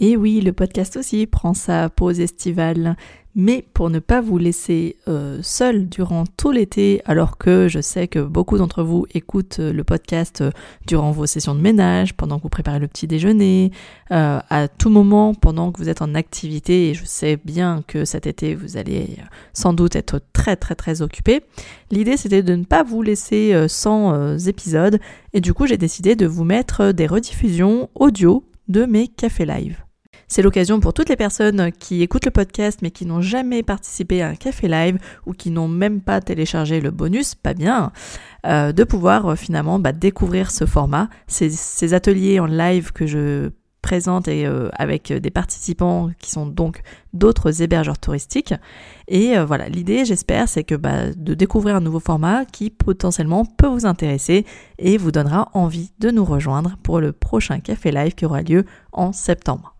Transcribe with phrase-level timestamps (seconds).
[0.00, 2.96] Et oui, le podcast aussi prend sa pause estivale.
[3.40, 8.08] Mais pour ne pas vous laisser euh, seul durant tout l'été, alors que je sais
[8.08, 10.50] que beaucoup d'entre vous écoutent euh, le podcast euh,
[10.88, 13.70] durant vos sessions de ménage, pendant que vous préparez le petit déjeuner,
[14.10, 18.26] à tout moment pendant que vous êtes en activité, et je sais bien que cet
[18.26, 19.18] été vous allez
[19.52, 21.42] sans doute être très très très occupé.
[21.90, 24.98] L'idée c'était de ne pas vous laisser sans épisodes,
[25.34, 29.87] et du coup j'ai décidé de vous mettre des rediffusions audio de mes cafés live.
[30.28, 34.20] C'est l'occasion pour toutes les personnes qui écoutent le podcast mais qui n'ont jamais participé
[34.20, 37.92] à un café live ou qui n'ont même pas téléchargé le bonus, pas bien,
[38.46, 43.50] euh, de pouvoir euh, finalement bah, découvrir ce format, ces, ateliers en live que je
[43.80, 46.82] présente euh, avec des participants qui sont donc
[47.14, 48.52] d'autres hébergeurs touristiques.
[49.06, 53.68] Et voilà, l'idée, j'espère, c'est que bah, de découvrir un nouveau format qui potentiellement peut
[53.68, 54.44] vous intéresser
[54.78, 58.66] et vous donnera envie de nous rejoindre pour le prochain café live qui aura lieu
[58.92, 59.77] en septembre.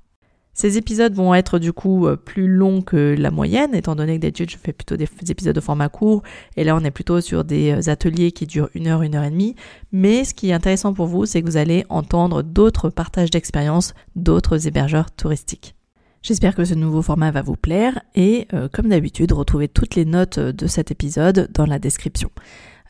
[0.59, 4.23] Ces épisodes vont être du coup euh, plus longs que la moyenne, étant donné que
[4.23, 6.25] d'habitude je fais plutôt des épisodes de format court,
[6.57, 9.23] et là on est plutôt sur des euh, ateliers qui durent une heure, une heure
[9.23, 9.55] et demie.
[9.93, 13.95] Mais ce qui est intéressant pour vous, c'est que vous allez entendre d'autres partages d'expériences
[14.17, 15.77] d'autres hébergeurs touristiques.
[16.23, 20.07] J'espère que ce nouveau format va vous plaire et euh, comme d'habitude, retrouvez toutes les
[20.07, 22.31] notes de cet épisode dans la description.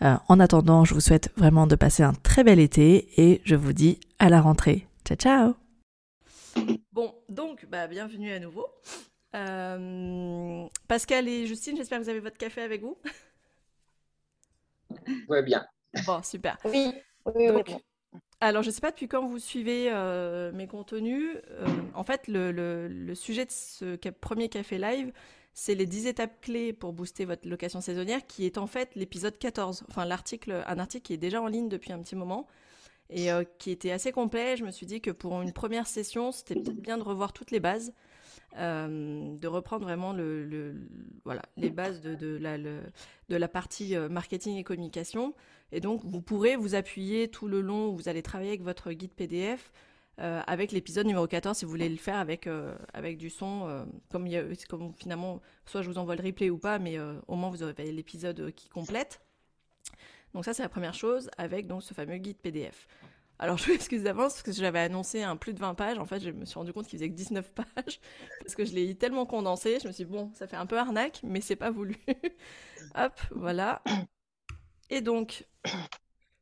[0.01, 3.75] en attendant, je vous souhaite vraiment de passer un très bel été et je vous
[3.75, 4.87] dis à la rentrée.
[5.05, 5.68] Ciao ciao
[6.93, 8.67] Bon, donc, bah, bienvenue à nouveau.
[9.35, 12.99] Euh, Pascal et Justine, j'espère que vous avez votre café avec vous.
[15.29, 15.67] Oui, bien.
[16.07, 16.57] Bon, super.
[16.65, 16.93] Oui,
[17.27, 17.63] oui, oui.
[18.41, 21.37] Alors, je ne sais pas depuis quand vous suivez euh, mes contenus.
[21.51, 25.13] Euh, en fait, le, sujet de ce premier café live,
[25.53, 29.39] c'est les 10 étapes clés pour booster votre location saisonnière, qui est en fait l'épisode
[29.39, 29.85] 14.
[29.89, 32.47] Enfin, l'article, un article qui est déjà en ligne depuis un petit moment
[33.11, 34.57] et euh, qui était assez complet.
[34.57, 37.51] Je me suis dit que pour une première session, c'était peut-être bien de revoir toutes
[37.51, 37.93] les bases,
[38.59, 42.39] euh, de reprendre vraiment les bases de,
[43.29, 45.35] la, partie euh, marketing et communication.
[45.73, 48.93] Et donc, vous pourrez vous appuyer tout le long où vous allez travailler avec votre
[48.93, 49.73] guide PDF.
[50.19, 52.49] avec l'épisode numéro 14 si vous voulez le faire avec,
[52.93, 56.99] avec du son comme finalement soit je vous envoie le replay ou pas mais
[57.29, 59.21] au moins vous aurez l'épisode qui complète
[60.35, 62.87] donc ça, c'est la première chose avec donc ce fameux guide PDF.
[63.41, 65.99] Alors je m'excuse d'avance parce que j'avais annoncé un plus de 20 pages.
[65.99, 68.01] En fait, je me suis rendu compte qu'il faisait que 19 pages
[68.41, 69.79] parce que je l'ai tellement condensé.
[69.81, 71.97] Je me suis dit, bon, ça fait un peu arnaque, mais c'est pas voulu.
[72.97, 73.83] Hop, voilà.
[74.91, 75.47] Et donc,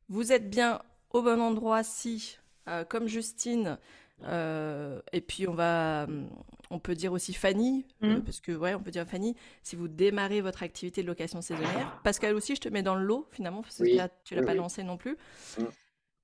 [0.09, 0.81] vous êtes bien
[1.11, 2.37] au bon endroit si,
[2.67, 3.77] euh, comme Justine,
[4.23, 6.27] euh, et puis on va, hum,
[6.69, 8.23] on peut dire aussi Fanny, euh, mmh.
[8.23, 11.99] parce que ouais, on peut dire Fanny, si vous démarrez votre activité de location saisonnière.
[12.03, 14.55] Pascal aussi, je te mets dans le lot finalement, parce que là, tu l'as pas
[14.55, 15.17] lancé non plus.
[15.57, 15.63] Mmh.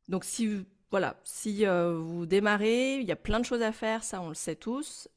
[0.10, 4.04] Donc si voilà, si euh, vous démarrez, il y a plein de choses à faire,
[4.04, 5.08] ça on le sait tous.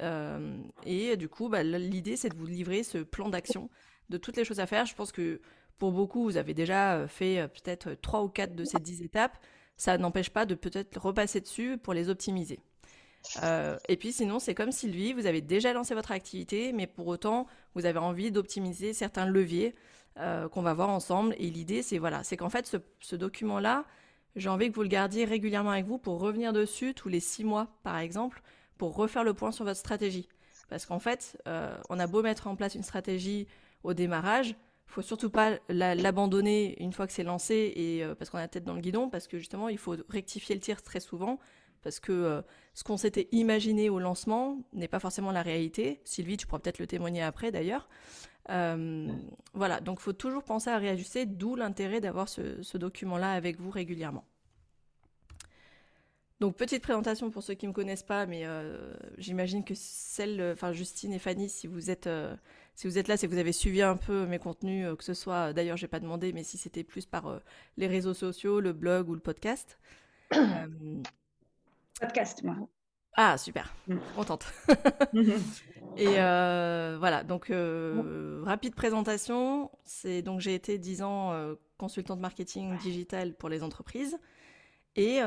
[0.84, 3.70] et du coup, bah, l'idée c'est de vous livrer ce plan d'action
[4.08, 4.86] de toutes les choses à faire.
[4.86, 5.40] Je pense que
[5.78, 9.36] pour beaucoup, vous avez déjà fait peut-être trois ou quatre de ces dix étapes
[9.76, 12.60] ça n'empêche pas de peut-être repasser dessus pour les optimiser.
[13.42, 17.06] Euh, et puis sinon, c'est comme Sylvie, vous avez déjà lancé votre activité, mais pour
[17.06, 19.74] autant, vous avez envie d'optimiser certains leviers
[20.18, 21.34] euh, qu'on va voir ensemble.
[21.38, 23.84] Et l'idée, c'est voilà, c'est qu'en fait, ce, document-là,
[24.34, 27.44] j'ai envie que vous le gardiez régulièrement avec vous pour revenir dessus tous les six
[27.44, 28.42] mois, par exemple,
[28.78, 30.28] pour refaire le point sur votre stratégie.
[30.68, 33.46] Parce qu'en fait, euh, on a beau mettre en place une stratégie
[33.82, 38.38] au démarrage, faut surtout pas l'abandonner une fois que c'est lancé et euh, parce qu'on
[38.38, 41.00] a la tête dans le guidon, parce que justement il faut rectifier le tir très
[41.00, 41.38] souvent,
[41.82, 42.42] parce que euh,
[42.74, 46.00] ce qu'on s'était imaginé au lancement n'est pas forcément la réalité.
[46.04, 47.88] Sylvie, tu pourras peut-être le témoigner après d'ailleurs.
[48.48, 49.08] Euh,
[49.54, 53.70] voilà, donc faut toujours penser à réajuster, d'où l'intérêt d'avoir ce, ce document-là avec vous
[53.70, 54.24] régulièrement.
[56.38, 58.44] Donc petite présentation pour ceux qui ne me connaissent pas, mais
[59.16, 62.10] j'imagine que celle, enfin Justine et Fanny, si vous êtes
[62.76, 65.02] si vous êtes là, c'est que vous avez suivi un peu mes contenus, euh, que
[65.02, 67.38] ce soit, d'ailleurs, j'ai pas demandé, mais si c'était plus par euh,
[67.78, 69.78] les réseaux sociaux, le blog ou le podcast.
[70.34, 71.02] Euh,
[72.00, 72.56] podcast, moi.
[73.14, 73.96] Ah, super, mm.
[74.14, 74.52] contente.
[75.96, 77.50] Et voilà, donc
[78.44, 79.70] rapide présentation.
[79.84, 84.18] C'est donc j'ai été 10 ans consultante marketing digital pour les entreprises.
[84.96, 85.22] Et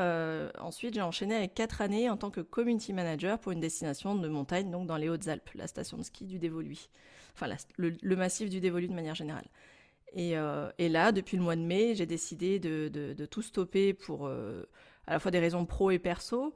[0.60, 4.28] ensuite, j'ai enchaîné avec 4 années en tant que community manager pour une destination de
[4.28, 6.90] montagne, donc dans les Hautes-Alpes, la station de ski du Dévoluy
[7.34, 7.48] enfin
[7.78, 9.46] le, massif du dévolu de manière générale.
[10.18, 14.64] Euh, et, là, depuis le mois de mai, j'ai décidé de, tout stopper pour euh,
[15.08, 16.54] à la fois des raisons pro et perso.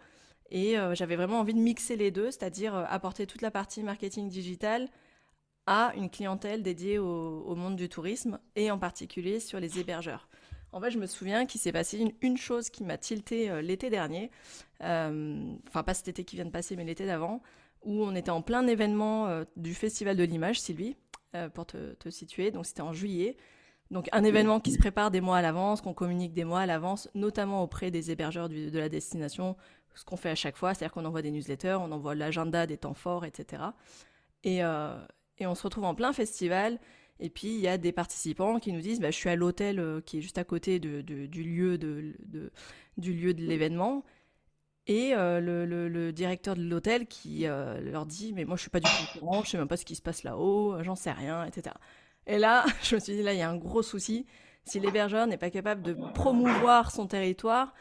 [0.49, 4.29] Et euh, j'avais vraiment envie de mixer les deux, c'est-à-dire apporter toute la partie marketing
[4.29, 4.87] digital
[5.65, 10.27] à une clientèle dédiée au, monde du tourisme et en particulier sur les hébergeurs.
[10.73, 14.29] En fait, je me souviens qu'il s'est passé une, chose qui m'a tilté l'été dernier.
[14.81, 17.41] Enfin, pas cet été qui vient de passer, mais l'été d'avant,
[17.83, 20.95] où on était en plein événement du Festival de l'image, Sylvie,
[21.53, 22.51] pour te, te situer.
[22.51, 23.37] Donc, c'était en juillet.
[23.91, 26.65] Donc un événement qui se prépare des mois à l'avance, qu'on communique des mois à
[26.65, 29.55] l'avance, notamment auprès des hébergeurs de la destination,
[29.95, 32.77] ce qu'on fait à chaque fois, c'est-à-dire qu'on envoie des newsletters, on envoie l'agenda des
[32.77, 33.61] temps forts, etc.
[34.45, 35.05] Euh,
[35.37, 36.79] et, on se retrouve en plein festival,
[37.19, 39.79] et puis il y a des participants qui nous disent bah, Je suis à l'hôtel
[39.79, 42.15] euh, qui est juste à côté du lieu de,
[42.97, 44.03] du lieu de l'événement.
[44.87, 48.89] Et euh, le, directeur de l'hôtel qui leur dit Mais moi, je suis pas du
[48.89, 51.45] tout au courant, je sais même pas ce qui se passe là-haut, j'en sais rien,
[51.45, 51.73] etc.
[52.27, 54.25] Et là, je me suis dit, là, il y a un gros souci.
[54.65, 57.73] Si l'hébergeur n'est pas capable de promouvoir son territoire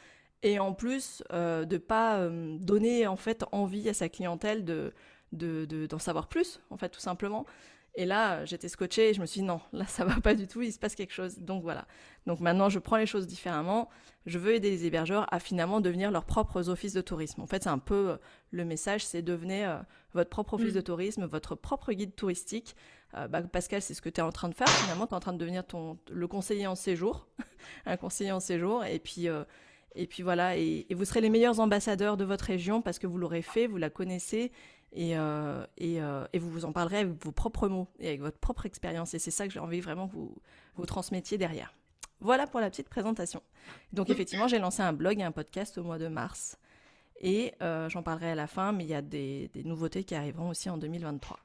[0.43, 4.93] et en plus euh, de pas euh, donner en fait envie à sa clientèle de
[5.32, 7.46] d'en savoir plus, en fait, tout simplement.
[7.94, 10.47] Et là, j'étais scotchée et je me suis dit non, là, ça va pas du
[10.47, 11.39] tout, il se passe quelque chose.
[11.39, 11.87] Donc voilà.
[12.27, 13.89] Donc maintenant, je prends les choses différemment.
[14.25, 17.43] Je veux aider les hébergeurs à finalement devenir leurs propres offices de tourisme.
[17.43, 18.17] En fait, c'est un peu euh,
[18.50, 19.77] le message, c'est devenez
[20.15, 20.77] votre propre office mm.
[20.77, 22.77] de tourisme, votre propre guide touristique
[23.17, 24.69] euh, bah, Pascal, c'est ce que tu es en train de faire.
[24.69, 27.27] Finalement, tu es en train de devenir ton, le conseiller en séjour,
[27.87, 28.85] un conseiller en séjour.
[28.85, 29.45] Et puis, euh,
[29.95, 33.19] et puis voilà, et, vous serez les meilleurs ambassadeurs de votre région parce que vous
[33.19, 34.50] l'aurez fait, vous la connaissez.
[34.94, 35.97] Et, euh, et,
[36.33, 39.15] et, vous vous en parlerez avec vos propres mots et avec votre propre expérience.
[39.15, 40.37] Et c'est ça que j'ai envie vraiment que vous,
[40.75, 41.73] vous transmettiez derrière.
[42.21, 43.43] Voilà pour la petite présentation.
[43.93, 46.59] Donc effectivement, j'ai lancé un blog et un podcast au mois de mars.
[47.21, 50.69] Et j'en parlerai à la fin, mais il y a des, nouveautés qui arriveront aussi
[50.69, 51.38] en 2023.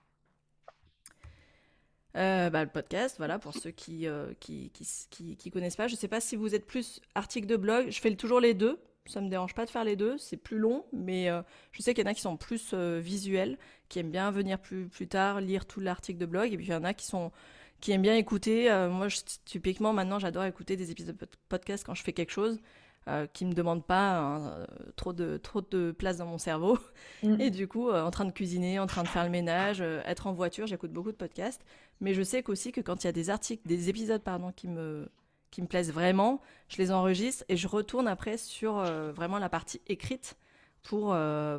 [2.18, 5.88] Euh, bah, le podcast, voilà, pour ceux qui, euh, qui, qui, connaissent pas.
[5.88, 7.90] Je sais pas si vous êtes plus article de blog.
[7.90, 8.80] Je fais toujours les deux.
[9.08, 10.18] Ça me dérange pas de faire les deux.
[10.18, 13.58] C'est plus long, mais euh, je sais qu'il y en a qui sont plus visuels,
[13.90, 16.54] qui aiment bien venir plus, plus tard, lire tout l'article de blog.
[16.54, 17.32] Et puis il y en a qui sont
[17.80, 18.70] qui aiment bien écouter.
[18.90, 19.08] moi,
[19.46, 22.60] typiquement, maintenant, j'adore écouter des épisodes de podcast quand je fais quelque chose.
[23.08, 24.68] Euh, qui me demande pas hein,
[24.98, 26.78] trop, de, trop de place dans mon cerveau.
[27.24, 27.40] Mm.
[27.40, 30.02] Et du coup, euh, en train de cuisiner, en train de faire le ménage, euh,
[30.06, 31.62] être en voiture, j'écoute beaucoup de podcasts.
[32.02, 34.68] Mais je sais qu'aussi que quand il y a des articles, des épisodes pardon, qui
[34.68, 35.08] me
[35.52, 38.82] qui me plaisent vraiment, je les enregistre et je retourne après sur
[39.14, 40.36] vraiment la partie écrite
[40.84, 41.16] pour,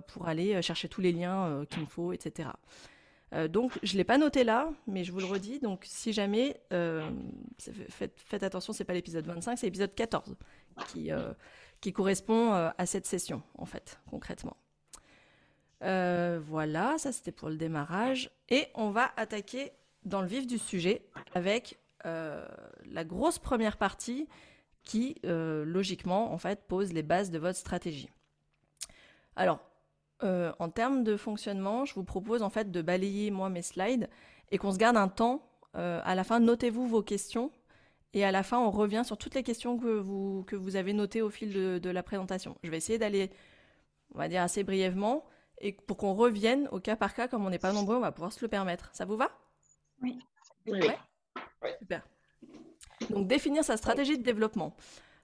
[0.06, 2.50] pour aller chercher tous les liens qu'il me faut, etc.
[3.48, 5.58] donc, je ne l'ai pas noté là, mais je vous le redis.
[5.60, 6.60] Donc, si jamais,
[7.88, 10.36] faites, attention, c'est pas l'épisode 25, c'est l'épisode 14
[10.86, 11.32] qui, euh,
[11.80, 14.56] qui correspond euh, à cette session, en fait, concrètement.
[15.84, 18.30] Euh, voilà, ça c'était pour le démarrage.
[18.48, 19.72] Et on va attaquer
[20.04, 24.28] dans le vif du sujet avec la grosse première partie
[24.82, 28.10] qui, logiquement, en fait, pose les bases de votre stratégie.
[29.36, 29.60] Alors,
[30.22, 34.08] en termes de fonctionnement, je vous propose en fait de balayer moi mes slides
[34.50, 35.42] et qu'on se garde un temps.
[35.74, 37.50] à la fin, notez-vous vos questions
[38.14, 40.92] et à la fin, on revient sur toutes les questions que vous, que vous avez
[40.92, 42.56] notées au fil de, la présentation.
[42.62, 43.30] Je vais essayer d'aller,
[44.14, 45.24] on va dire, assez brièvement.
[45.60, 48.12] Et pour qu'on revienne au cas par cas, comme on n'est pas nombreux, on va
[48.12, 48.88] pouvoir se le permettre.
[48.92, 49.30] Ça vous va?
[50.02, 50.18] Oui.
[51.78, 52.02] Super.
[53.10, 54.74] Donc, définir sa stratégie de développement.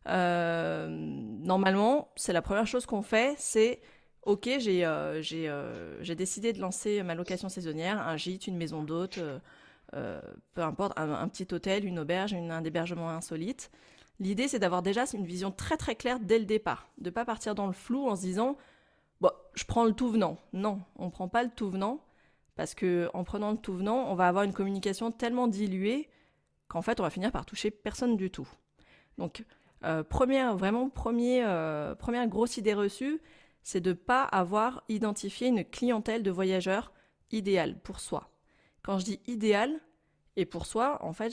[0.08, 3.80] Euh, normalement, c'est la première chose qu'on fait, c'est
[4.22, 9.18] OK, j'ai euh, euh, décidé de lancer ma location saisonnière, un gîte, une maison d'hôte,
[9.92, 13.70] peu importe, un, petit hôtel, une auberge, un hébergement insolite.
[14.20, 17.54] L'idée, c'est d'avoir déjà une vision très très claire dès le départ, de pas partir
[17.54, 18.56] dans le flou en se disant
[19.20, 20.38] bon, je prends le tout venant.
[20.52, 22.00] Non, on prend pas le tout venant
[22.56, 26.08] parce que en prenant le tout venant, on va avoir une communication tellement diluée
[26.68, 28.48] qu'en fait, on va finir par toucher personne du tout.
[29.18, 29.44] Donc,
[29.84, 33.20] euh, première, vraiment euh, première grosse idée reçue,
[33.62, 36.92] c'est de ne pas avoir identifié une clientèle de voyageurs
[37.30, 38.30] idéale pour soi.
[38.82, 39.80] Quand je dis idéal,
[40.36, 41.32] et pour soi, en fait,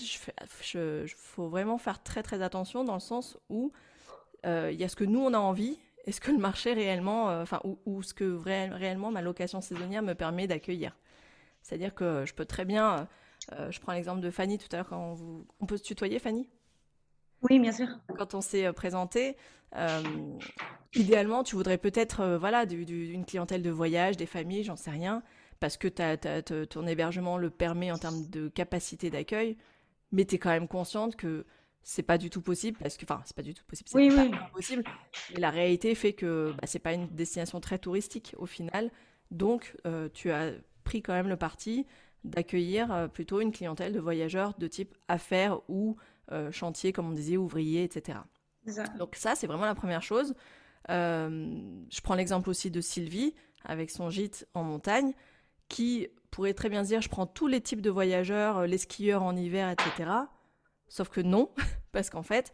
[0.75, 3.71] il faut vraiment faire très très attention dans le sens où
[4.45, 6.73] euh, il y a ce que nous on a envie et ce que le marché
[6.73, 10.95] réellement, enfin, ou, ce que réellement ma location saisonnière me permet d'accueillir.
[11.61, 13.07] C'est-à-dire que je peux très bien,
[13.49, 16.47] je prends l'exemple de Fanny tout à l'heure, vous, on peut se tutoyer, Fanny?
[17.41, 17.87] Oui, bien sûr.
[18.17, 19.35] Quand on s'est présenté,
[20.93, 25.23] idéalement, tu voudrais peut-être, voilà, une clientèle de voyage, des familles, j'en sais rien
[25.61, 25.87] parce que
[26.65, 29.57] ton hébergement le permet en termes de capacité d'accueil,
[30.11, 31.45] mais tu es quand même consciente que
[31.83, 34.09] c'est pas du tout possible parce que enfin c'est pas du tout possible c'est oui,
[34.09, 34.31] pas oui.
[34.33, 34.83] impossible
[35.33, 38.91] mais la réalité fait que bah, c'est pas une destination très touristique au final
[39.31, 40.51] donc euh, tu as
[40.83, 41.87] pris quand même le parti
[42.23, 45.97] d'accueillir euh, plutôt une clientèle de voyageurs de type affaires ou
[46.31, 48.19] euh, chantier comme on disait ouvriers etc
[48.97, 50.35] donc ça c'est vraiment la première chose
[50.87, 55.13] je prends l'exemple aussi de Sylvie avec son gîte en montagne
[55.71, 59.23] qui pourrait très bien dire je prends tous les types de voyageurs, euh, les skieurs
[59.23, 60.09] en hiver, etc.
[60.87, 61.49] Sauf que non,
[61.91, 62.53] parce qu'en fait,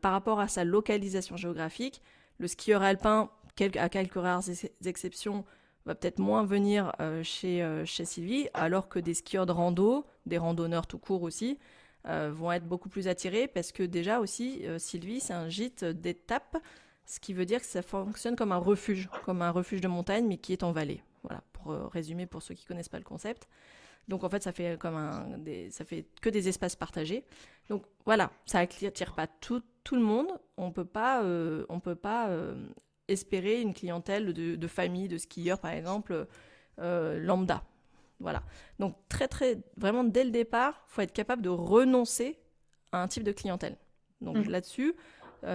[0.00, 2.00] par rapport à sa localisation géographique.
[2.38, 3.28] Le skieur alpin,
[3.76, 4.44] à quelques rares
[4.84, 5.44] exceptions,
[5.86, 10.86] va peut-être moins venir chez, chez Sylvie, alors que des skieurs de rando, des randonneurs
[10.86, 11.58] tout court aussi,
[12.04, 16.56] vont être beaucoup plus attirés parce que déjà aussi, Sylvie, c'est un gîte d'étape,
[17.04, 20.26] ce qui veut dire que ça fonctionne comme un refuge, comme un refuge de montagne,
[20.26, 21.02] mais qui est en vallée.
[21.22, 23.46] Voilà, pour résumer pour ceux qui connaissent pas le concept.
[24.08, 25.26] Donc en fait, ça fait comme un,
[25.70, 27.24] ça fait que des espaces partagés.
[27.68, 29.62] Donc voilà, ça attire pas tout,
[29.92, 30.28] le monde.
[30.56, 32.54] On peut pas, euh, on peut pas euh,
[33.08, 36.26] espérer une clientèle de, de, famille, de skieurs par exemple,
[36.80, 37.64] euh, lambda.
[38.20, 38.42] Voilà.
[38.78, 42.38] Donc très très, vraiment dès le départ, faut être capable de renoncer
[42.92, 43.76] à un type de clientèle.
[44.20, 44.50] Donc mmh.
[44.50, 44.94] là-dessus,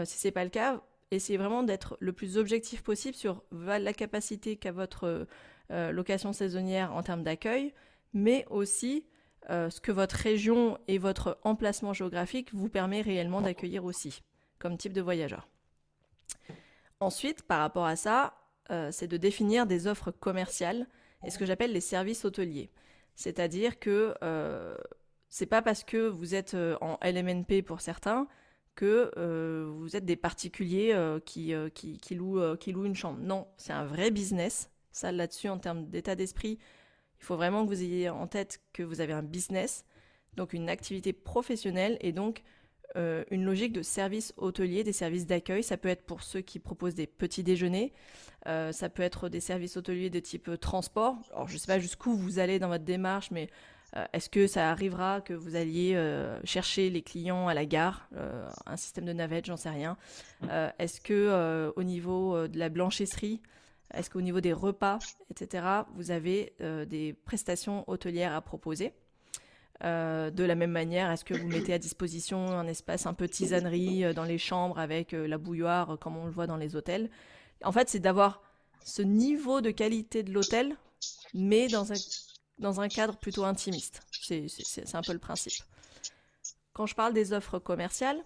[0.03, 4.55] si c'est pas le cas, essayez vraiment d'être le plus objectif possible sur la capacité
[4.55, 5.25] qu'a votre
[5.69, 7.73] location saisonnière en termes d'accueil,
[8.13, 9.05] mais aussi
[9.49, 14.21] euh, ce que votre région et votre emplacement géographique vous permet réellement d'accueillir aussi,
[14.59, 15.47] comme type de voyageur.
[17.01, 18.33] Ensuite, par rapport à ça,
[18.71, 20.87] euh, c'est de définir des offres commerciales
[21.23, 22.71] et ce que j'appelle les services hôteliers.
[23.15, 24.75] C'est-à-dire que euh,
[25.29, 28.27] c'est pas parce que vous êtes euh, en LMNP pour certains
[28.75, 29.11] que
[29.67, 31.53] vous êtes des particuliers qui,
[32.15, 33.19] louent, qui louent une chambre.
[33.19, 34.71] Non, c'est un vrai business.
[34.93, 36.59] Ça, là-dessus, en termes d'état d'esprit,
[37.19, 39.83] il faut vraiment que vous ayez en tête que vous avez un business,
[40.37, 42.41] donc une activité professionnelle et donc
[42.95, 45.63] euh, une logique de service hôtelier, des services d'accueil.
[45.63, 47.93] Ça peut être pour ceux qui proposent des petits déjeuners,
[48.47, 51.17] euh, ça peut être des services hôteliers de type euh, transport.
[51.31, 53.49] Alors je ne sais pas jusqu'où vous allez dans votre démarche, mais
[54.13, 55.99] est-ce que ça arrivera que vous alliez
[56.43, 58.07] chercher les clients à la gare,
[58.67, 59.97] un système de navette, j'en sais rien.
[60.77, 63.41] Est-ce que au niveau de la blanchisserie,
[63.93, 64.99] est-ce qu'au niveau des repas,
[65.31, 65.65] etc.,
[65.95, 68.93] vous avez euh, des prestations hôtelières à proposer?
[69.83, 73.27] Euh, de la même manière, est-ce que vous mettez à disposition un espace un peu
[73.27, 77.09] tisanerie euh, dans les chambres avec la bouilloire comme on le voit dans les hôtels?
[77.63, 78.41] En fait, c'est d'avoir
[78.83, 80.75] ce niveau de qualité de l'hôtel,
[81.33, 81.95] mais dans un,
[82.57, 84.01] dans un cadre plutôt intimiste.
[84.11, 85.63] C'est un peu le principe.
[86.73, 88.23] Quand je parle des offres commerciales,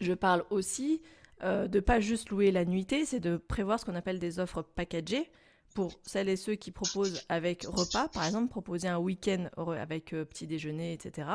[0.00, 1.02] je parle aussi
[1.42, 4.62] euh, de pas juste louer la nuitée, c'est de prévoir ce qu'on appelle des offres
[4.62, 5.30] packagées
[5.74, 10.24] pour celles et ceux qui proposent avec repas, par exemple, proposer un week-end avec euh,
[10.24, 11.28] petit déjeuner, etc.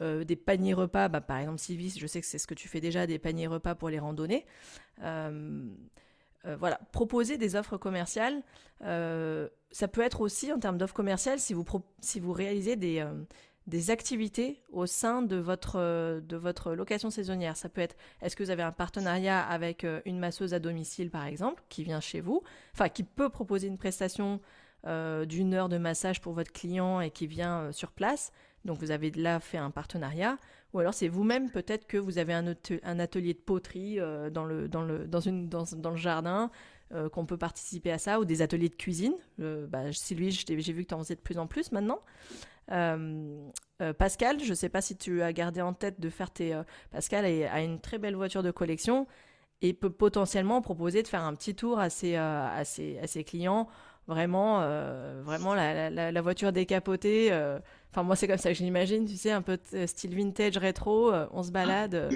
[0.00, 2.68] Euh, des paniers repas, bah, par exemple, Sylvie, je sais que c'est ce que tu
[2.68, 4.46] fais déjà, des paniers repas pour les randonnées.
[4.98, 8.42] voilà, proposer des offres commerciales.
[8.80, 11.64] ça peut être aussi en termes d'offres commerciales si vous,
[12.00, 13.04] si vous réalisez des,
[13.66, 17.56] des activités au sein de votre, de votre location saisonnière.
[17.56, 21.10] Ça peut être, est-ce que vous avez un partenariat avec euh, une masseuse à domicile,
[21.10, 22.42] par exemple, qui vient chez vous,
[22.74, 24.40] enfin, qui peut proposer une prestation
[24.86, 28.32] euh, d'une heure de massage pour votre client et qui vient euh, sur place.
[28.64, 30.38] Donc, vous avez là fait un partenariat.
[30.72, 33.98] Ou alors, c'est vous-même, peut-être que vous avez un, un atelier de poterie
[34.30, 36.50] dans, le, dans, le, dans, une, dans, dans le jardin,
[37.12, 39.12] qu'on peut participer à ça, ou des ateliers de cuisine.
[39.36, 42.00] bah, Sylvie, j'ai vu que tu en faisais de plus en plus maintenant.
[42.70, 43.50] Euh,
[43.80, 46.54] euh, Pascal, je ne sais pas si tu as gardé en tête de faire tes...
[46.54, 49.06] Euh, Pascal a, une très belle voiture de collection
[49.60, 53.68] et peut potentiellement proposer de faire un petit tour à ses, à ses, clients.
[54.08, 54.58] Vraiment,
[55.22, 57.30] vraiment la, voiture décapotée.
[57.92, 61.12] Enfin, moi, c'est comme ça que je l'imagine, tu sais, un peu style vintage rétro.
[61.30, 62.10] on se balade.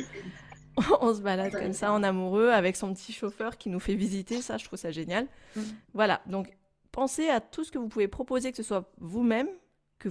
[1.01, 4.43] on se balade comme ça en amoureux avec son petit chauffeur qui nous fait visiter.
[4.43, 5.27] Ça, je trouve ça génial.
[5.55, 5.61] Mm.
[5.95, 6.57] Voilà, donc
[6.91, 9.49] pensez à tout ce que vous pouvez proposer, que ce soit vous-même,
[9.99, 10.09] que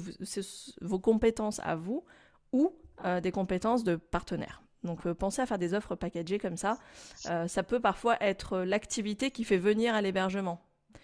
[0.81, 2.03] vos compétences à vous
[2.51, 2.73] ou
[3.03, 4.61] euh, des compétences de partenaires.
[4.83, 6.77] Donc euh, pensez à faire des offres packagées comme ça.
[7.25, 10.61] Euh, ça peut parfois être l'activité qui fait venir à l'hébergement.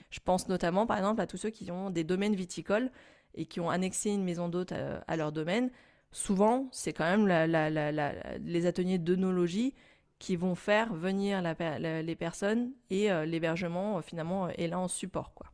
[0.09, 2.91] Je pense notamment par exemple à tous ceux qui ont des domaines viticoles
[3.33, 4.73] et qui ont annexé une maison d'hôte
[5.07, 5.69] à, leur domaine.
[6.11, 9.73] Souvent, c'est quand même les ateliers d'œnologie
[10.19, 15.33] qui vont faire venir les personnes et l'hébergement finalement est là en support.
[15.33, 15.47] Quoi.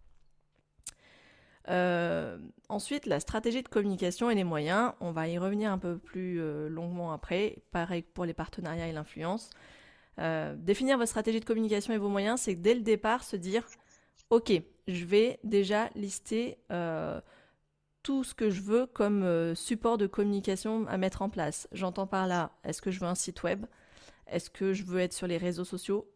[1.70, 2.38] Euh,
[2.70, 6.40] ensuite, la stratégie de communication et les moyens, on va y revenir un peu plus
[6.40, 9.50] euh, longuement après, pareil pour les partenariats et l'influence.
[10.20, 13.64] Euh, définir votre stratégie de communication et vos moyens, c'est dès le départ se dire,
[14.30, 14.52] ok,
[14.88, 16.58] je vais déjà lister
[18.04, 21.68] tout ce que je veux comme support de communication à mettre en place.
[21.74, 23.66] J'entends par là, est-ce que je veux un site web?
[24.28, 26.10] Est-ce que je veux être sur les réseaux sociaux?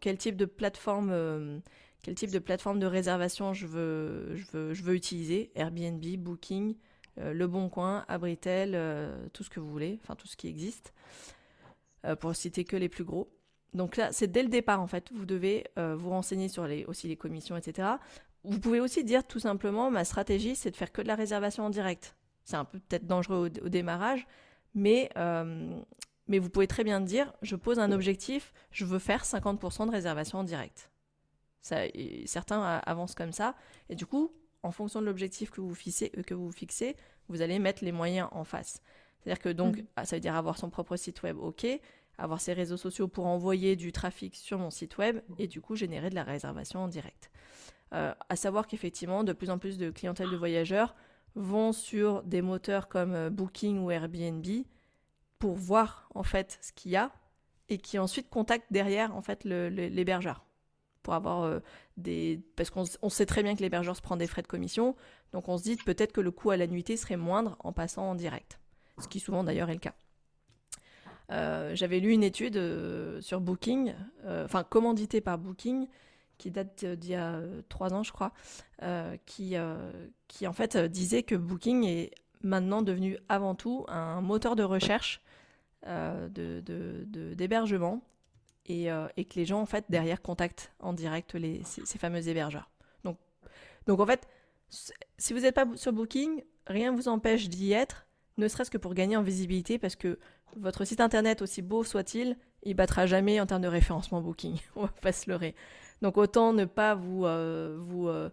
[0.00, 1.60] Quel type de plateforme
[2.04, 6.76] quel type de plateforme de réservation je veux, utiliser, Airbnb, Booking,
[7.18, 10.46] euh, Le Bon Coin, Abritel, euh, tout ce que vous voulez, enfin tout ce qui
[10.46, 10.92] existe,
[12.04, 13.32] euh, pour citer que les plus gros.
[13.72, 17.08] Donc là, c'est dès le départ en fait, vous devez vous renseigner sur les, aussi
[17.08, 17.88] les commissions, etc.
[18.44, 21.64] Vous pouvez aussi dire tout simplement, ma stratégie, c'est de faire que de la réservation
[21.64, 22.14] en direct.
[22.44, 24.26] C'est un peu peut-être dangereux au, démarrage,
[24.74, 25.10] mais
[26.26, 29.90] mais vous pouvez très bien dire, je pose un objectif, je veux faire 50% de
[29.90, 30.90] réservation en direct.
[31.64, 31.78] Ça,
[32.26, 33.54] certains avancent comme ça,
[33.88, 34.30] et du coup,
[34.62, 36.94] en fonction de l'objectif que vous fixez, euh, que vous fixez,
[37.28, 38.82] vous allez mettre les moyens en face.
[39.20, 39.86] C'est-à-dire que donc, mm.
[39.96, 41.66] ah, ça veut dire avoir son propre site web, ok,
[42.18, 45.74] avoir ses réseaux sociaux pour envoyer du trafic sur mon site web et du coup
[45.74, 47.30] générer de la réservation en direct.
[47.94, 50.94] Euh, à savoir qu'effectivement, de plus en plus de clientèle de voyageurs
[51.34, 54.46] vont sur des moteurs comme euh, Booking ou Airbnb
[55.38, 57.10] pour voir en fait ce qu'il y a
[57.68, 60.44] et qui ensuite contactent derrière en fait l'hébergeur
[61.04, 61.60] pour avoir euh,
[61.96, 64.96] des parce qu'on sait très bien que l'hébergeur se prend des frais de commission.
[65.32, 68.10] Donc on se dit peut-être que le coût à la nuitée serait moindre en passant
[68.10, 68.58] en direct.
[68.98, 69.94] Ce qui souvent d'ailleurs est le cas.
[71.30, 73.94] Euh, j'avais lu une étude euh, sur Booking,
[74.26, 75.86] enfin commanditée par Booking,
[76.38, 78.32] qui date d'il y a trois ans, je crois,
[79.26, 82.10] qui, en fait disait que Booking est
[82.42, 85.22] maintenant devenu avant tout un moteur de recherche
[85.84, 88.02] d'hébergement de,
[88.66, 92.70] et, et, que les gens en fait derrière contactent en direct ces fameux hébergeurs.
[93.04, 93.18] Donc,
[93.86, 94.26] donc en fait,
[95.18, 98.06] si vous n'êtes pas sur Booking, rien ne vous empêche d'y être,
[98.36, 100.18] ne serait-ce que pour gagner en visibilité, parce que
[100.56, 104.58] votre site internet, aussi beau soit-il, il battra jamais en termes de référencement Booking.
[104.76, 105.54] On va pas se leurrer.
[106.02, 108.30] Donc autant ne pas vous, euh, vous, euh,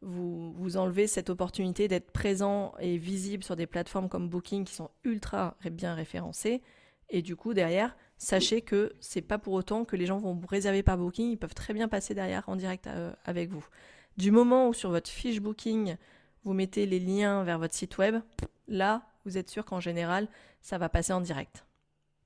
[0.00, 4.74] vous, vous, enlever cette opportunité d'être présent et visible sur des plateformes comme Booking qui
[4.74, 6.62] sont ultra bien référencées.
[7.10, 10.46] Et du coup, derrière, sachez que c'est pas pour autant que les gens vont vous
[10.46, 11.32] réserver par Booking.
[11.32, 13.64] Ils peuvent très bien passer derrière en direct euh, avec vous.
[14.16, 15.96] Du moment où sur votre fiche Booking,
[16.44, 18.16] vous mettez les liens vers votre site web,
[18.68, 20.28] là, vous êtes sûr qu'en général,
[20.60, 21.66] ça va passer en direct.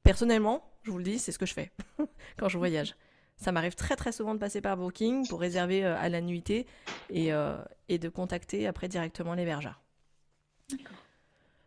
[0.02, 1.72] Personnellement, je vous le dis, c'est ce que je fais
[2.36, 2.94] quand je voyage.
[3.38, 6.66] Ça m'arrive très très souvent de passer par Booking pour réserver euh, à la nuitée
[7.08, 7.56] et, euh,
[7.88, 9.80] et, de contacter après directement l'hébergeur.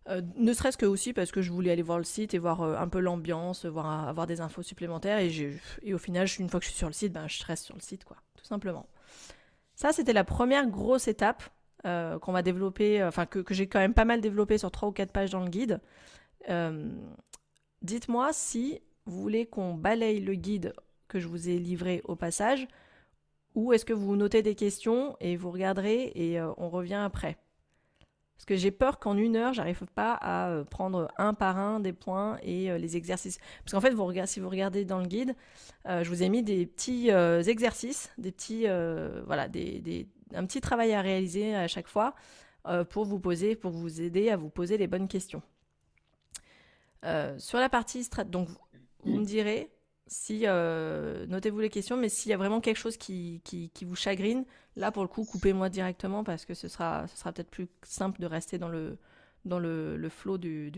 [0.09, 2.61] Euh, ne serait-ce que aussi parce que je voulais aller voir le site et voir
[2.63, 6.71] un peu l'ambiance, voir avoir des infos supplémentaires et, au final, une fois que je
[6.71, 8.87] suis sur le site, ben, je reste sur le site, quoi, tout simplement.
[9.75, 11.43] Ça, c'était la première grosse étape
[11.85, 14.91] euh, qu'on va développer, enfin que, j'ai quand même pas mal développé sur trois ou
[14.91, 15.79] quatre pages dans le guide.
[16.49, 16.89] Euh,
[17.81, 20.73] dites-moi si vous voulez qu'on balaye le guide
[21.07, 22.67] que je vous ai livré au passage,
[23.55, 27.37] ou est-ce que vous notez des questions et vous regarderez et euh, on revient après?
[28.39, 31.91] Parce que j'ai peur qu'en une heure, j'arrive pas à prendre un par un des
[31.93, 33.37] points et les exercices.
[33.65, 33.93] Parce qu'en fait,
[34.27, 35.35] si vous regardez dans le guide,
[35.85, 38.65] je vous ai mis des petits exercices, des petits,
[39.25, 39.49] voilà,
[40.33, 42.15] un petit travail à réaliser à chaque fois
[42.67, 45.41] euh, pour vous poser, pour vous aider à vous poser les bonnes questions.
[47.05, 48.49] Euh, sur la partie strat, donc
[49.03, 49.71] vous me direz
[50.09, 53.41] si euh, notez-vous les questions, mais s'il y a vraiment quelque chose qui,
[53.83, 54.43] vous chagrine,
[54.75, 58.57] là pour le coup, coupez-moi directement parce que ce sera, peut-être plus simple de rester
[58.57, 58.97] dans le,
[59.45, 60.71] dans le, le flot du,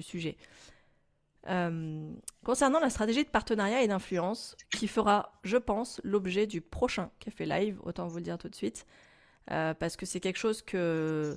[0.00, 0.36] sujet.
[1.48, 2.12] Euh,
[2.44, 7.46] concernant la stratégie de partenariat et d'influence, qui fera, je pense, l'objet du prochain Café
[7.46, 8.86] Live, autant vous le dire tout de suite,
[9.52, 11.36] euh, parce que c'est quelque chose que,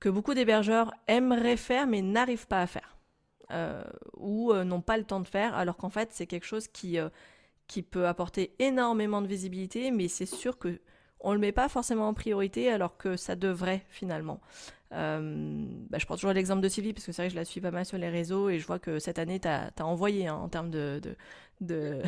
[0.00, 2.96] que beaucoup d'hébergeurs aimeraient faire mais n'arrivent pas à faire,
[4.16, 6.98] ou n'ont pas le temps de faire, alors qu'en fait c'est quelque chose qui,
[7.66, 10.80] qui peut apporter énormément de visibilité, mais c'est sûr que
[11.20, 14.40] on le met pas forcément en priorité alors que ça devrait finalement.
[14.92, 17.44] Euh, bah, je prends toujours l'exemple de Sylvie parce que c'est vrai que je la
[17.44, 20.26] suis pas mal sur les réseaux et je vois que cette année, tu as, envoyé
[20.26, 21.00] hein, en termes de,
[21.60, 22.02] de,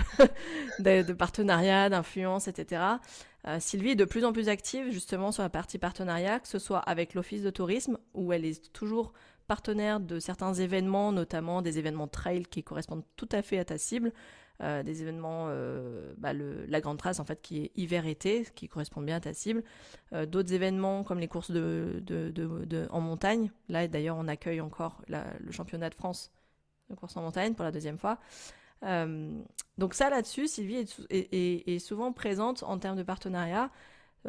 [0.80, 2.82] de, partenariat, d'influence, etc.
[3.46, 6.58] Euh, Sylvie est de plus en plus active justement sur la partie partenariat, que ce
[6.58, 9.12] soit avec l'Office de tourisme où elle est toujours
[9.46, 13.78] partenaire de certains événements, notamment des événements trail qui correspondent tout à fait à ta
[13.78, 14.12] cible,
[14.62, 19.00] euh, des événements, euh, bah, la Grande Trace en fait qui est hiver-été, qui correspond
[19.00, 19.64] bien à ta cible.
[20.12, 23.50] Euh, d'autres événements comme les courses en montagne.
[23.68, 26.30] Là d'ailleurs on accueille encore le championnat de France
[26.90, 28.18] de course en montagne pour la deuxième fois.
[29.78, 33.70] donc ça là-dessus, Sylvie est, souvent présente en termes de partenariat.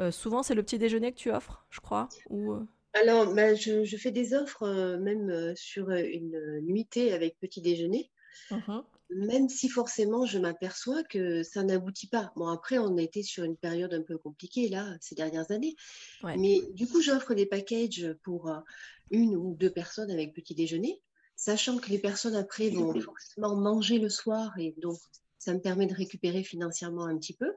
[0.10, 2.10] souvent c'est le petit déjeuner que tu offres, je crois.
[2.30, 2.66] Ou...
[2.94, 8.12] Alors, bah, je, fais des offres même sur une nuitée avec petit déjeuner.
[8.52, 8.82] Mmh
[9.16, 12.32] même si forcément je m'aperçois que ça n'aboutit pas.
[12.36, 15.76] Bon, après, on a été sur une période un peu compliquée, là, ces dernières années.
[16.24, 18.60] Mais du coup, j'offre des packages pour euh,
[19.12, 21.02] une ou deux personnes avec petit déjeuner,
[21.36, 24.98] sachant que les personnes après vont forcément manger le soir et donc
[25.38, 27.52] ça me permet de récupérer financièrement un petit peu.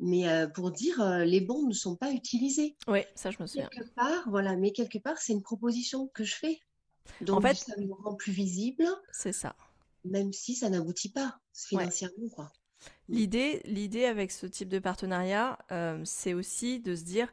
[0.00, 2.76] Mais euh, pour dire, euh, les bons ne sont pas utilisés.
[2.88, 3.68] Oui, ça, je me souviens.
[3.68, 6.58] Quelque part, voilà, mais quelque part, c'est une proposition que je fais.
[7.20, 8.84] Donc, en fait, ça me rend plus visible.
[9.12, 9.54] C'est ça
[10.04, 12.28] même si ça n'aboutit pas financièrement.
[12.34, 12.50] Quoi.
[13.08, 17.32] L'idée, l'idée avec ce type de partenariat, euh, c'est aussi de se dire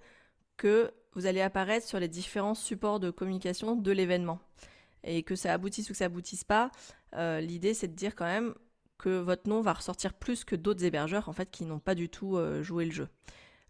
[0.57, 4.39] que vous allez apparaître sur les différents supports de communication de l'événement.
[5.03, 6.71] et que ça aboutisse ou que ça aboutisse pas,
[7.13, 8.53] l'idée c'est de dire quand même
[8.97, 12.09] que votre nom va ressortir plus que d'autres hébergeurs en fait qui n'ont pas du
[12.09, 13.07] tout joué le jeu.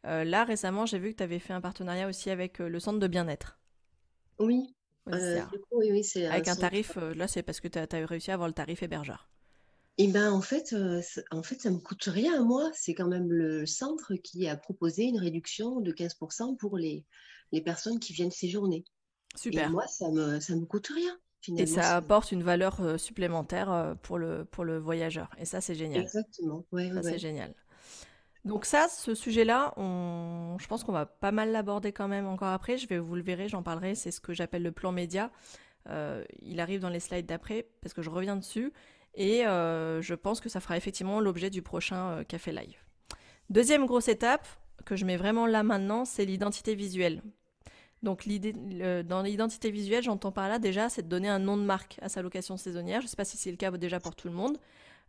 [0.03, 3.07] là récemment, j'ai vu que tu avais fait un partenariat aussi avec le centre de
[3.07, 3.59] bien-être.
[4.39, 4.75] Oui.
[5.05, 8.53] oui, c'est avec un tarif, là c'est parce que tu as, réussi à avoir le
[8.53, 9.29] tarif hébergeur.
[9.99, 10.75] Eh ben, en fait,
[11.31, 12.69] en fait, ça me coûte rien à moi.
[12.75, 17.03] C'est quand même le centre qui a proposé une réduction de 15% pour les,
[17.51, 18.85] les personnes qui viennent séjourner.
[19.35, 19.67] Super.
[19.67, 21.17] Et moi, ça me, ça me coûte rien.
[21.58, 25.30] Et ça apporte une valeur supplémentaire pour le, pour le voyageur.
[25.38, 26.02] Et ça, c'est génial.
[26.02, 26.65] Exactement.
[26.71, 27.54] Ouais, ça, c'est génial.
[28.43, 30.58] Donc ça, ce sujet-là, on...
[30.60, 32.78] je pense qu'on va pas mal l'aborder quand même encore après.
[32.78, 33.95] Je vais vous le verrez, j'en parlerai.
[33.95, 35.32] C'est ce que j'appelle le plan média.
[36.41, 38.73] il arrive dans les slides d'après parce que je reviens dessus.
[39.17, 42.78] Et euh, je pense que ça fera effectivement l'objet du prochain euh, Café Live.
[43.50, 44.47] Deuxième grosse étape
[44.86, 47.23] que je mets vraiment là maintenant, c'est l'identité visuelle.
[48.03, 48.53] Donc l'idée,
[49.03, 52.10] dans l'identité visuelle, j'entends par là déjà, c'est de donner un nom de marque à
[52.10, 53.01] sa location saisonnière.
[53.01, 54.57] Je ne sais pas si c'est le cas déjà pour tout le monde.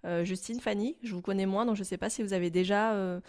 [0.05, 2.51] Euh, Justine, Fanny, je vous connais moins, donc je ne sais pas si vous avez
[2.51, 3.21] déjà,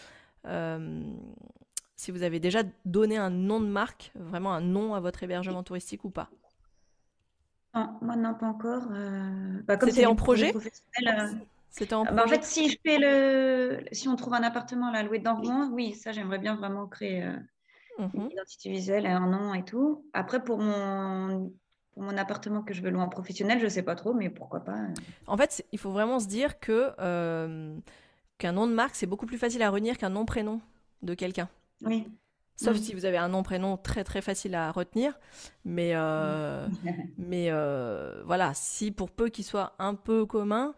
[1.96, 5.64] si vous avez déjà donné un nom de marque, vraiment un nom à votre hébergement
[5.64, 6.30] touristique ou pas.
[7.76, 8.84] Non, moi non, pas encore.
[8.92, 11.28] Euh, bah, C'était en projet euh,
[11.70, 15.04] C'était en bah, en fait, si je fais le, si on trouve un appartement à
[15.04, 17.30] louer dans Rouen, oui, ça j'aimerais bien vraiment créer
[18.00, 18.32] euh, une mhm.
[18.32, 20.06] identité visuelle, un nom et tout.
[20.14, 21.52] Après, pour mon,
[21.94, 24.62] pour mon appartement que je veux louer en professionnel, je sais pas trop, mais pourquoi
[24.62, 24.78] pas.
[25.28, 26.92] En fait, il faut vraiment se dire que
[28.38, 30.62] qu'un nom de marque, c'est beaucoup plus facile à retenir qu'un nom prénom
[31.02, 31.50] de quelqu'un.
[31.82, 32.08] Oui.
[32.62, 32.82] Sauf mm.
[32.82, 35.18] si vous avez un nom, prénom très très facile à retenir.
[35.64, 36.68] Mais, euh,
[37.18, 40.74] mais euh, voilà, si pour peu qu'il soit un peu commun,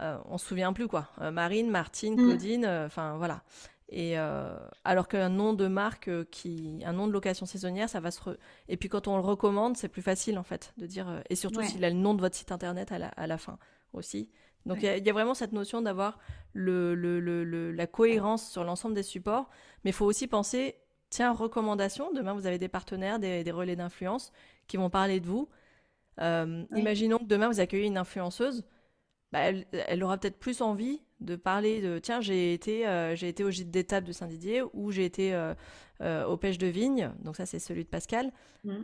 [0.00, 1.08] euh, on se souvient plus quoi.
[1.32, 2.16] Marine, Martine, mm.
[2.16, 3.42] Claudine, enfin voilà.
[3.88, 8.20] Et alors qu'un nom de marque, qui, un nom de location saisonnière, ça va se.
[8.68, 11.22] Et puis quand on le recommande, c'est plus facile en fait de dire.
[11.30, 13.58] et surtout s'il a le nom de votre site internet à la, à la fin
[13.92, 14.30] aussi.
[14.66, 16.18] Donc il y, a vraiment cette notion d'avoir
[16.52, 19.48] le, le, le, la cohérence sur l'ensemble des supports.
[19.84, 20.74] Mais il faut aussi penser
[21.08, 24.32] tiens, recommandation, demain vous avez des partenaires, des, relais d'influence
[24.66, 25.48] qui vont parler de vous.
[26.20, 28.64] Euh, imaginons que demain vous accueillez une influenceuse,
[29.32, 33.42] bah, elle, aura peut-être plus envie de parler de tiens, j'ai été, euh, j'ai été
[33.44, 37.46] au gîte d'étape de Saint-Didier ou j'ai été euh, aux pêches de vigne, donc ça
[37.46, 38.32] c'est celui de Pascal,
[38.64, 38.74] mmh.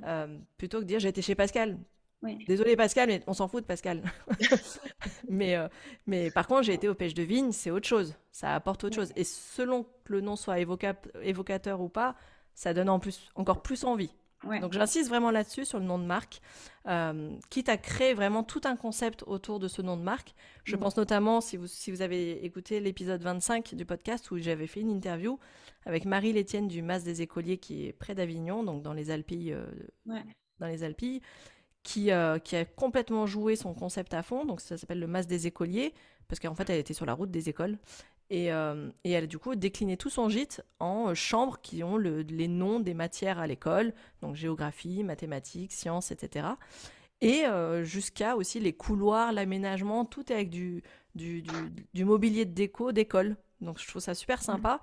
[0.57, 1.79] plutôt que de dire j'ai été chez Pascal.
[2.47, 4.03] Désolé Pascal, mais on s'en fout de Pascal.
[5.29, 5.69] mais, euh,
[6.07, 8.15] mais par contre, j'ai été aux pêches de vigne, c'est autre chose.
[8.31, 9.13] Ça apporte autre chose.
[9.17, 12.15] Et selon que le nom soit évocateur ou pas,
[12.55, 14.15] ça donne en plus, encore plus envie.
[14.61, 16.41] Donc j'insiste vraiment là-dessus, sur le nom de marque,
[16.89, 20.35] euh, quitte à créer vraiment tout un concept autour de ce nom de marque.
[20.65, 24.67] Je pense notamment, si vous, si vous avez écouté l'épisode 25 du podcast où j'avais
[24.67, 25.39] fait une interview
[25.87, 29.53] avec Marie Létienne du Mas des Écoliers qui est près d'Avignon, donc dans les Alpilles.
[29.53, 29.67] Euh,
[30.59, 31.21] dans les Alpilles,
[31.83, 34.45] qui, euh, qui, a complètement joué son concept à fond.
[34.45, 35.93] Donc ça s'appelle le Mas des écoliers,
[36.29, 37.79] parce qu'en fait elle était sur la route des écoles.
[38.33, 41.85] Et, euh, et elle a du coup décliné tout son gîte en euh, chambres qui
[41.85, 43.93] ont le, les noms des matières à l'école,
[44.23, 46.47] donc géographie, mathématiques, sciences, etc.
[47.21, 47.45] Et
[47.85, 50.83] jusqu'à aussi les couloirs, l'aménagement, tout est avec du,
[51.15, 51.45] du,
[51.95, 53.37] du, mobilier de déco d'école.
[53.61, 54.81] Donc je trouve ça super sympa.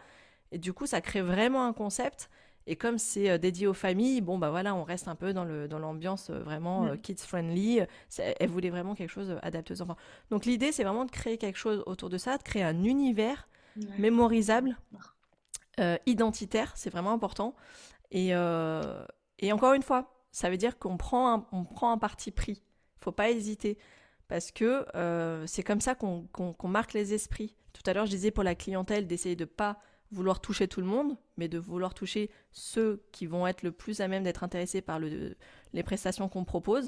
[0.54, 2.30] Et du coup, ça crée vraiment un concept
[2.70, 5.44] et comme c'est euh, dédié aux familles, bon, bah voilà, on reste un peu dans
[5.44, 7.82] l'ambiance dans euh, vraiment euh, kids-friendly.
[8.20, 9.98] Elle voulait vraiment quelque chose adapté aux enfants.
[10.30, 13.50] Donc l'idée, c'est vraiment de créer quelque chose autour de ça, de créer un univers
[13.98, 14.78] mémorisable,
[16.06, 17.56] identitaire, c'est vraiment important.
[18.12, 22.32] Et, et encore une fois, ça veut dire qu'on prend un, on prend un parti
[22.32, 22.62] pris.
[23.00, 23.78] faut pas hésiter.
[24.28, 24.86] Parce que
[25.48, 27.56] c'est comme ça qu'on marque les esprits.
[27.72, 29.80] Tout à l'heure, je disais pour la clientèle d'essayer de pas
[30.12, 34.02] vouloir toucher tout le monde, mais de vouloir toucher ceux qui vont être le plus
[34.02, 35.36] à même d'être intéressés par le,
[35.74, 36.88] les prestations qu'on propose,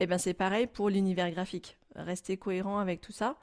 [0.00, 1.76] et eh bien c'est pareil pour l'univers graphique.
[1.96, 3.36] Rester cohérent avec tout ça.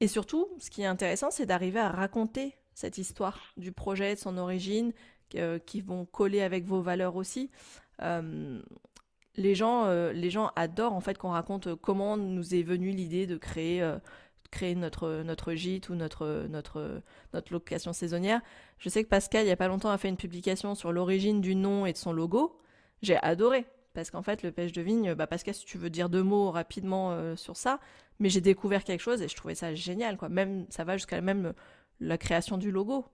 [0.00, 4.18] Et surtout, ce qui est intéressant, c'est d'arriver à raconter cette histoire du projet, de
[4.18, 4.92] son origine,
[5.36, 7.50] euh, qui vont coller avec vos valeurs aussi.
[8.02, 8.60] Euh,
[9.36, 13.26] les, gens, euh, les gens adorent en fait qu'on raconte comment nous est venue l'idée
[13.26, 13.80] de créer
[14.50, 18.40] créer notre, notre gîte ou notre, notre, notre location saisonnière.
[18.78, 21.40] Je sais que Pascal, il n'y a pas longtemps, a fait une publication sur l'origine
[21.40, 22.58] du nom et de son logo.
[23.02, 23.66] J'ai adoré.
[23.92, 26.50] Parce qu'en fait, le pêche de vigne, bah Pascal, si tu veux dire deux mots
[26.50, 27.80] rapidement euh, sur ça,
[28.20, 30.16] mais j'ai découvert quelque chose et je trouvais ça génial.
[30.16, 30.28] Quoi.
[30.28, 31.54] Même, ça va jusqu'à même
[31.98, 33.04] la création du logo.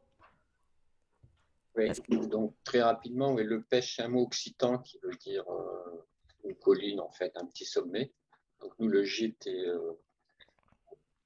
[1.77, 1.90] Oui,
[2.29, 6.05] donc très rapidement, le pêche, c'est un mot occitan qui veut dire euh,
[6.44, 8.12] une colline, en fait, un petit sommet.
[8.61, 9.92] Donc nous, le gîte est euh,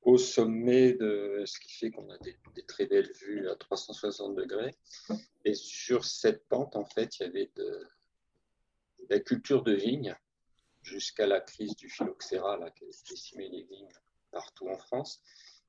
[0.03, 4.75] au sommet de ce qui fait qu'on a des, très belles vues à 360 degrés.
[5.45, 7.89] Et sur cette pente, en fait, il y avait de,
[9.09, 10.17] la culture de vigne.
[10.83, 13.93] jusqu'à la crise du phylloxéra là, qui a décimé les vignes
[14.31, 15.23] partout en France.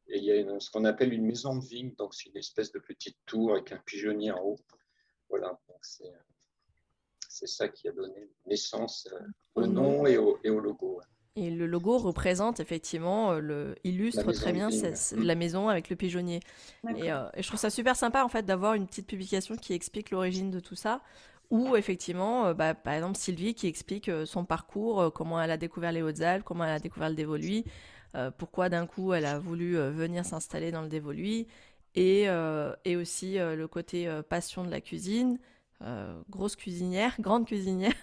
[0.08, 2.72] Et il y a ce qu'on appelle une maison de vigne, donc c'est une espèce
[2.72, 4.60] de petite tour avec un pigeonnier en haut.
[5.30, 9.20] Voilà, c'est ça qui a donné naissance euh,
[9.56, 11.02] au, nom et au, et au logo.
[11.38, 14.70] Et le logo représente effectivement, euh, le, illustre très bien
[15.16, 16.42] la maison avec le pigeonnier.
[16.86, 20.12] Euh, et, je trouve ça super sympa en fait d'avoir une petite publication qui explique
[20.12, 21.02] l'origine de tout ça.
[21.50, 25.94] Ou effectivement, euh, bah, par exemple Sylvie qui explique son parcours, comment elle a découvert
[25.94, 27.64] les Hautes-Alpes, comment elle a découvert le dévoluy,
[28.38, 31.48] pourquoi d'un coup elle a voulu venir s'installer dans le dévoluy,
[31.96, 32.28] et,
[32.84, 35.40] et aussi le côté passion de la cuisine,
[36.30, 37.94] grosse cuisinière, grande cuisinière.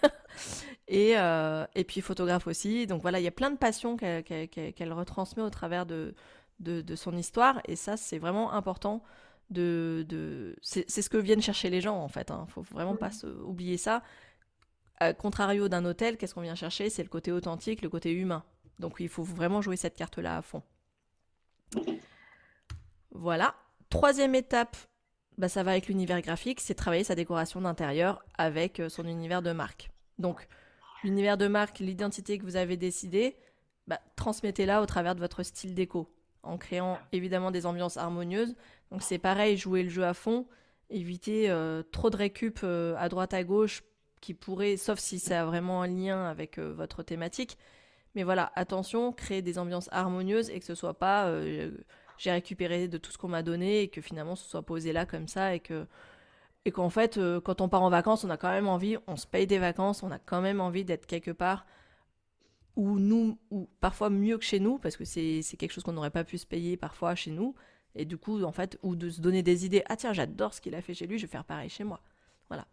[0.87, 2.87] et, euh, et puis photographe aussi.
[2.87, 6.15] Donc voilà, il y a plein de passions qu'elle retransmet au travers de,
[6.59, 7.61] de, son histoire.
[7.65, 9.03] Et ça, c'est vraiment important.
[9.49, 10.55] De, de...
[10.61, 12.29] C'est ce que viennent chercher les gens, en fait.
[12.29, 12.45] Il hein.
[12.49, 13.09] faut vraiment pas
[13.43, 14.03] oublier ça.
[14.97, 16.89] A contrario d'un hôtel, qu'est-ce qu'on vient chercher?
[16.89, 18.43] C'est le côté authentique, le côté humain.
[18.79, 20.63] Donc il faut vraiment jouer cette carte-là à fond.
[23.11, 23.55] Voilà.
[23.89, 24.77] Troisième étape,
[25.39, 29.41] bah, ça va avec l'univers graphique, c'est travailler sa décoration d'intérieur avec euh, son univers
[29.41, 29.89] de marque.
[30.17, 30.49] Donc,
[31.01, 33.37] l'univers de marque, l'identité que vous avez décidé,
[33.87, 38.53] bah, transmettez-la au travers de votre style déco, en créant évidemment des ambiances harmonieuses.
[38.91, 40.45] Donc, c'est pareil, jouer le jeu à fond,
[40.89, 43.83] éviter euh, trop de récup euh, à droite à gauche
[44.19, 47.57] qui pourrait, sauf si ça a vraiment un lien avec votre thématique.
[48.13, 51.31] Mais voilà, attention, créer des ambiances harmonieuses et que ce soit pas
[52.19, 55.05] j'ai récupéré de tout ce qu'on m'a donné et que finalement ce soit posé là
[55.05, 55.87] comme ça et que
[56.65, 59.15] et qu'en fait, euh, quand on part en vacances, on a quand même envie, on
[59.15, 61.65] se paye des vacances, on a quand même envie d'être quelque part
[62.75, 66.11] où nous, ou parfois mieux que chez nous, parce que c'est quelque chose qu'on n'aurait
[66.11, 67.55] pas pu se payer parfois chez nous,
[67.95, 70.61] et du coup, en fait, ou de se donner des idées, ah tiens, j'adore ce
[70.61, 72.01] qu'il a fait chez lui, je vais faire pareil chez moi.
[72.49, 72.67] Voilà.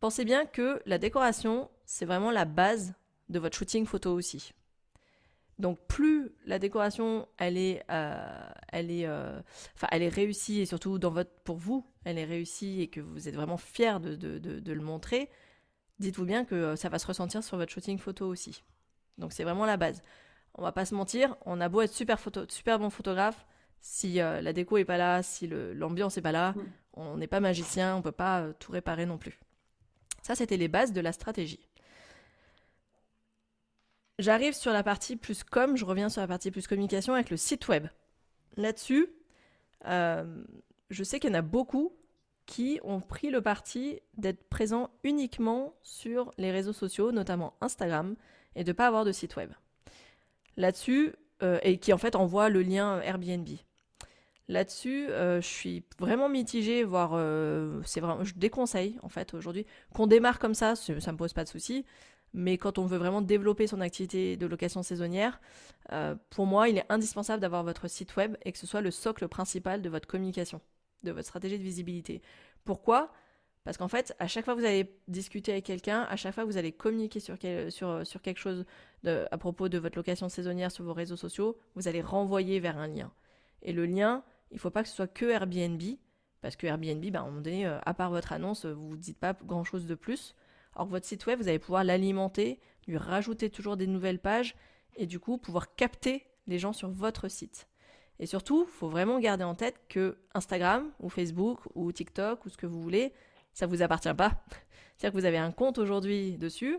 [0.00, 2.94] Pensez bien que la décoration, c'est vraiment la base
[3.28, 4.52] de votre shooting photo aussi.
[5.58, 9.40] Donc plus la décoration elle est, euh, elle est, euh,
[9.90, 13.28] elle est réussie et surtout dans votre, pour vous, elle est réussie et que vous
[13.28, 15.30] êtes vraiment fier de, de, de, le montrer,
[15.98, 18.64] dites-vous bien que ça va se ressentir sur votre shooting photo aussi.
[19.18, 20.02] Donc c'est vraiment la base.
[20.54, 23.46] On va pas se mentir, on a beau être super, photo, super bon photographe,
[23.80, 26.62] si euh, la déco est pas là, si l'ambiance est pas là, mm.
[26.94, 29.38] on n'est pas magicien, on peut pas tout réparer non plus.
[30.22, 31.68] Ça c'était les bases de la stratégie.
[34.22, 37.36] J'arrive sur la partie plus com, je reviens sur la partie plus communication avec le
[37.36, 37.88] site web.
[38.56, 39.08] Là-dessus,
[39.86, 40.44] euh,
[40.90, 41.92] je sais qu'il y en a beaucoup
[42.46, 48.14] qui ont pris le parti d'être présents uniquement sur les réseaux sociaux, notamment Instagram,
[48.54, 49.50] et de ne pas avoir de site web.
[50.56, 53.48] Là-dessus, euh, et qui en fait envoient le lien Airbnb.
[54.46, 57.18] Là-dessus, euh, je suis vraiment mitigée, voire
[57.84, 61.42] c'est vraiment, je déconseille en fait aujourd'hui qu'on démarre comme ça, ça me pose pas
[61.42, 61.84] de souci.
[62.34, 65.40] Mais quand on veut vraiment développer son activité de location saisonnière,
[65.92, 68.90] euh, pour moi, il est indispensable d'avoir votre site web et que ce soit le
[68.90, 70.60] socle principal de votre communication,
[71.02, 72.22] de votre stratégie de visibilité.
[72.64, 73.12] Pourquoi?
[73.64, 76.44] Parce qu'en fait, à chaque fois que vous allez discuter avec quelqu'un, à chaque fois
[76.44, 78.64] que vous allez communiquer sur, quelque chose
[79.04, 82.88] à propos de votre location saisonnière sur vos réseaux sociaux, vous allez renvoyer vers un
[82.88, 83.12] lien.
[83.62, 85.80] Et le lien, il ne faut pas que ce soit que Airbnb,
[86.40, 88.96] parce que Airbnb, ben, à un moment donné, euh, à part votre annonce, vous ne
[88.96, 90.34] dites pas grand-chose de plus.
[90.74, 94.54] Alors que votre site web, vous allez pouvoir l'alimenter, lui rajouter toujours des nouvelles pages
[94.96, 97.68] et du coup pouvoir capter les gens sur votre site.
[98.18, 102.48] Et surtout, il faut vraiment garder en tête que Instagram ou Facebook ou TikTok ou
[102.48, 103.12] ce que vous voulez,
[103.52, 104.44] ça ne vous appartient pas.
[104.96, 106.78] C'est-à-dire que vous avez un compte aujourd'hui dessus.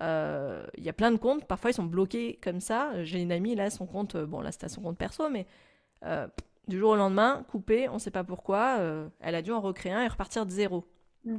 [0.00, 3.02] Euh, il y a plein de comptes, parfois ils sont bloqués comme ça.
[3.04, 5.46] J'ai une amie là, son compte, euh, bon là c'était son compte perso, mais
[6.04, 6.28] euh,
[6.68, 8.78] du jour au lendemain, coupé, on ne sait pas pourquoi,
[9.20, 10.84] elle a dû en recréer un et repartir de zéro.
[11.24, 11.38] Mm.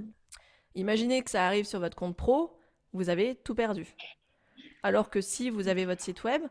[0.75, 2.57] Imaginez que ça arrive sur votre compte pro,
[2.93, 3.95] vous avez tout perdu.
[4.83, 6.41] Alors que si vous avez votre site web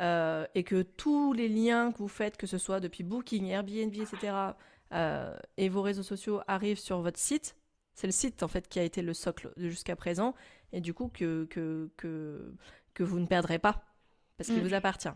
[0.00, 3.94] euh, et que tous les liens que vous faites, que ce soit depuis Booking, Airbnb,
[3.94, 4.34] etc.,
[4.92, 7.56] euh, et vos réseaux sociaux arrivent sur votre site,
[7.94, 10.34] c'est le site en fait qui a été le socle jusqu'à présent,
[10.72, 13.84] et du coup que, que, que, vous ne perdrez pas,
[14.36, 14.66] parce qu'il mm.
[14.66, 15.08] vous appartient.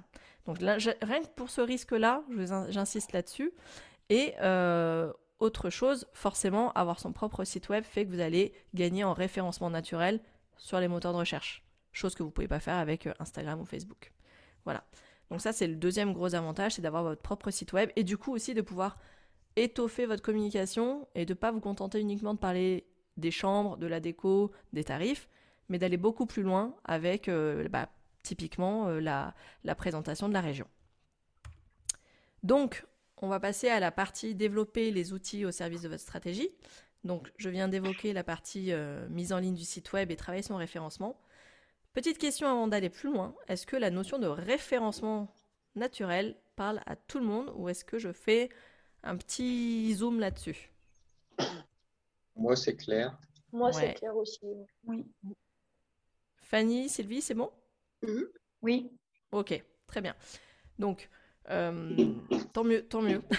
[0.47, 2.23] Donc rien que pour ce risque-là,
[2.71, 3.53] j'insiste là-dessus.
[4.09, 9.05] Et euh, autre chose, forcément, avoir son propre site web fait que vous allez gagner
[9.05, 10.21] en référencement naturel
[10.57, 11.65] sur les moteurs de recherche.
[11.93, 14.13] Chose que vous ne pouvez pas faire avec euh, Instagram ou Facebook.
[14.65, 14.85] Voilà.
[15.31, 18.17] Donc ça, c'est le deuxième gros avantage, c'est d'avoir votre propre site web et du
[18.17, 18.99] coup aussi de pouvoir
[19.57, 23.87] étoffer votre communication et de ne pas vous contenter uniquement de parler des chambres, de
[23.87, 25.29] la déco, des tarifs,
[25.69, 27.89] mais d'aller beaucoup plus loin avec euh, bah,
[28.23, 30.67] typiquement euh, la, la présentation de la région.
[32.43, 32.87] Donc,
[33.23, 36.51] on va passer à la partie développer les outils au service de votre stratégie.
[37.05, 40.43] Donc, je viens d'évoquer la partie euh, mise en ligne du site web et travailler
[40.43, 41.21] son référencement.
[41.95, 43.35] Petite question avant d'aller plus loin.
[43.49, 45.35] Est-ce que la notion de référencement
[45.75, 48.49] naturel parle à tout le monde ou est-ce que je fais
[49.03, 50.71] un petit zoom là-dessus?
[52.37, 53.19] Moi, c'est clair.
[53.53, 54.41] Moi, c'est clair aussi.
[54.85, 55.07] Oui.
[56.37, 57.51] Fanny, Sylvie, c'est bon?
[58.03, 58.29] Mhm.
[58.63, 58.91] Oui.
[59.33, 60.15] Ok, très bien.
[60.79, 61.28] Donc, euh,
[62.53, 63.23] tant mieux, tant mieux.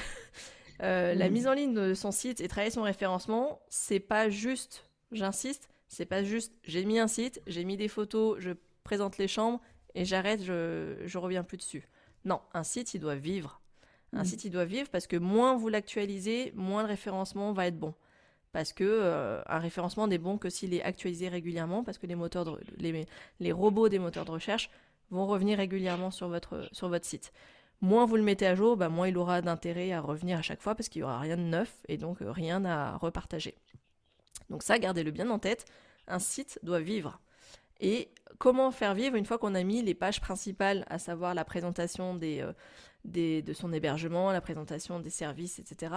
[0.81, 4.89] Euh, la mise en ligne de son site et travailler son référencement, c'est pas juste,
[5.11, 8.51] j'insiste, c'est pas juste j'ai mis un site, j'ai mis des photos, je
[8.85, 9.59] présente les chambres
[9.93, 11.89] et j'arrête, je, je reviens plus dessus.
[12.23, 13.59] Non, un site, il doit vivre.
[14.13, 14.23] Un mhm.
[14.25, 17.93] site, il doit vivre parce que moins vous l'actualisez, moins le référencement va être bon
[18.51, 22.15] parce que euh, un référencement n'est bon que s'il est actualisé régulièrement, parce que les,
[22.15, 23.05] moteurs de, les,
[23.39, 24.69] les, robots des moteurs de recherche
[25.11, 27.31] vont revenir régulièrement sur votre, sur votre site.
[27.81, 30.61] Moins vous le mettez à jour, bah, moins il aura d'intérêt à revenir à chaque
[30.61, 33.55] fois, parce qu'il n'y aura rien de neuf et donc euh, rien à repartager.
[34.49, 35.65] Donc ça, gardez-le bien en tête,
[36.07, 37.21] un site doit vivre.
[37.79, 41.45] Et comment faire vivre une fois qu'on a mis les pages principales, à savoir la
[41.45, 42.53] présentation euh,
[43.05, 45.93] de son hébergement, la présentation des services, etc.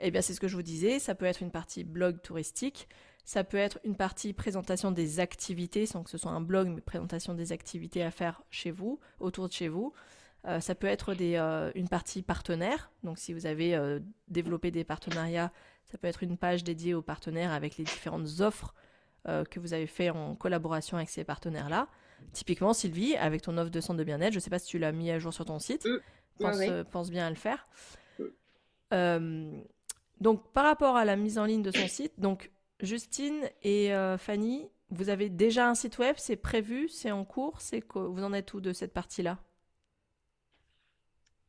[0.00, 2.88] Eh bien, c'est ce que je vous disais, ça peut être une partie blog touristique,
[3.24, 6.82] ça peut être une partie présentation des activités, sans que ce soit un blog, mais
[6.82, 9.94] présentation des activités à faire chez vous, autour de chez vous.
[10.46, 14.70] Euh, ça peut être des, euh, une partie partenaire, donc si vous avez euh, développé
[14.70, 15.50] des partenariats,
[15.86, 18.74] ça peut être une page dédiée aux partenaires avec les différentes offres
[19.26, 21.88] que vous avez fait en collaboration avec ces partenaires-là.
[22.34, 24.78] Typiquement, Sylvie, avec ton offre de centre de bien-être, je ne sais pas si tu
[24.78, 25.88] l'as mis à jour sur ton site,
[26.38, 26.58] pense,
[26.90, 27.66] pense, bien à le faire.
[30.20, 34.68] Donc, par rapport à la mise en ligne de son site, donc Justine et Fanny,
[34.90, 38.52] vous avez déjà un site web, c'est prévu, c'est en cours, c'est vous en êtes
[38.52, 39.38] où de cette partie-là?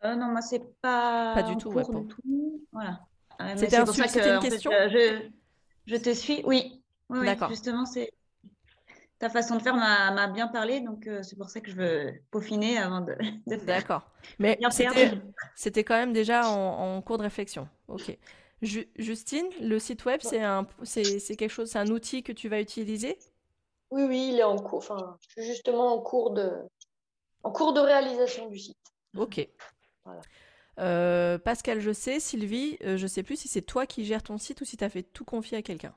[0.06, 1.72] Euh, Non, moi c'est pas pas du tout.
[1.72, 2.62] Cours du tout.
[2.72, 3.00] Voilà.
[3.42, 4.72] Euh, c'était une question.
[4.72, 6.82] je, te suis, oui.
[7.10, 7.50] oui D'accord.
[7.50, 8.12] Justement, c'est
[9.20, 12.78] ta façon de faire m'a bien parlé, donc c'est pour ça que je veux peaufiner
[12.78, 13.16] avant de,
[13.48, 13.66] de faire.
[13.66, 14.10] D'accord.
[14.40, 14.60] Mais
[15.56, 17.68] c'était quand même déjà en, en cours de réflexion.
[17.88, 18.18] Ok.
[18.62, 22.60] Justine, le site web, c'est un, c'est quelque chose, c'est un outil que tu vas
[22.60, 23.18] utiliser?
[23.92, 24.80] Oui, oui, il est en cours.
[24.80, 26.52] Enfin, je suis justement en cours de,
[27.44, 28.78] en cours de réalisation du site.
[29.18, 29.48] Ok.
[30.80, 32.20] Euh, Pascal, je sais.
[32.20, 34.84] Sylvie, euh, je sais plus si c'est toi qui gères ton site ou si tu
[34.84, 35.96] as fait tout confier à quelqu'un.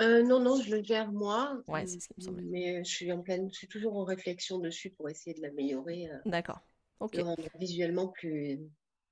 [0.00, 1.60] Euh, non, non, je le gère moi.
[1.66, 2.44] Ouais, c'est ce qui me semblait.
[2.44, 6.08] Mais je suis en pleine, je suis toujours en réflexion dessus pour essayer de l'améliorer.
[6.24, 6.60] D'accord.
[7.00, 7.16] Ok.
[7.16, 8.60] De rendre visuellement plus,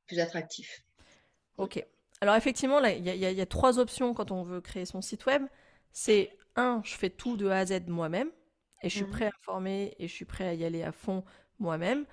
[0.07, 0.85] plus attractif.
[1.59, 1.85] Ok.
[2.21, 5.43] Alors effectivement, il y, a trois options quand on veut créer son site web.
[5.93, 8.31] C'est un, je fais tout de A à Z moi-même
[8.83, 9.11] et je suis mhm.
[9.11, 11.25] prêt à former et je suis prêt à y aller à fond
[11.59, 12.07] moi-même,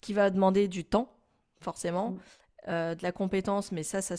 [0.00, 1.12] qui va demander du temps,
[1.60, 2.20] forcément, mhm.
[2.68, 4.14] euh, de la compétence, mais ça, ça,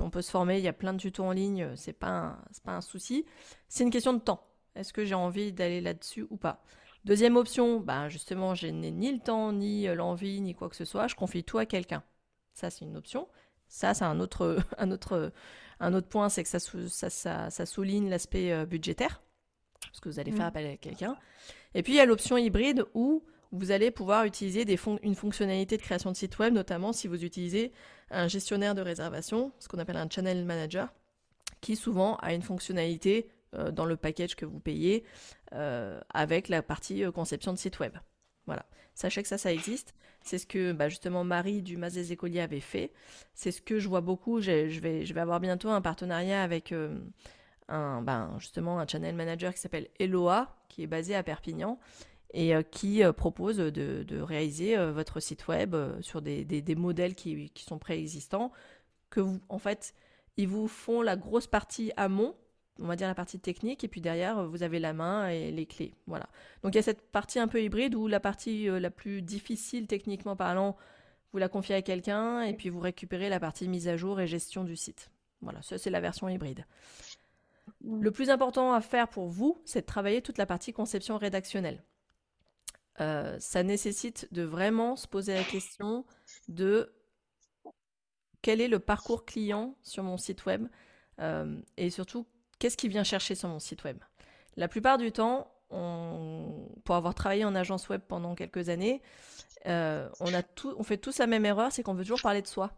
[0.00, 2.72] on peut se former, il y a plein de tutos en ligne, c'est pas pas
[2.72, 3.24] un souci.
[3.68, 4.44] C'est une question de temps.
[4.74, 6.62] Est-ce que j'ai envie d'aller là-dessus ou pas?
[7.04, 10.84] Deuxième option, bah justement, je n'ai ni le temps, ni l'envie, ni quoi que ce
[10.84, 12.02] soit, je confie tout à quelqu'un.
[12.52, 13.28] Ça, c'est une option.
[13.68, 15.32] Ça, c'est un autre, un, autre,
[15.80, 19.22] un autre point, c'est que ça, ça, ça, souligne l'aspect euh, budgétaire,
[19.80, 20.48] parce que vous allez faire mm.
[20.48, 21.16] appel à quelqu'un.
[21.74, 24.66] Et puis, il y a l'option hybride où vous allez pouvoir utiliser
[25.02, 27.72] une fonctionnalité de création de site web, notamment si vous utilisez
[28.10, 30.92] un gestionnaire de réservation, ce qu'on appelle un channel manager,
[31.60, 35.04] qui souvent a une fonctionnalité euh, dans le package que vous payez
[35.54, 37.96] euh, avec la partie conception de site web.
[38.46, 38.64] Voilà.
[38.94, 39.94] Sachez que ça, ça existe.
[40.22, 42.92] C'est ce que bah, justement Marie du Mas des Écoliers avait fait.
[43.34, 44.40] C'est ce que je vois beaucoup.
[44.40, 46.98] Je vais, avoir bientôt un partenariat avec euh,
[47.68, 51.78] un, ben, justement un channel manager qui s'appelle Eloa, qui est basé à Perpignan
[52.32, 57.50] et euh, qui euh, propose de, réaliser votre site web sur des, des, modèles qui,
[57.50, 58.52] qui sont préexistants.
[59.10, 59.94] Que vous, en fait,
[60.36, 62.34] ils vous font la grosse partie amont
[62.80, 65.66] on va dire la partie technique, et puis derrière, vous avez la main et les
[65.66, 65.94] clés.
[66.06, 66.28] Voilà.
[66.62, 69.22] Donc il y a cette partie un peu hybride où la partie euh, la plus
[69.22, 70.76] difficile techniquement parlant,
[71.32, 74.26] vous la confiez à quelqu'un, et puis vous récupérez la partie mise à jour et
[74.26, 75.10] gestion du site.
[75.42, 76.64] Voilà, ça c'est la version hybride.
[77.84, 81.82] Le plus important à faire pour vous, c'est de travailler toute la partie conception rédactionnelle.
[83.00, 86.04] Euh, ça nécessite de vraiment se poser la question
[86.48, 86.92] de
[88.42, 90.66] quel est le parcours client sur mon site web
[91.20, 92.26] euh, et surtout
[92.58, 93.98] qu'est-ce qu'il vient chercher sur mon site web
[94.56, 99.02] La plupart du temps, pour avoir travaillé en agence web pendant quelques années,
[99.66, 102.72] euh, on, fait tous la même erreur, c'est qu'on veut toujours parler de soi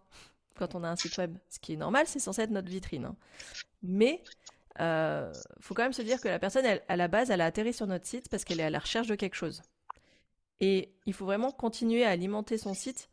[0.57, 1.39] quand on a un site web.
[1.49, 3.05] Ce qui est normal, c'est censé être notre vitrine.
[3.05, 3.17] Hein.
[3.83, 4.23] Mais
[4.79, 7.73] il faut quand même se dire que la personne, à la base, elle a atterri
[7.73, 9.63] sur notre site parce qu'elle est à la recherche de quelque chose.
[10.61, 13.11] Et il faut vraiment continuer à alimenter son site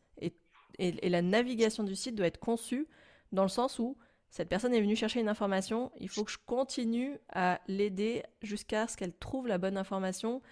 [0.78, 2.86] et la navigation du site doit être conçue
[3.32, 3.96] dans le sens où
[4.30, 8.86] cette personne est venue chercher une information, il faut que je continue à l'aider jusqu'à
[8.86, 10.42] ce qu'elle trouve la bonne information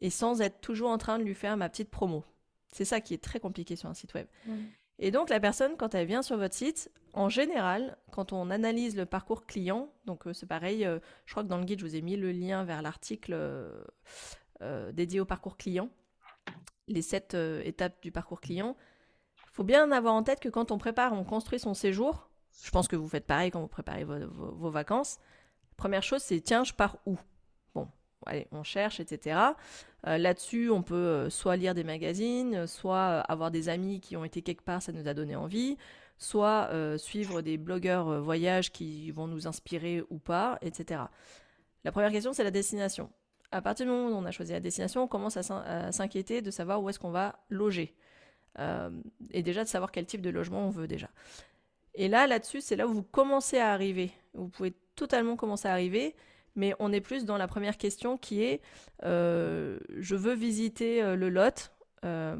[0.00, 2.24] et sans être toujours en train de lui faire ma petite promo.
[2.72, 4.26] C'est ça qui est très compliqué sur un site web.
[4.98, 8.96] Et donc la personne, quand elle vient sur votre site, en général, quand on analyse
[8.96, 11.86] le parcours client, donc euh, c'est pareil, euh, je crois que dans le guide, je
[11.86, 15.88] vous ai mis le lien vers l'article euh, dédié au parcours client,
[16.90, 17.34] les sept
[17.64, 18.76] étapes du parcours client.
[19.46, 22.28] Il faut bien avoir en tête que quand on prépare, on construit son séjour,
[22.62, 25.18] je pense que vous faites pareil quand vous préparez vos vacances,
[25.76, 27.16] première chose, c'est tiens, je pars où?
[28.26, 29.38] Allez, on cherche, etc.
[30.06, 34.16] Euh, là-dessus, on peut euh, soit lire des magazines, soit euh, avoir des amis qui
[34.16, 35.78] ont été quelque part, ça nous a donné envie,
[36.18, 41.04] soit suivre des blogueurs voyage qui vont nous inspirer ou pas, etc.
[41.82, 43.10] La première question, c'est la destination.
[43.52, 46.50] À partir du moment où on a choisi la destination, on commence à s'inquiéter de
[46.50, 47.94] savoir où est-ce qu'on va loger.
[49.30, 51.08] et déjà de savoir quel type de logement on veut déjà.
[51.94, 54.12] Et là, là-dessus, c'est là où vous commencez à arriver.
[54.34, 56.14] Vous pouvez totalement commencer à arriver
[56.56, 58.60] mais on est plus dans la première question qui est
[59.04, 61.72] euh, je veux visiter euh, le lot,
[62.04, 62.36] euh,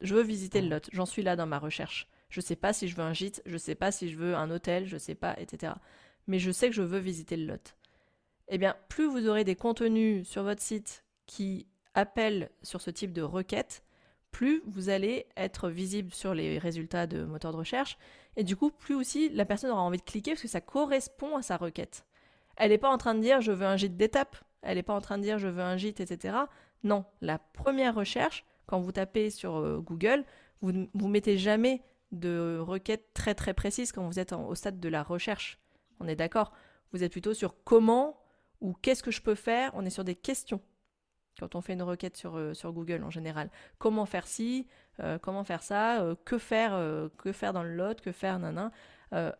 [0.00, 2.08] je veux visiter le lot, j'en suis là dans ma recherche.
[2.30, 4.16] Je ne sais pas si je veux un gîte, je ne sais pas si je
[4.16, 5.72] veux un hôtel, je ne sais pas, etc.
[6.26, 7.74] Mais je sais que je veux visiter le lot.
[8.48, 13.12] Eh bien, plus vous aurez des contenus sur votre site qui appellent sur ce type
[13.12, 13.82] de requête,
[14.30, 17.98] plus vous allez être visible sur les résultats de moteur de recherche.
[18.36, 21.36] Et du coup, plus aussi la personne aura envie de cliquer parce que ça correspond
[21.36, 22.04] à sa requête.
[22.56, 24.94] Elle n'est pas en train de dire je veux un gîte d'étape, elle n'est pas
[24.94, 26.36] en train de dire je veux un gîte, etc.
[26.84, 30.24] Non, la première recherche, quand vous tapez sur euh, Google,
[30.60, 31.82] vous ne mettez jamais
[32.12, 35.58] de requête très très précise quand vous êtes au stade de la recherche.
[36.00, 36.52] On est d'accord
[36.92, 38.16] Vous êtes plutôt sur comment
[38.60, 40.60] ou qu'est-ce que je peux faire On est sur des questions
[41.38, 43.48] quand on fait une requête sur, euh, sur Google en général.
[43.78, 44.66] Comment faire ci
[44.98, 46.72] euh, Comment faire ça Que faire
[47.16, 48.40] Que faire dans le lot Que faire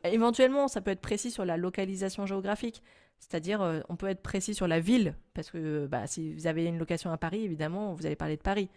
[0.04, 2.82] Éventuellement, ça peut être précis sur la localisation géographique.
[3.18, 6.64] C'est-à-dire, euh, on peut être précis sur la ville, parce que bah, si vous avez
[6.64, 8.70] une location à Paris, évidemment, vous allez parler de Paris.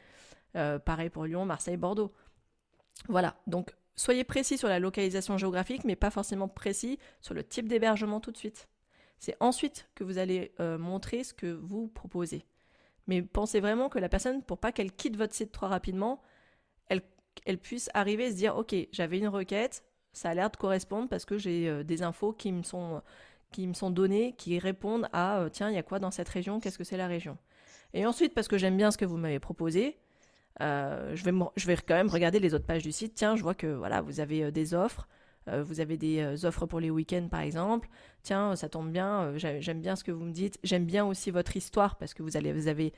[0.55, 2.11] Euh, pareil pour Lyon, Marseille, Bordeaux.
[3.07, 7.67] Voilà, donc soyez précis sur la localisation géographique, mais pas forcément précis sur le type
[7.67, 8.67] d'hébergement tout de suite.
[9.21, 12.43] C'est ensuite que vous allez euh, montrer ce que vous proposez.
[13.07, 16.21] Mais pensez vraiment que la personne, pour pas qu'elle quitte votre site trop rapidement,
[17.45, 21.07] elle, puisse arriver et se dire, ok, j'avais une requête, ça a l'air de correspondre
[21.07, 23.01] parce que j'ai des infos qui me sont
[23.51, 26.77] qui donnés, qui répondent à euh, tiens, il y a quoi dans cette région Qu'est-ce
[26.77, 27.37] que c'est la région?
[27.93, 29.97] Et ensuite, parce que j'aime bien ce que vous m'avez proposé,
[30.61, 33.13] euh, je, vais je vais quand même regarder les autres pages du site.
[33.15, 35.07] Tiens, je vois que voilà, vous avez euh, des offres.
[35.47, 37.89] Vous avez des offres pour les week-ends, par exemple.
[38.23, 39.33] Tiens, ça tombe bien.
[39.37, 40.59] j'aime bien ce que vous me dites.
[40.63, 42.93] J'aime bien aussi votre histoire parce que vous, allez, vous avez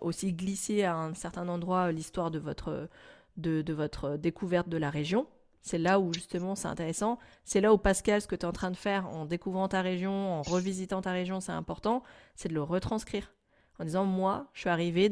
[0.00, 2.88] aussi glissé à un certain endroit l'histoire de votre,
[3.36, 5.26] de, votre découverte de la région.
[5.62, 7.18] C'est là où justement c'est intéressant.
[7.44, 9.82] C'est là où Pascal, ce que tu es en train de faire en découvrant ta
[9.82, 12.02] région, en revisitant ta région, c'est important,
[12.36, 13.32] c'est de le retranscrire.
[13.78, 15.10] En disant, moi, je suis arrivé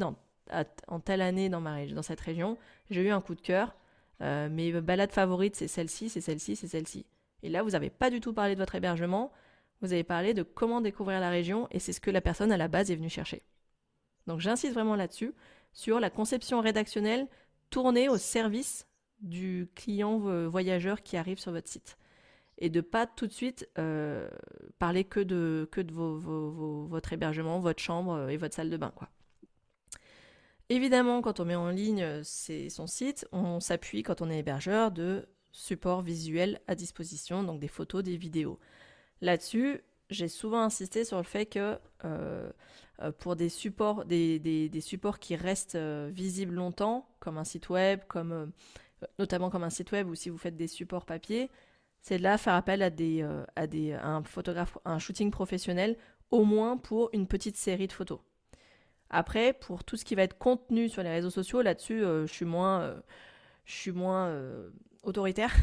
[0.89, 2.57] en telle année dans, dans cette région,
[2.91, 3.74] j'ai eu un coup de cœur,
[4.20, 7.06] euh, mes balades favorites, c'est celle-ci, c'est celle-ci, c'est celle-ci.
[7.42, 9.32] Et là, vous n'avez pas du tout parlé de votre hébergement,
[9.80, 12.56] vous avez parlé de comment découvrir la région, et c'est ce que la personne à
[12.56, 13.42] la base est venue chercher.
[14.26, 15.34] Donc j'insiste vraiment là-dessus,
[15.72, 17.26] sur la conception rédactionnelle
[17.68, 18.86] tournée au service
[19.20, 21.98] du client voyageur qui arrive sur votre site.
[22.58, 24.28] Et de pas tout de suite euh,
[24.78, 25.68] parler que de,
[26.88, 28.92] votre hébergement, votre chambre euh, et votre salle de bain.
[28.94, 29.08] Quoi.
[30.70, 34.90] Évidemment, quand on met en ligne euh, son site, on s'appuie, quand on est hébergeur,
[34.90, 38.58] de supports visuels à disposition, donc des photos, des vidéos.
[39.20, 41.78] Là-dessus, j'ai souvent insisté sur le fait que
[43.18, 48.52] pour des supports, des, supports qui restent visibles longtemps, comme un site web, comme
[49.18, 51.50] notamment comme un site web ou si vous faites des supports papier,
[52.00, 53.64] c'est de là faire appel à, des, euh, à,
[54.06, 55.96] un photographe, un shooting professionnel,
[56.30, 58.20] au moins pour une petite série de photos.
[59.11, 62.32] Après, pour tout ce qui va être contenu sur les réseaux sociaux, là-dessus, euh, je
[62.32, 63.00] suis moins, euh,
[63.92, 64.34] moins
[65.02, 65.55] autoritaire,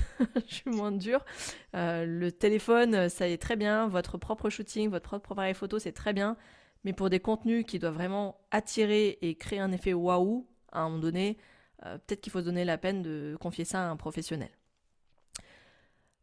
[0.48, 1.26] je suis moins dur.
[1.74, 3.88] le téléphone, ça est très bien.
[3.88, 6.38] Votre propre shooting, votre propre appareil photo, c'est très bien.
[6.84, 10.90] Mais pour des contenus qui doivent vraiment attirer et créer un effet waouh, à un
[10.90, 11.38] moment donné,
[11.86, 14.50] euh, peut-être qu'il faut se donner la peine de confier ça à un professionnel.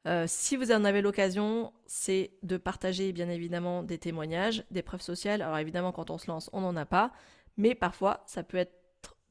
[0.08, 5.02] Euh, si vous en avez l'occasion, c'est de partager bien évidemment des témoignages, des preuves
[5.02, 5.42] sociales.
[5.42, 7.12] Alors évidemment, quand on se lance, on n'en a pas,
[7.56, 8.72] mais parfois, ça peut être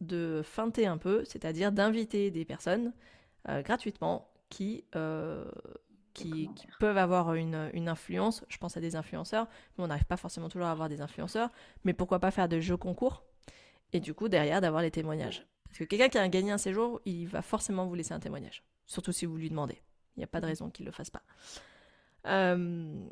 [0.02, 2.94] de feinter un peu, c'est-à-dire d'inviter des personnes
[3.50, 4.86] euh, gratuitement qui,
[6.14, 6.50] qui,
[6.80, 8.46] peuvent avoir une, une, influence.
[8.48, 9.48] Je pense à des influenceurs,
[9.78, 11.50] mais on n'arrive pas forcément toujours à avoir des influenceurs.
[11.84, 13.24] Mais pourquoi pas faire des jeux concours
[13.94, 15.46] et du coup, derrière, d'avoir les témoignages.
[15.66, 18.64] Parce que quelqu'un qui a gagné un séjour, il va forcément vous laisser un témoignage.
[18.86, 19.82] Surtout si vous lui demandez.
[20.18, 21.22] Il n'y a pas de raison qu'il ne le fasse pas.
[22.26, 23.08] Euh,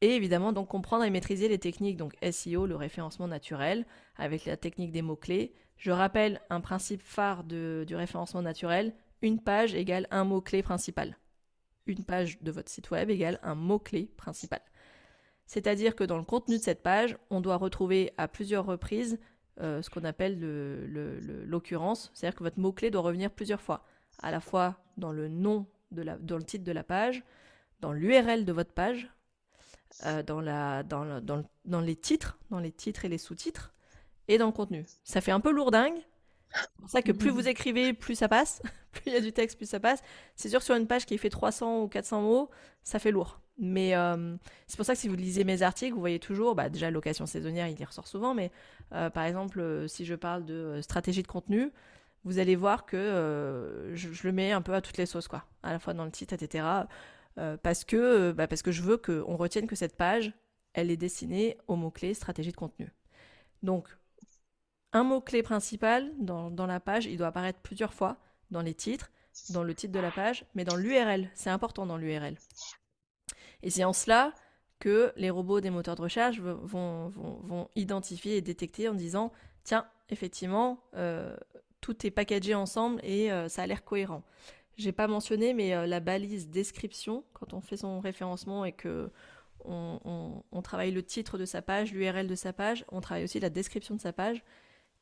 [0.00, 3.84] Et évidemment, donc comprendre et maîtriser les techniques, donc SEO, le référencement naturel,
[4.16, 5.52] avec la technique des mots-clés.
[5.76, 11.18] Je rappelle un principe phare du référencement naturel, une page égale un mot-clé principal.
[11.86, 14.60] Une page de votre site web égale un mot-clé principal.
[15.46, 19.18] C'est-à-dire que dans le contenu de cette page, on doit retrouver à plusieurs reprises
[19.60, 20.38] euh, ce qu'on appelle
[21.46, 23.82] l'occurrence, c'est-à-dire que votre mot-clé doit revenir plusieurs fois,
[24.22, 27.22] à la fois dans le nom, de la, dans le titre de la page,
[27.80, 29.10] dans l'URL de votre page,
[30.04, 33.72] euh, dans, la, dans, dans, dans, les titres, dans les titres et les sous-titres,
[34.28, 34.84] et dans le contenu.
[35.04, 35.98] Ça fait un peu lourdingue.
[36.54, 38.62] C'est pour ça que plus vous écrivez, plus ça passe.
[38.92, 40.02] plus il y a du texte, plus ça passe.
[40.34, 42.50] C'est sûr, sur une page qui fait 300 ou 400 mots,
[42.82, 43.40] ça fait lourd.
[43.58, 44.36] Mais euh,
[44.66, 47.26] c'est pour ça que si vous lisez mes articles, vous voyez toujours, bah, déjà location
[47.26, 48.52] saisonnière, il y ressort souvent, mais
[48.92, 51.72] euh, par exemple, si je parle de stratégie de contenu,
[52.24, 55.44] vous allez voir que je, je, le mets un peu à toutes les sauces, quoi,
[55.62, 56.86] à la fois dans le titre, etc.
[57.38, 60.32] Euh, parce, que, euh, bah, parce que je veux qu'on retienne que cette page,
[60.72, 62.92] elle est destinée au mot-clé stratégie de contenu.
[63.62, 63.88] Donc,
[64.92, 68.16] un mot-clé principal dans, dans, la page, il doit apparaître plusieurs fois
[68.50, 69.10] dans les titres,
[69.50, 71.30] dans le titre de la page, mais dans l'URL.
[71.34, 72.36] C'est important dans l'URL.
[73.62, 74.32] Et c'est en cela
[74.80, 79.32] que les robots des moteurs de recherche vont, vont, vont identifier et détecter en disant
[79.64, 81.36] tiens, effectivement, euh,
[81.80, 84.22] tout est packagé ensemble et ça a l'air cohérent.
[84.78, 89.10] J'ai pas mentionné, mais euh, la balise description, quand on fait son référencement et que
[89.64, 93.50] on, travaille le titre de sa page, l'URL de sa page, on travaille aussi la
[93.50, 94.42] description de sa page,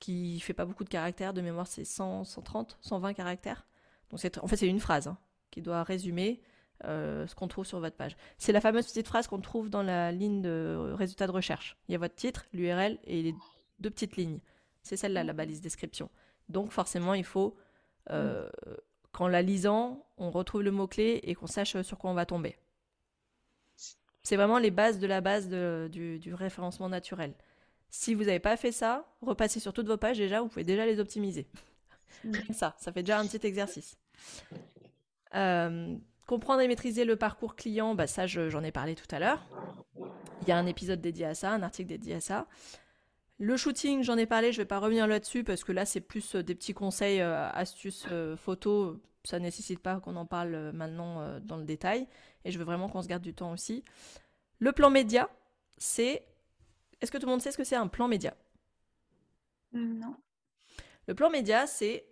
[0.01, 3.67] qui fait pas beaucoup de caractères, de mémoire c'est 100, 130, 120 caractères.
[4.11, 5.19] Donc en fait c'est une phrase hein,
[5.51, 6.41] qui doit résumer
[6.85, 8.17] euh, ce qu'on trouve sur votre page.
[8.39, 11.77] C'est la fameuse petite phrase qu'on trouve dans la ligne de résultats de recherche.
[11.89, 13.35] Il y a votre titre, l'URL et les
[13.79, 14.41] deux petites lignes.
[14.83, 16.09] C'est celle-là, la balise description.
[16.49, 17.57] Donc forcément, il faut
[18.11, 18.49] euh,
[19.13, 22.57] qu'en la lisant, on retrouve le mot-clé et qu'on sache sur quoi on va tomber.
[24.23, 27.35] C'est vraiment les bases de la base du, référencement naturel.
[27.89, 30.85] Si vous n'avez pas fait ça, repassez sur toutes vos pages déjà, vous pouvez déjà
[30.85, 31.47] les optimiser.
[32.53, 33.97] ça, ça fait déjà un petit exercice.
[35.35, 39.47] Euh, comprendre et maîtriser le parcours client, bah ça j'en ai parlé tout à l'heure.
[40.43, 42.47] Il y a un épisode dédié à ça, un article dédié à ça.
[43.39, 46.37] Le shooting, j'en ai parlé, je vais pas revenir là-dessus parce que là c'est plus
[46.37, 48.97] euh, des petits conseils, euh, astuces, euh, photos.
[49.25, 52.07] Ça nécessite pas qu'on en parle maintenant dans le détail.
[52.45, 53.83] Et je veux vraiment qu'on se garde du temps aussi.
[54.61, 55.29] Le plan média,
[55.79, 56.25] c'est.
[57.01, 58.37] Est-ce que tout le monde sait ce que c'est un plan média?
[59.73, 60.15] Non.
[61.09, 62.07] Le plan média, c'est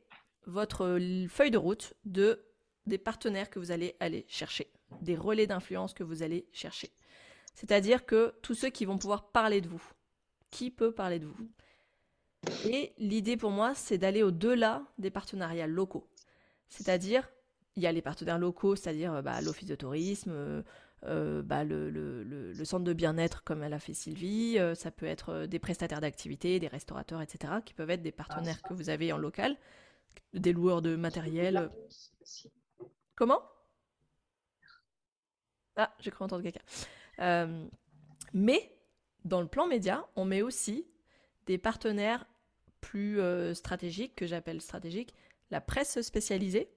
[0.46, 0.98] votre
[1.28, 2.44] feuille de route de
[2.86, 6.90] des partenaires que vous allez aller chercher, des relais d'influence que vous allez chercher.
[7.54, 9.93] C'est-à-dire que tous ceux qui vont pouvoir parler de vous,
[10.54, 11.48] qui peut parler de vous.
[12.64, 16.08] Et l'idée pour moi, c'est d'aller au-delà des partenariats locaux.
[16.68, 17.28] C'est-à-dire,
[17.74, 20.62] il y a les partenaires locaux, c'est-à-dire bah, l'office de tourisme, euh,
[21.06, 25.46] euh, bah, le, centre de bien-être comme elle a fait Sylvie, euh, ça peut être
[25.46, 29.18] des prestataires d'activités, des restaurateurs, etc., qui peuvent être des partenaires que vous avez en
[29.18, 29.56] local,
[30.34, 31.68] des loueurs de matériel.
[33.16, 33.42] Comment?
[35.74, 37.66] Ah, j'ai cru entendre quelqu'un.
[38.32, 38.73] mais
[39.24, 40.86] dans le plan média, on met aussi
[41.46, 42.26] des partenaires
[42.80, 45.14] plus euh, stratégiques, que j'appelle stratégiques,
[45.50, 46.68] la presse spécialisée,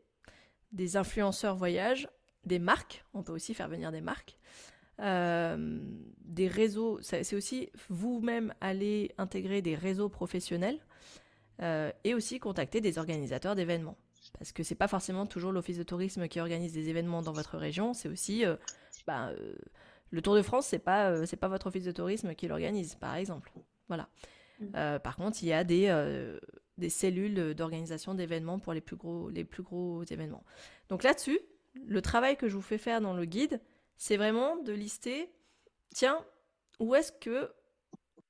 [0.71, 2.07] des influenceurs voyage,
[2.45, 4.37] des marques, on peut aussi faire venir des marques,
[4.99, 5.79] euh,
[6.21, 10.79] des réseaux, c'est aussi vous-même aller intégrer des réseaux professionnels
[11.61, 13.97] euh, et aussi contacter des organisateurs d'événements.
[14.39, 17.57] Parce que c'est pas forcément toujours l'office de tourisme qui organise des événements dans votre
[17.57, 18.43] région, c'est aussi
[19.05, 19.31] bah,
[20.11, 22.95] le Tour de France, c'est pas euh, c'est pas votre office de tourisme qui l'organise,
[22.95, 23.51] par exemple.
[23.87, 24.09] Voilà.
[24.59, 24.65] Mm.
[24.75, 26.39] Euh, par contre, il y a des euh,
[26.77, 30.43] des cellules d'organisation d'événements pour les plus gros les plus gros événements.
[30.89, 31.39] Donc là-dessus,
[31.85, 33.61] le travail que je vous fais faire dans le guide,
[33.97, 35.31] c'est vraiment de lister
[35.93, 36.23] tiens,
[36.79, 37.51] où est-ce que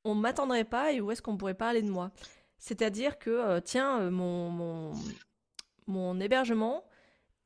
[0.04, 2.12] on m'attendrait pas et où est-ce qu'on pourrait parler de moi?
[2.60, 4.94] C'est-à-dire que tiens, mon, mon
[5.88, 6.84] mon hébergement,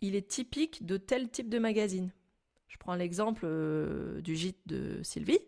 [0.02, 2.12] il est typique de tel type de magazine.
[2.72, 5.42] Je prends l'exemple euh, du gîte de Sylvie,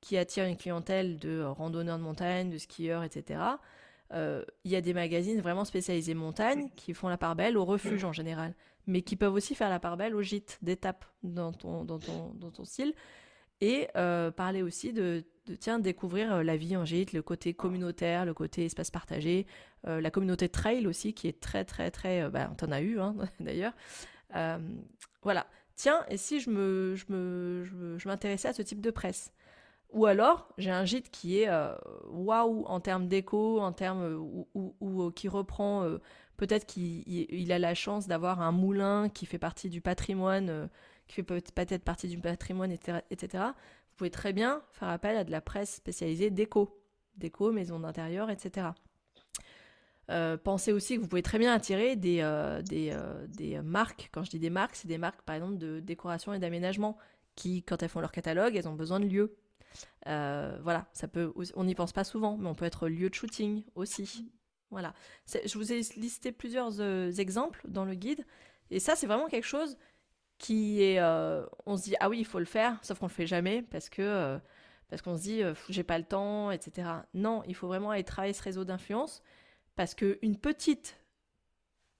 [0.00, 3.40] qui attire une clientèle de randonneurs de montagne, de skieurs, etc.
[4.12, 7.64] Euh, il y a des magazines vraiment spécialisés montagne qui font la part belle au
[7.64, 8.54] refuge en général,
[8.86, 12.32] mais qui peuvent aussi faire la part belle au gîte d'étape dans ton, dans, ton,
[12.34, 12.94] dans ton style.
[13.60, 15.24] Et euh, parler aussi de,
[15.58, 19.46] tiens, découvrir la vie en gîte, le côté communautaire, le côté espace partagé,
[19.84, 22.30] la communauté trail aussi, qui est très, très, très.
[22.30, 23.72] Bah, on t'en a eu hein, d'ailleurs.
[25.22, 29.32] voilà tiens, et si je me, je m'intéressais à ce type de presse?
[29.92, 31.74] Ou alors, j'ai un gîte qui est euh,
[32.06, 35.86] waouh en termes d'écho, en termes euh, ou, euh, qui reprend,
[36.38, 40.68] peut-être qu'il a la chance d'avoir un moulin qui fait partie du patrimoine,
[41.08, 43.44] qui fait peut-être partie du patrimoine, etc., etc.
[43.90, 46.80] Vous pouvez très bien faire appel à de la presse spécialisée déco,
[47.16, 48.68] déco, maison d'intérieur, etc.
[50.10, 54.10] Euh, pensez aussi que vous pouvez très bien attirer des, euh, euh, des, marques.
[54.12, 56.96] Quand je dis des marques, c'est des marques par exemple de décoration et d'aménagement
[57.36, 59.36] qui, quand elles font leur catalogue, elles ont besoin de lieux.
[60.04, 63.64] voilà, ça peut, on n'y pense pas souvent, mais on peut être lieu de shooting
[63.74, 64.30] aussi.
[64.70, 64.94] Voilà.
[65.26, 66.80] Je vous ai listé plusieurs
[67.20, 68.24] exemples dans le guide,
[68.70, 69.76] et ça, c'est vraiment quelque chose
[70.38, 71.00] qui est,
[71.64, 73.88] on se dit ah oui, il faut le faire, sauf qu'on le fait jamais parce
[73.88, 74.38] que
[74.90, 76.88] parce qu'on se dit j'ai pas le temps, etc.
[77.14, 79.22] Non, il faut vraiment aller travailler ce réseau d'influence
[79.76, 80.98] parce qu'une petite,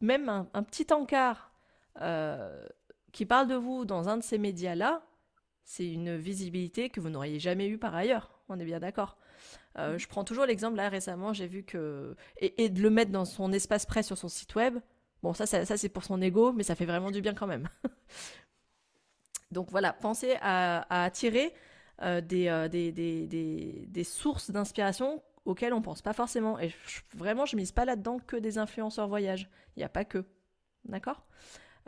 [0.00, 1.52] même un, petit encart
[2.00, 2.66] euh,
[3.12, 5.02] qui parle de vous dans un de ces médias-là,
[5.64, 8.30] c'est une visibilité que vous n'auriez jamais eue par ailleurs.
[8.48, 9.16] On est bien d'accord.
[9.78, 13.24] Euh, je prends toujours l'exemple là récemment, j'ai vu que et, de le mettre dans
[13.24, 14.78] son espace presse sur son site web.
[15.22, 17.68] Bon, ça, ça, c'est pour son ego, mais ça fait vraiment du bien quand même.
[19.52, 21.54] Donc voilà, pensez à, attirer
[22.02, 26.58] euh, des, des, des, sources d'inspiration auxquels on pense pas forcément.
[26.58, 26.72] Et
[27.14, 29.48] vraiment, je mise pas là-dedans que des influenceurs voyage.
[29.76, 30.24] Il n'y a pas que.
[30.84, 31.24] D'accord?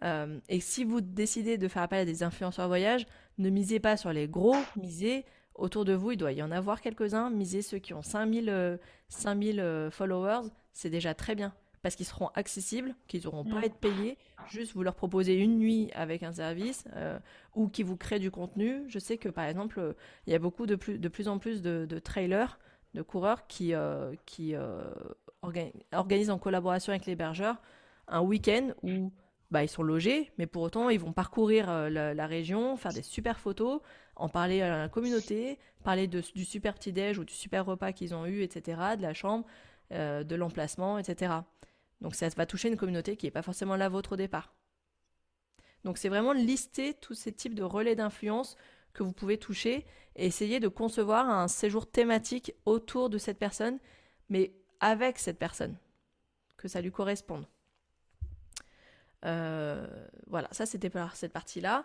[0.03, 3.07] Euh, Et si vous décidez de faire appel à des influenceurs voyage,
[3.39, 5.25] ne misez pas sur les gros, misez
[5.55, 7.31] autour de vous, il doit y en avoir quelques-uns.
[7.31, 8.79] Misez ceux qui ont 5000,
[9.09, 11.55] 5000 euh, euh, followers, c'est déjà très bien.
[11.83, 14.17] Parce qu'ils seront accessibles, qu'ils n'auront pas à être payés.
[14.49, 16.87] Juste vous leur proposez une nuit avec un service
[17.55, 18.85] ou qui vous crée du contenu.
[18.89, 19.95] Je sais que par exemple,
[20.27, 22.59] il y a beaucoup de plus, de plus en plus de trailers
[22.95, 24.83] de coureurs qui, euh, qui euh,
[25.93, 27.57] organisent en collaboration avec l'hébergeur
[28.07, 29.13] un week-end où
[29.51, 33.03] bah, ils sont logés, mais pour autant, ils vont parcourir euh, la, région, faire des
[33.03, 33.81] super photos,
[34.17, 38.15] en parler à la communauté, parler de, du super petit-déj ou du super repas qu'ils
[38.15, 39.45] ont eu, etc., de la chambre,
[39.91, 41.35] de l'emplacement, etc.
[42.01, 44.55] Donc ça va toucher une communauté qui n'est pas forcément la vôtre au départ.
[45.85, 48.57] Donc c'est vraiment lister tous ces types de relais d'influence
[48.93, 49.85] que vous pouvez toucher
[50.17, 53.79] et essayer de concevoir un séjour thématique autour de cette personne,
[54.29, 55.77] mais avec cette personne,
[56.57, 57.47] que ça lui corresponde.
[59.25, 59.87] Euh,
[60.27, 61.85] voilà, ça c'était pour cette partie-là.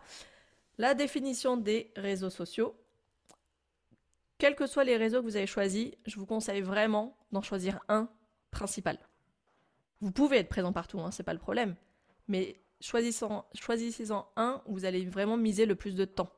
[0.78, 2.76] La définition des réseaux sociaux.
[4.38, 7.80] Quels que soient les réseaux que vous avez choisis, je vous conseille vraiment d'en choisir
[7.90, 8.10] un
[8.52, 8.98] principal.
[10.02, 11.76] Vous pouvez être présent partout, hein, c'est pas le problème.
[12.28, 16.32] Mais choisissez-en un où vous allez vraiment miser le plus de temps.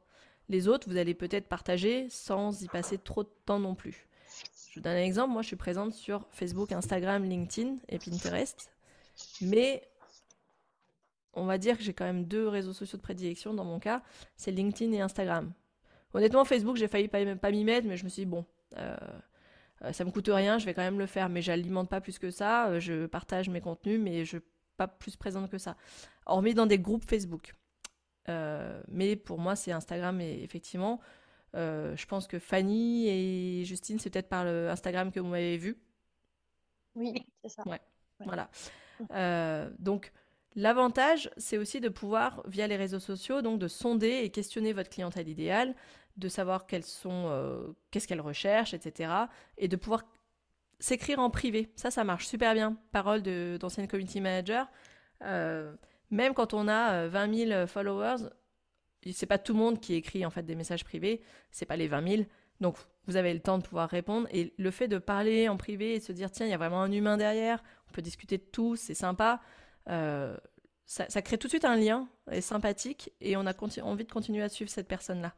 [0.52, 4.06] Les autres, vous allez peut-être partager sans y passer trop de temps non plus.
[4.70, 5.32] Je vous donne un exemple.
[5.32, 8.70] Moi, je suis présente sur Facebook, Instagram, LinkedIn et Pinterest.
[9.39, 9.82] Mais
[11.32, 14.04] on va dire que j'ai quand même deux réseaux sociaux de prédilection dans mon cas.
[14.36, 15.54] C'est LinkedIn et Instagram.
[16.14, 18.43] Honnêtement, Facebook, j'ai failli pas, m'y mettre, mais je me suis dit, bon,
[18.78, 18.97] euh,
[19.84, 21.30] euh, ça me coûte rien, je vais quand même le faire.
[21.30, 22.68] Mais j'alimente pas plus que ça.
[22.68, 24.45] Euh, je partage mes contenus, mais je suis
[24.76, 25.78] pas plus présente que ça.
[26.26, 27.54] Hormis dans des groupes Facebook.
[28.30, 30.99] Euh, mais pour moi, c'est Instagram et effectivement,
[31.55, 35.57] euh, je pense que Fanny et Justine, c'est peut-être par le Instagram que vous m'avez
[35.57, 35.78] vu.
[36.95, 37.63] Oui, c'est ça.
[37.65, 37.82] Ouais,
[38.19, 38.49] voilà.
[39.11, 40.11] Euh, donc,
[40.55, 44.89] l'avantage, c'est aussi de pouvoir, via les réseaux sociaux, donc de sonder et questionner votre
[44.89, 45.76] clientèle idéale,
[46.17, 49.11] de savoir quelles sont, qu'est-ce qu'elle recherche, etc.
[49.57, 50.03] Et de pouvoir
[50.80, 51.72] s'écrire en privé.
[51.76, 52.78] Ça, ça marche super bien.
[52.91, 54.69] Parole d'ancienne community manager.
[56.12, 58.28] Même quand on a 20 euh, 000 followers,
[59.14, 61.88] c'est pas tout le monde qui écrit en fait des messages privés, c'est pas les
[61.88, 62.24] 20 000.
[62.59, 65.95] Donc vous avez le temps de pouvoir répondre et le fait de parler en privé
[65.95, 68.38] et de se dire tiens il y a vraiment un humain derrière, on peut discuter
[68.38, 69.41] de tout, c'est sympa.
[69.89, 70.38] Euh,
[70.86, 74.43] ça, crée tout de suite un lien et sympathique et on a envie de continuer
[74.43, 75.34] à suivre cette personne-là.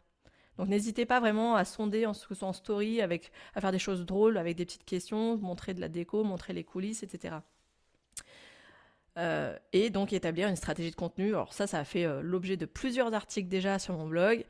[0.58, 4.38] Donc n'hésitez pas vraiment à sonder en, en story, avec, à faire des choses drôles
[4.38, 7.36] avec des petites questions, montrer de la déco, montrer les coulisses, etc.
[9.20, 11.30] Euh, et donc établir une stratégie de contenu.
[11.30, 14.46] Alors ça, ça a fait euh, l'objet de plusieurs articles déjà sur mon blog.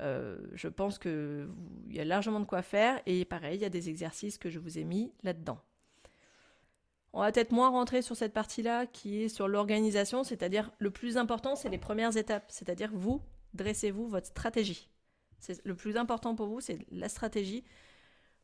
[0.00, 1.48] Euh, je pense qu'il
[1.90, 3.00] y a largement de quoi faire.
[3.06, 5.58] Et pareil, il y a des exercices que je vous ai mis là-dedans.
[7.12, 11.16] On va peut-être moins rentrer sur cette partie-là qui est sur l'organisation, c'est-à-dire le plus
[11.16, 12.44] important, c'est les premières étapes.
[12.48, 13.22] C'est-à-dire vous,
[13.54, 14.90] dressez-vous votre stratégie.
[15.38, 17.64] C'est le plus important pour vous, c'est la stratégie.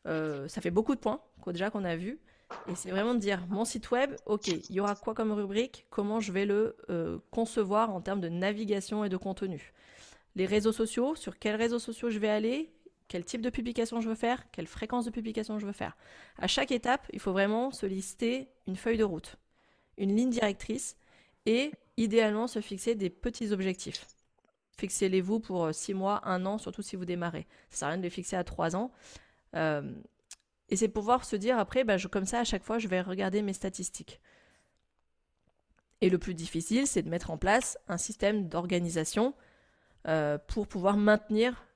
[0.07, 2.21] ça fait beaucoup de points, déjà qu'on a vu.
[2.69, 5.87] Et c'est vraiment de dire, mon site web, ok, il y aura quoi comme rubrique
[5.91, 9.73] Comment je vais le euh, concevoir en termes de navigation et de contenu
[10.35, 12.73] Les réseaux sociaux, sur quels réseaux sociaux je vais aller
[13.09, 15.97] Quel type de publication je veux faire Quelle fréquence de publication je veux faire
[16.39, 19.37] À chaque étape, il faut vraiment se lister une feuille de route,
[19.99, 20.97] une ligne directrice
[21.47, 24.07] et idéalement se fixer des petits objectifs.
[24.79, 27.47] Fixez-les-vous pour 6 euh, mois, 1 an, surtout si vous démarrez.
[27.71, 28.91] Ça sert à rien de les fixer à 3 ans.
[29.55, 29.93] Euh,
[30.69, 33.43] et c'est pouvoir se dire après, bah, comme ça, à chaque fois, je vais regarder
[33.43, 34.21] mes statistiques.
[36.01, 39.35] Et le plus difficile, c'est de mettre en place un système d'organisation
[40.07, 41.67] euh, pour pouvoir maintenir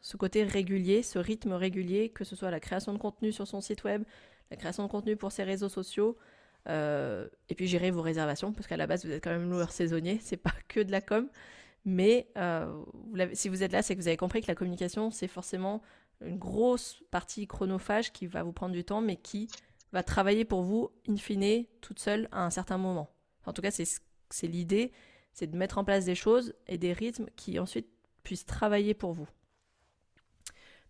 [0.00, 3.60] ce côté régulier, ce rythme régulier, que ce soit la création de contenu sur son
[3.60, 4.04] site web,
[4.50, 6.16] la création de contenu pour ses réseaux sociaux,
[6.68, 9.72] euh, et puis gérer vos réservations, parce qu'à la base, vous êtes quand même loueur
[9.72, 11.28] saisonnier, c'est pas que de la com.
[11.84, 12.84] Mais euh,
[13.32, 15.82] si vous êtes là, c'est que vous avez compris que la communication, c'est forcément
[16.20, 19.48] une grosse partie chronophage qui va vous prendre du temps, mais qui
[19.92, 23.10] va travailler pour vous, in fine, toute seule à un certain moment.
[23.44, 24.92] En tout cas, c'est l'idée,
[25.32, 27.88] c'est de mettre en place des choses et des rythmes qui ensuite
[28.22, 29.28] puissent travailler pour vous.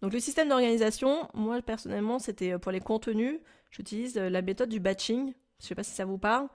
[0.02, 4.80] Donc le système d'organisation, moi personnellement, c'était euh, pour les contenus, j'utilise la méthode du
[4.80, 5.32] batching.
[5.58, 6.48] Je ne sais pas si ça vous parle.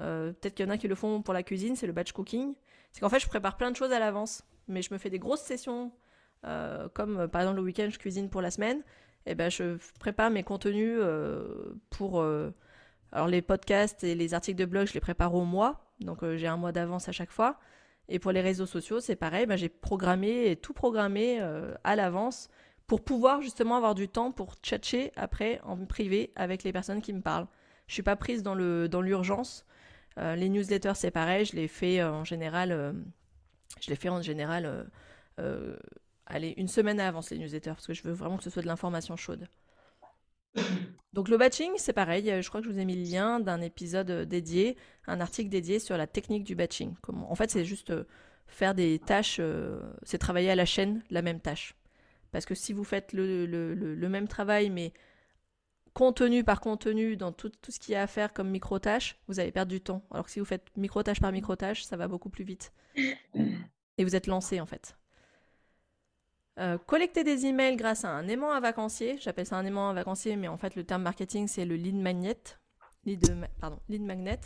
[0.00, 2.12] Euh, peut-être qu'il y en a qui le font pour la cuisine, c'est le batch
[2.12, 2.54] cooking.
[2.92, 5.18] C'est qu'en fait, je prépare plein de choses à l'avance, mais je me fais des
[5.18, 5.92] grosses sessions,
[6.46, 8.82] euh, comme euh, par exemple le week-end, je cuisine pour la semaine.
[9.26, 11.00] Et ben, je prépare mes contenus
[11.90, 12.24] pour.
[13.12, 16.46] alors, les podcasts et les articles de blog, je les prépare au mois, donc j'ai
[16.46, 17.58] un mois d'avance à chaque fois.
[18.08, 21.40] Et pour les réseaux sociaux, c'est pareil, ben, j'ai programmé et tout programmé
[21.84, 22.48] à l'avance
[22.86, 27.12] pour pouvoir justement avoir du temps pour tchatcher après en privé avec les personnes qui
[27.12, 27.48] me parlent.
[27.86, 29.66] Je suis pas prise dans le dans l'urgence.
[30.18, 31.44] Euh, les newsletters, c'est pareil.
[31.44, 32.72] Je les fais euh, en général.
[32.72, 32.92] Euh,
[33.80, 34.86] je les fais en général.
[36.28, 38.62] Allez, une semaine à avance les newsletters parce que je veux vraiment que ce soit
[38.62, 39.48] de l'information chaude.
[41.12, 42.32] Donc le batching, c'est pareil.
[42.40, 44.76] Je crois que je vous ai mis le lien d'un épisode dédié,
[45.06, 46.94] un article dédié sur la technique du batching.
[47.08, 47.92] En fait, c'est juste
[48.46, 49.40] faire des tâches,
[50.02, 51.74] c'est travailler à la chaîne la même tâche.
[52.30, 54.92] Parce que si vous faites le, le, le même travail, mais
[55.98, 59.40] contenu par contenu dans tout, tout ce qu'il y a à faire comme micro-tâches, vous
[59.40, 60.04] allez perdre du temps.
[60.10, 62.72] Alors que si vous faites micro-tâche par micro-tâche, ça va beaucoup plus vite.
[63.98, 64.96] Et vous êtes lancé en fait.
[66.58, 69.16] Euh, collecter des emails grâce à un aimant à vacancier.
[69.20, 71.94] J'appelle ça un aimant à vacancier, mais en fait le terme marketing c'est le lead
[71.94, 72.36] magnet.
[73.04, 73.24] Lead,
[73.60, 74.40] pardon, lead magnet.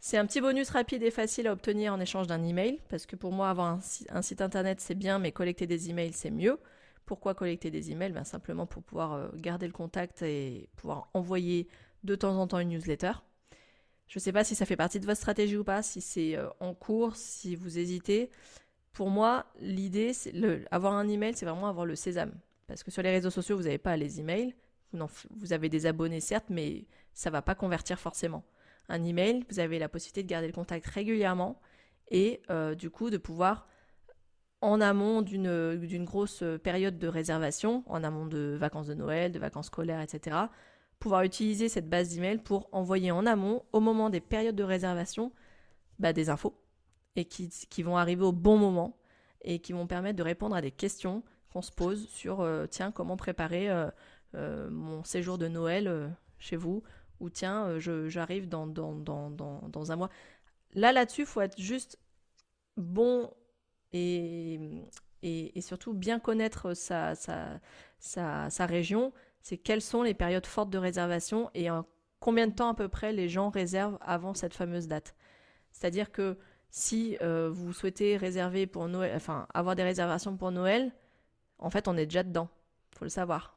[0.00, 3.14] C'est un petit bonus rapide et facile à obtenir en échange d'un email, parce que
[3.16, 3.78] pour moi avoir
[4.10, 6.58] un, site internet c'est bien, mais collecter des emails c'est mieux.
[7.06, 8.12] Pourquoi collecter des emails?
[8.12, 11.68] Ben, Simplement pour pouvoir euh, garder le contact et pouvoir envoyer
[12.02, 13.12] de temps en temps une newsletter.
[14.08, 16.36] Je ne sais pas si ça fait partie de votre stratégie ou pas, si c'est
[16.36, 18.30] euh, en cours, si vous hésitez.
[18.94, 20.12] Pour moi, l'idée,
[20.70, 22.32] avoir un email, c'est vraiment avoir le sésame.
[22.68, 24.54] Parce que sur les réseaux sociaux, vous n'avez pas les emails.
[24.92, 28.44] Vous, avez des abonnés, certes, mais ça ne va pas convertir forcément.
[28.88, 31.60] Un email, vous avez la possibilité de garder le contact régulièrement
[32.10, 33.66] et euh, du coup de pouvoir
[34.60, 39.66] en amont d'une grosse période de réservation, en amont de vacances de Noël, de vacances
[39.66, 40.36] scolaires, etc.,
[41.00, 45.32] pouvoir utiliser cette base d'email pour envoyer en amont, au moment des périodes de réservation,
[45.98, 46.54] bah, des infos
[47.16, 48.96] et qui, vont arriver au bon moment
[49.42, 52.90] et qui vont permettre de répondre à des questions qu'on se pose sur euh, tiens,
[52.90, 53.88] comment préparer euh,
[54.34, 56.82] euh, mon séjour de Noël chez vous
[57.20, 60.10] ou tiens, j'arrive dans, dans, dans, dans, un mois.
[60.74, 61.98] Là, là-dessus, il faut être juste
[62.76, 63.30] bon
[63.92, 64.82] et,
[65.60, 71.68] surtout bien connaître sa, sa, région, c'est quelles sont les périodes fortes de réservation et
[72.18, 75.14] combien de temps à peu près les gens réservent avant cette fameuse date.
[75.70, 76.36] C'est-à-dire que
[76.76, 80.90] si euh, vous souhaitez réserver pour Noël, enfin avoir des réservations pour Noël,
[81.60, 82.48] en fait on est déjà dedans,
[82.98, 83.56] faut le savoir.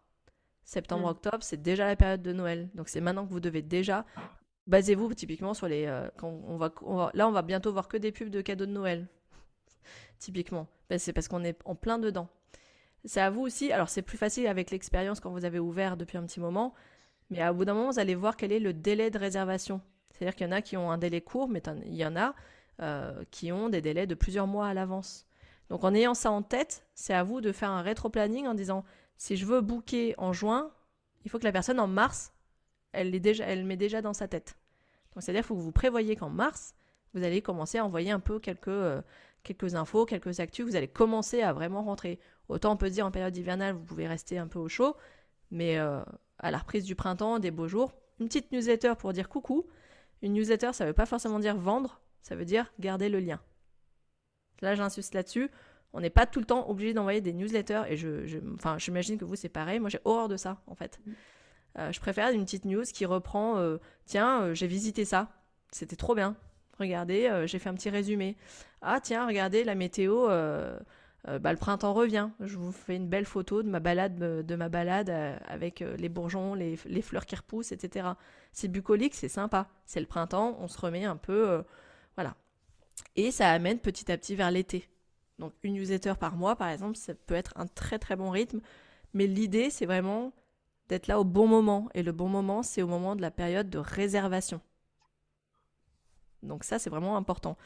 [0.63, 1.41] Septembre-octobre, mm.
[1.41, 4.05] c'est déjà la période de Noël, donc c'est maintenant que vous devez déjà
[4.67, 5.87] basez-vous typiquement sur les.
[5.87, 6.71] Euh, quand on va,
[7.15, 9.07] là, on va bientôt voir que des pubs de cadeaux de Noël
[10.19, 10.67] typiquement.
[10.87, 12.29] Ben, c'est parce qu'on est en plein dedans.
[13.03, 16.19] C'est à vous aussi, alors c'est plus facile avec l'expérience quand vous avez ouvert depuis
[16.19, 16.75] un petit moment,
[17.31, 19.81] mais à bout d'un moment, vous allez voir quel est le délai de réservation.
[20.11, 22.35] C'est-à-dire qu'il y en a qui ont un délai court, mais il y en a
[22.81, 25.25] euh, qui ont des délais de plusieurs mois à l'avance.
[25.69, 28.85] Donc en ayant ça en tête, c'est à vous de faire un rétro-planning en disant
[29.17, 30.71] si je veux booker en juin,
[31.25, 32.33] il faut que la personne en mars,
[32.91, 34.57] elle, est déjà, elle met déjà dans sa tête.
[35.13, 36.75] Donc c'est-à-dire qu'il faut que vous prévoyez qu'en mars,
[37.13, 39.01] vous allez commencer à envoyer un peu quelques, euh,
[39.43, 42.19] quelques infos, quelques actus, vous allez commencer à vraiment rentrer.
[42.47, 44.95] Autant on peut dire en période hivernale, vous pouvez rester un peu au chaud,
[45.51, 46.01] mais euh,
[46.39, 49.65] à la reprise du printemps, des beaux jours, une petite newsletter pour dire coucou.
[50.21, 53.39] Une newsletter, ça ne veut pas forcément dire vendre, ça veut dire garder le lien.
[54.61, 55.49] Là, j'insiste là-dessus.
[55.93, 59.25] On n'est pas tout le temps obligé d'envoyer des newsletters et je, enfin, j'imagine que
[59.25, 59.79] vous c'est pareil.
[59.79, 60.99] Moi, j'ai horreur de ça en fait.
[61.05, 61.11] Mm.
[61.79, 65.29] Euh, je préfère une petite news qui reprend euh, tiens, j'ai visité ça,
[65.71, 66.35] c'était trop bien.
[66.79, 68.35] Regardez, euh, j'ai fait un petit résumé.
[68.81, 70.29] Ah tiens, regardez la météo.
[70.29, 70.77] Euh,
[71.27, 72.29] euh, bah, le printemps revient.
[72.39, 75.09] Je vous fais une belle photo de ma balade, de ma balade
[75.47, 78.09] avec les bourgeons, les, fleurs qui repoussent, etc.
[78.53, 79.67] C'est bucolique, c'est sympa.
[79.85, 81.63] C'est le printemps, on se remet un peu,
[82.17, 82.35] voilà.
[83.15, 84.89] Et ça amène petit à petit vers l'été.
[85.39, 88.59] Donc une newsletter par mois, par exemple, ça peut être un très très bon rythme.
[89.13, 90.33] Mais l'idée, c'est vraiment
[90.89, 91.89] d'être là au bon moment.
[91.93, 94.61] Et le bon moment, c'est au moment de la période de réservation.
[96.43, 97.57] Donc ça, c'est vraiment important.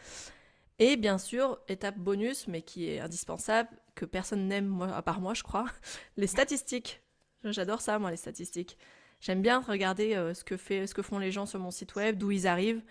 [0.80, 5.34] Et bien sûr, étape bonus, mais qui est indispensable, que personne n'aime, à part moi,
[5.34, 5.66] je crois,
[6.18, 7.02] les statistiques.
[7.44, 8.78] J'adore ça, moi, les statistiques.
[9.20, 12.48] J'aime bien regarder euh, ce que font les gens sur mon site web, d'où ils
[12.48, 12.82] arrivent.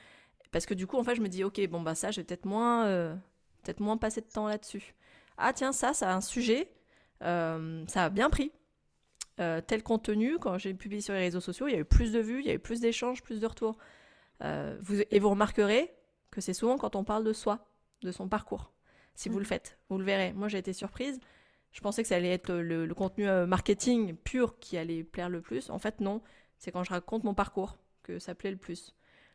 [0.52, 2.24] Parce que du coup, en fait, je me dis, ok, bon, bah ça, je vais
[2.24, 3.14] peut-être moins, euh,
[3.62, 4.94] peut-être moins passer de temps là-dessus.
[5.38, 6.70] Ah, tiens, ça, ça a un sujet.
[7.22, 8.52] Euh, ça a bien pris.
[9.36, 12.20] tel contenu, quand j'ai publié sur les réseaux sociaux, il y a eu plus de
[12.20, 13.78] vues, il y a eu plus d'échanges, plus de retours.
[14.42, 15.94] Vous, et vous remarquerez
[16.30, 17.66] que c'est souvent quand on parle de soi
[18.02, 18.72] de son parcours.
[19.14, 19.48] Si vous le mhm.
[19.48, 20.32] faites, vous le verrez.
[20.32, 21.20] Moi, j'ai été surprise.
[21.72, 25.40] Je pensais que ça allait être le, contenu euh, marketing pur qui allait plaire le
[25.40, 25.70] plus.
[25.70, 26.22] En fait, non.
[26.58, 28.94] C'est quand je raconte mon parcours que ça plaît le plus.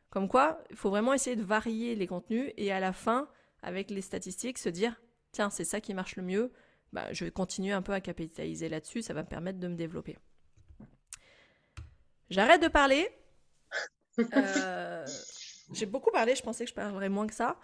[0.09, 3.27] Comme quoi, il faut vraiment essayer de varier les contenus et à la fin,
[3.61, 4.95] avec les statistiques, se dire
[5.31, 6.51] tiens, c'est ça qui marche le mieux.
[6.93, 9.01] Bah, je vais continuer un peu à capitaliser là-dessus.
[9.01, 10.17] Ça va me permettre de me développer.
[12.29, 13.09] J'arrête de parler.
[14.17, 15.05] Euh,
[15.73, 16.35] j'ai beaucoup parlé.
[16.35, 17.59] Je pensais que je parlerais moins que ça.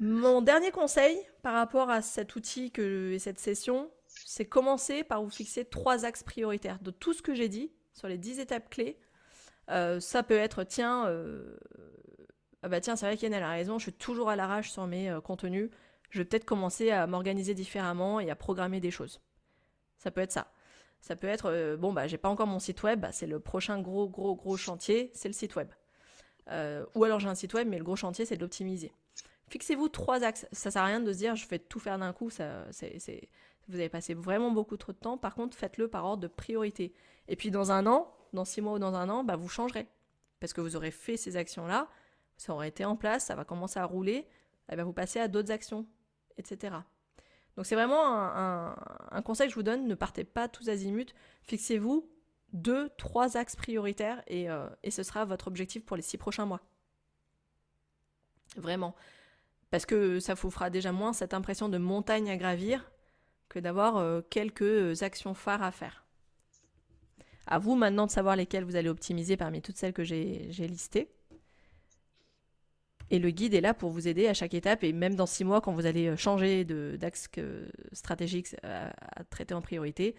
[0.00, 5.22] Mon dernier conseil par rapport à cet outil que, et cette session, c'est commencer par
[5.22, 6.78] vous fixer trois axes prioritaires.
[6.80, 8.98] De tout ce que j'ai dit sur les dix étapes clés,
[9.70, 11.56] euh, ça peut être, tiens, euh,
[12.62, 15.10] ah bah tiens, c'est vrai qu'Yann a raison, je suis toujours à l'arrache sur mes
[15.10, 15.70] euh, contenus,
[16.10, 19.20] je vais peut-être commencer à m'organiser différemment et à programmer des choses.
[19.98, 20.52] Ça peut être ça.
[21.00, 23.80] Ça peut être, bon, bah j'ai pas encore mon site web, bah, c'est le prochain
[23.80, 25.68] gros, gros, gros chantier, c'est le site web.
[26.94, 28.92] ou alors j'ai un site web, mais le gros chantier, c'est de l'optimiser.
[29.50, 30.46] Fixez-vous trois axes.
[30.52, 32.30] Ça sert à rien de se dire je vais tout faire d'un coup.
[32.30, 33.28] Ça, c'est,
[33.68, 35.18] Vous avez passé vraiment beaucoup trop de temps.
[35.18, 36.94] Par contre, faites-le par ordre de priorité.
[37.28, 39.88] Et puis dans un an, dans six mois ou dans un an, bah, vous changerez.
[40.40, 41.88] Parce que vous aurez fait ces actions-là,
[42.36, 44.26] ça aura été en place, ça va commencer à rouler,
[44.70, 45.86] et bien vous passez à d'autres actions,
[46.38, 46.76] etc.
[47.56, 51.12] Donc c'est vraiment un, conseil que je vous donne, ne partez pas tous azimuts,
[51.42, 52.08] fixez-vous
[52.52, 56.46] deux, trois axes prioritaires et, euh, et ce sera votre objectif pour les six prochains
[56.46, 56.62] mois.
[58.56, 58.94] Vraiment.
[59.70, 62.90] Parce que ça vous fera déjà moins cette impression de montagne à gravir
[63.48, 66.04] que d'avoir euh, quelques actions phares à faire.
[67.46, 71.08] À vous maintenant de savoir lesquelles vous allez optimiser parmi toutes celles que j'ai listées.
[73.10, 75.44] Et le guide est là pour vous aider à chaque étape et même dans six
[75.44, 77.28] mois quand vous allez euh, changer d'axe
[77.92, 78.92] stratégique à,
[79.30, 80.14] traiter en priorité,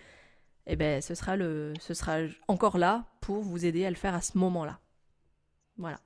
[0.68, 2.18] eh ben, ce, sera le, ce sera
[2.50, 4.80] encore là pour vous aider à le faire à ce moment-là.
[5.78, 6.02] Voilà.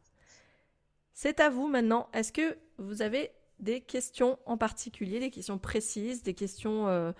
[1.13, 2.07] C'est à vous maintenant.
[2.13, 7.13] Est-ce que vous avez des questions en particulier, des questions précises, des questions euh,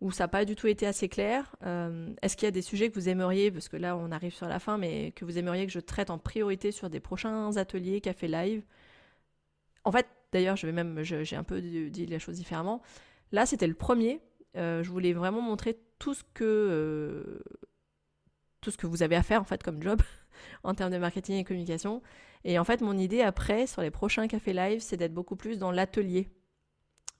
[0.00, 2.62] où ça n'a pas du tout été assez clair euh, Est-ce qu'il y a des
[2.62, 5.38] sujets que vous aimeriez, parce que là on arrive sur la fin, mais que vous
[5.38, 8.62] aimeriez que je traite en priorité sur des prochains ateliers, café live?
[9.84, 12.82] En fait, d'ailleurs, je vais même, j'ai un peu dit la chose différemment.
[13.32, 14.20] Là, c'était le premier.
[14.56, 17.42] Euh, je voulais vraiment montrer tout ce que
[18.60, 20.02] tout ce que vous avez à faire en fait comme job
[20.64, 22.02] en termes de marketing et communication.
[22.44, 25.58] Et en fait, mon idée après, sur les prochains cafés live, c'est d'être beaucoup plus
[25.58, 26.28] dans l'atelier.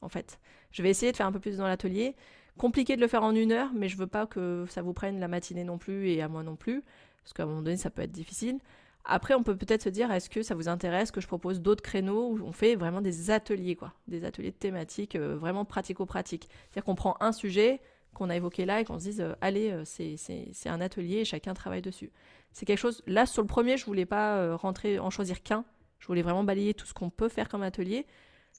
[0.00, 0.38] En fait,
[0.70, 2.14] je vais essayer de faire un peu plus dans l'atelier.
[2.58, 5.20] Compliqué de le faire en une heure, mais je veux pas que ça vous prenne
[5.20, 6.82] la matinée non plus et à moi non plus,
[7.22, 8.58] parce qu'à un moment donné, ça peut être difficile.
[9.04, 11.82] Après, on peut peut-être se dire, est-ce que ça vous intéresse que je propose d'autres
[11.82, 16.48] créneaux où on fait vraiment des ateliers, quoi, des ateliers de thématiques euh, vraiment pratico-pratiques.
[16.50, 17.80] C'est-à-dire qu'on prend un sujet
[18.12, 21.24] qu'on a évoqué là et qu'on se dise, euh, allez, euh, c'est un atelier et
[21.24, 22.10] chacun travaille dessus.
[22.52, 23.02] C'est quelque chose.
[23.06, 25.64] Là, sur le premier, je voulais pas rentrer en choisir qu'un.
[26.00, 28.04] Je voulais vraiment balayer tout ce qu'on peut faire comme atelier.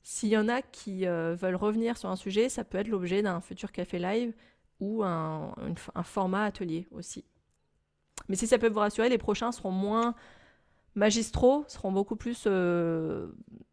[0.04, 3.22] S'il y en a qui euh, veulent revenir sur un sujet, ça peut être l'objet
[3.22, 4.34] d'un futur café live
[4.80, 5.54] ou un,
[6.04, 7.26] format atelier aussi.
[8.30, 10.16] Mais si ça peut vous rassurer, les prochains seront moins
[10.96, 13.28] magistraux, seront beaucoup plus euh,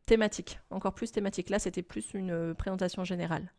[0.05, 1.51] thématiques, encore plus thématiques.
[1.51, 3.53] Là, c'était plus une présentation générale.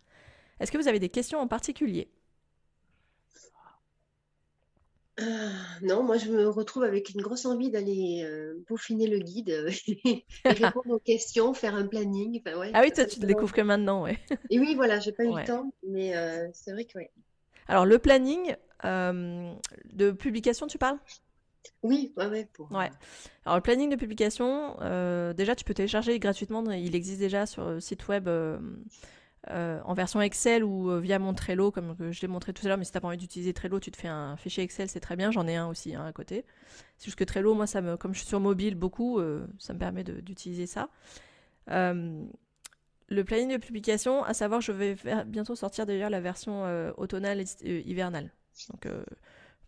[0.59, 2.09] Est-ce que vous avez des questions en particulier?
[5.19, 5.49] Euh,
[5.81, 9.71] non, moi je me retrouve avec une grosse envie d'aller euh, peaufiner le guide euh,
[10.05, 12.41] et répondre aux questions, faire un planning.
[12.73, 14.19] ah oui, toi tu te découvres que maintenant, ouais.
[14.49, 16.13] Et oui, voilà, j'ai pas eu le temps, mais
[16.53, 17.05] c'est vrai que oui.
[17.67, 20.99] Alors le planning de publication, tu parles?
[21.83, 22.71] Oui, ouais, ouais, pour...
[22.71, 22.89] ouais.
[23.45, 24.75] Alors le planning de publication,
[25.33, 28.29] déjà tu peux télécharger gratuitement, il existe déjà sur le site web
[29.51, 32.69] euh, en version Excel ou euh, via mon Trello, comme je l'ai montré tout à
[32.69, 34.89] l'heure, mais si tu n'as pas envie d'utiliser Trello, tu te fais un fichier Excel,
[34.89, 36.45] c'est très bien, j'en ai un aussi hein, à côté.
[36.97, 39.73] C'est juste que Trello, moi, ça me, comme je suis sur mobile beaucoup, euh, ça
[39.73, 40.89] me permet d'utiliser ça.
[41.67, 44.95] le planning de publication, à savoir, je vais
[45.25, 46.63] bientôt sortir d'ailleurs la version
[46.97, 48.31] automnale et hivernale.
[48.69, 48.87] Donc,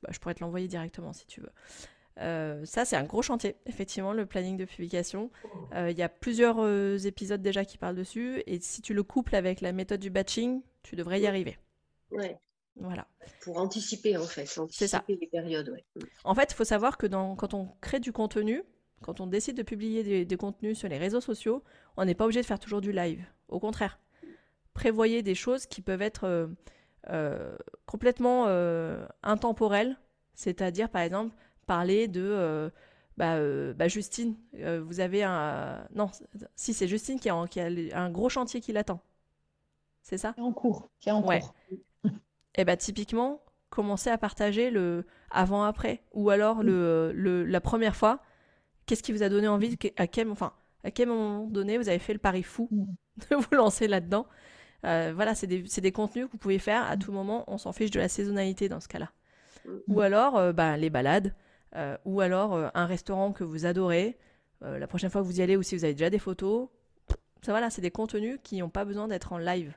[0.02, 1.52] bah, je pourrais te l'envoyer directement si tu veux.
[2.22, 5.32] Euh, ça, c'est un gros chantier, effectivement, le planning de publication.
[5.74, 9.03] Euh, il y a plusieurs euh, épisodes déjà qui parlent dessus, et si tu le
[9.03, 11.57] couples avec la méthode du batching, tu devrais y arriver.
[12.11, 12.38] Ouais.
[12.76, 13.07] Voilà.
[13.41, 15.03] Pour anticiper, en fait, anticiper ça.
[15.07, 15.76] les périodes.
[16.24, 18.63] En fait, il faut savoir que dans, quand on crée du contenu,
[19.01, 21.63] quand on décide de publier des, contenus sur les réseaux sociaux,
[21.97, 23.26] on n'est pas obligé de faire toujours du live.
[23.47, 23.99] Au contraire,
[24.74, 26.49] prévoyez des choses qui peuvent être
[27.86, 28.45] complètement
[29.24, 29.97] intemporelles,
[30.34, 31.36] c'est-à-dire par exemple
[31.70, 32.72] parler de
[33.17, 33.38] bah,
[33.74, 36.09] bah, Justine, vous avez un non,
[36.55, 39.01] si c'est Justine qui a, un gros chantier qui l'attend,
[40.01, 40.34] c'est ça?
[40.34, 41.53] Qui est en cours, qui est en cours.
[41.72, 41.80] Et
[42.55, 47.13] eh bah typiquement, commencer à partager le avant-après, ou alors le,
[47.45, 48.20] la première fois
[48.89, 50.51] Qu'est-ce qui vous a donné envie à quel, enfin,
[50.84, 52.86] à quel moment donné vous avez fait le pari fou mm.
[53.30, 54.26] de vous lancer là-dedans?
[54.84, 57.43] Euh, Voilà, c'est des, des, contenus que vous pouvez faire à tout moment.
[57.45, 59.11] On s'en fiche de la saisonnalité dans ce cas-là.
[59.88, 61.36] Ou alors, euh, bah, les balades.
[61.76, 64.17] Euh, ou alors un restaurant que vous adorez.
[64.61, 66.67] la prochaine fois que vous y allez ou si vous avez déjà des photos.
[67.41, 69.74] Ça voilà, c'est des contenus qui n'ont pas besoin d'être en live.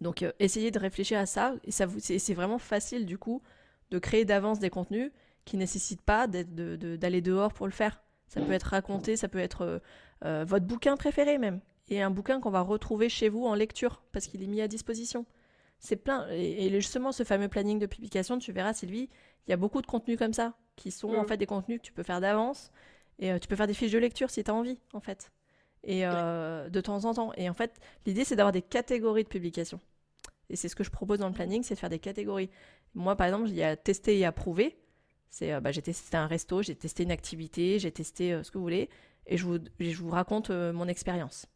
[0.00, 1.54] Donc essayez de réfléchir à ça.
[1.64, 3.42] Et ça vous, c'est vraiment facile du coup
[3.90, 5.10] de créer d'avance des contenus
[5.44, 8.02] qui nécessite pas d'aller dehors pour le faire.
[8.28, 9.78] Ça peut être raconté, ça peut être euh,
[10.24, 11.60] euh, votre bouquin préféré même.
[11.88, 14.68] Et un bouquin qu'on va retrouver chez vous en lecture parce qu'il est mis à
[14.68, 15.24] disposition.
[15.86, 16.26] C'est plein.
[16.30, 19.08] Et, justement, ce fameux planning de publication, tu verras, Sylvie,
[19.46, 21.28] il y a beaucoup de contenus comme ça qui sont en mm.
[21.28, 22.72] fait des contenus que tu peux faire d'avance.
[23.18, 25.30] Et euh, tu peux faire des fiches de lecture si tu as envie, en fait.
[25.84, 27.32] Et de temps en temps.
[27.36, 29.78] Et en fait, l'idée, c'est d'avoir des catégories de publication.
[30.50, 32.50] Et c'est ce que je propose dans le planning, c'est de faire des catégories.
[32.94, 34.76] Moi, par exemple, il y a testé et approuvé.
[35.30, 38.50] C'est, euh, bah, j'ai testé un resto, j'ai testé une activité, j'ai testé euh, ce
[38.50, 38.88] que vous voulez,
[39.26, 41.46] et je vous, je vous raconte euh, mon expérience.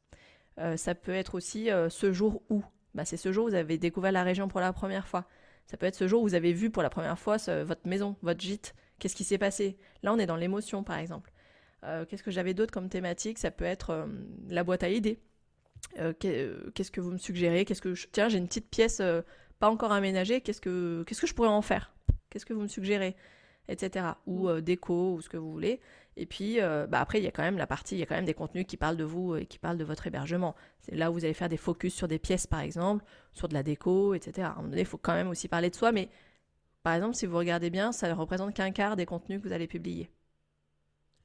[0.77, 2.63] ça peut être aussi ce jour où.
[2.95, 5.27] Bah, c'est ce jour où vous avez découvert la région pour la première fois.
[5.67, 8.17] Ça peut être ce jour où vous avez vu pour la première fois votre maison,
[8.23, 8.75] votre gîte.
[8.99, 9.77] Qu'est-ce qui s'est passé?
[10.03, 11.33] Là, on est dans l'émotion, par exemple.
[12.09, 13.39] qu'est-ce que j'avais d'autre comme thématique?
[13.39, 14.09] Ça peut être
[14.49, 15.21] la boîte à idées.
[16.19, 17.65] qu'est-ce que vous me suggérez?
[17.65, 19.01] Qu'est-ce que tiens, j'ai une petite pièce
[19.61, 20.41] pas encore aménagée.
[20.41, 21.95] Qu'est-ce que qu'est-ce que je pourrais en faire?
[22.31, 23.15] Qu'est-ce que vous me suggérez?
[23.69, 24.05] Etc.
[24.27, 24.49] Ou mm.
[24.49, 25.81] euh, déco, ou ce que vous voulez.
[26.21, 28.07] Et puis, euh, bah après, il y a quand même la partie, il y a
[28.07, 30.55] quand même des contenus qui parlent de vous et qui parlent de votre hébergement.
[30.81, 33.55] C'est là où vous allez faire des focus sur des pièces, par exemple, sur de
[33.55, 34.49] la déco, etc.
[34.49, 36.11] À un moment donné, il faut quand même aussi parler de soi, mais
[36.83, 39.55] par exemple, si vous regardez bien, ça ne représente qu'un quart des contenus que vous
[39.55, 40.11] allez publier.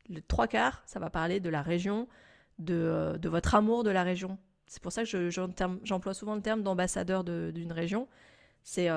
[0.08, 2.08] Le trois quarts, ça va parler de la région,
[2.58, 4.38] de, euh, votre amour de la région.
[4.66, 5.30] C'est pour ça que
[5.84, 8.08] j'emploie souvent le terme d'ambassadeur d'une région.
[8.64, 8.88] C'est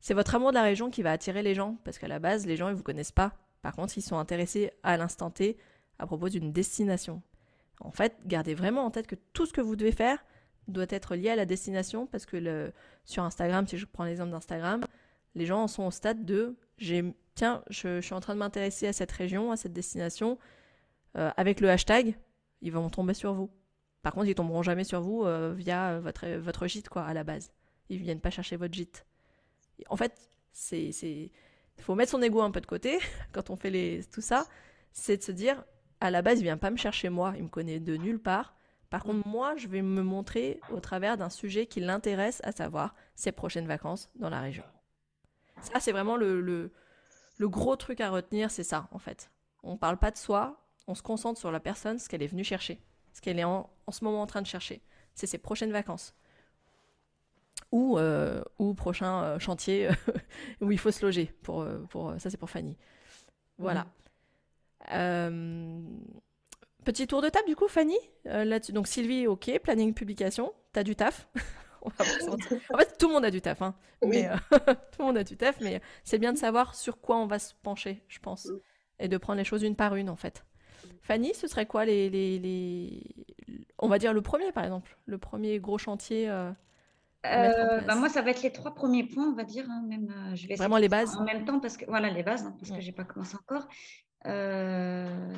[0.00, 2.46] c'est votre amour de la région qui va attirer les gens, parce qu'à la base,
[2.46, 3.32] les gens, ils vous connaissent pas.
[3.62, 5.56] Par contre, ils sont intéressés à l'instant T
[5.98, 7.22] à propos d'une destination.
[7.80, 10.24] En fait, gardez vraiment en tête que tout ce que vous devez faire
[10.68, 12.72] doit être lié à la destination, parce que
[13.04, 14.84] sur Instagram, si je prends l'exemple d'Instagram,
[15.34, 16.56] les gens en sont au stade de
[17.34, 20.38] tiens, je, suis en train de m'intéresser à cette région, à cette destination,
[21.16, 22.16] euh, avec le hashtag,
[22.60, 23.50] ils vont tomber sur vous.
[24.02, 27.50] Par contre, ils tomberont jamais sur vous euh, via votre, gîte, quoi, à la base.
[27.88, 29.06] Ils viennent pas chercher votre gîte.
[29.88, 30.12] En fait,
[30.52, 31.30] c'est,
[31.78, 32.98] il faut mettre son ego un peu de côté
[33.32, 34.46] quand on fait les, tout ça.
[34.92, 35.64] C'est de se dire,
[36.00, 38.54] à la base, il vient pas me chercher moi, il me connaît de nulle part.
[38.90, 42.94] Par contre, moi, je vais me montrer au travers d'un sujet qui l'intéresse, à savoir
[43.14, 44.64] ses prochaines vacances dans la région.
[45.60, 49.30] Ça, c'est vraiment le, le, gros truc à retenir, c'est ça, en fait.
[49.62, 52.28] On ne parle pas de soi, on se concentre sur la personne, ce qu'elle est
[52.28, 52.80] venue chercher,
[53.12, 54.82] ce qu'elle est en, en ce moment en train de chercher.
[55.14, 56.14] C'est ses prochaines vacances
[57.70, 59.88] ou, euh, ou prochain euh, chantier
[60.60, 61.32] où il faut se loger.
[61.42, 62.76] Pour, euh, pour, ça, c'est pour Fanny.
[63.58, 63.86] Voilà.
[66.84, 67.98] petit tour de table, du coup, Fanny.
[68.24, 70.52] là Donc, Sylvie, ok, planning publication.
[70.72, 71.28] T'as du taf.
[71.82, 73.62] en fait, tout le monde a du taf.
[73.62, 73.74] Hein.
[74.02, 77.26] Mais, tout le monde a du taf, mais c'est bien de savoir sur quoi on
[77.26, 78.46] va se pencher, je pense.
[78.46, 78.60] Mm.
[79.00, 80.44] Et de prendre les choses une par une, en fait.
[81.02, 83.02] Fanny, ce serait quoi les, les, les,
[83.78, 84.96] On va dire le premier, par exemple.
[85.06, 86.50] Le premier gros chantier euh,
[87.22, 89.66] bah, moi, ça va être les trois premiers points, on va dire.
[89.68, 92.22] Hein, même, euh, je vais Vraiment les bases En même temps, parce que voilà, les
[92.22, 93.66] bases, hein, parce que je n'ai pas commencé encore.
[94.26, 95.34] Euh,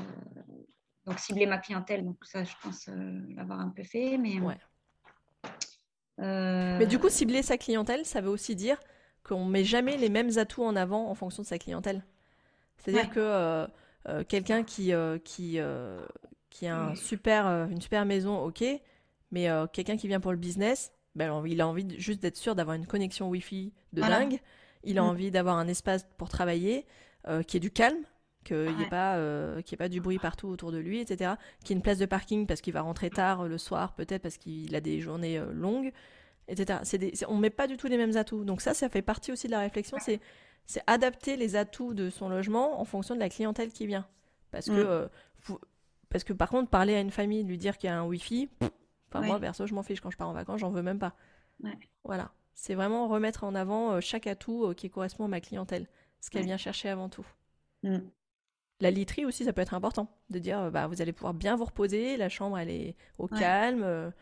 [1.06, 2.88] donc, cibler ma clientèle, donc ça, je pense
[3.34, 4.18] l'avoir un peu fait.
[4.18, 4.58] Mais, ouais.
[6.18, 8.78] mais du coup, cibler sa clientèle, ça veut aussi dire
[9.22, 12.04] qu'on ne met jamais les mêmes atouts en avant en fonction de sa clientèle.
[12.76, 13.66] C'est-à-dire que
[14.24, 14.92] quelqu'un qui,
[15.24, 15.58] qui,
[16.50, 18.64] qui a un super, une super maison, ok,
[19.30, 22.76] mais quelqu'un qui vient pour le business, ben, il a envie juste d'être sûr d'avoir
[22.76, 24.40] une connexion Wi-Fi de dingue.
[24.84, 25.06] Il a mm.
[25.06, 26.86] envie d'avoir un espace pour travailler
[27.28, 28.02] euh, qui est du calme,
[28.44, 31.32] qu'il n'y ait, pas, euh, pas du bruit partout autour de lui, etc.
[31.62, 34.22] Qu'il y ait une place de parking parce qu'il va rentrer tard le soir, peut-être
[34.22, 35.92] parce qu'il a des journées euh, longues,
[36.48, 36.80] etc.
[37.28, 38.44] on ne met pas du tout les mêmes atouts.
[38.44, 39.98] Donc ça, ça fait partie aussi de la réflexion.
[40.00, 40.20] C'est,
[40.64, 44.06] c'est adapter les atouts de son logement en fonction de la clientèle qui vient.
[44.52, 45.08] Parce, que,
[45.48, 45.58] mm.
[46.08, 48.48] parce que par contre, parler à une famille, lui dire qu'il y a un Wi-Fi,
[49.12, 51.14] Enfin, moi, perso, je m'en fiche quand je pars en vacances, j'en veux même pas.
[52.04, 52.32] Voilà.
[52.54, 55.86] C'est vraiment remettre en avant euh, chaque atout euh, qui correspond à ma clientèle,
[56.20, 57.26] ce qu'elle vient chercher avant tout.
[57.82, 57.98] Mm.
[58.80, 61.64] la literie aussi, ça peut être important de dire bah, vous allez pouvoir bien vous
[61.64, 64.12] reposer, la chambre elle est au calme,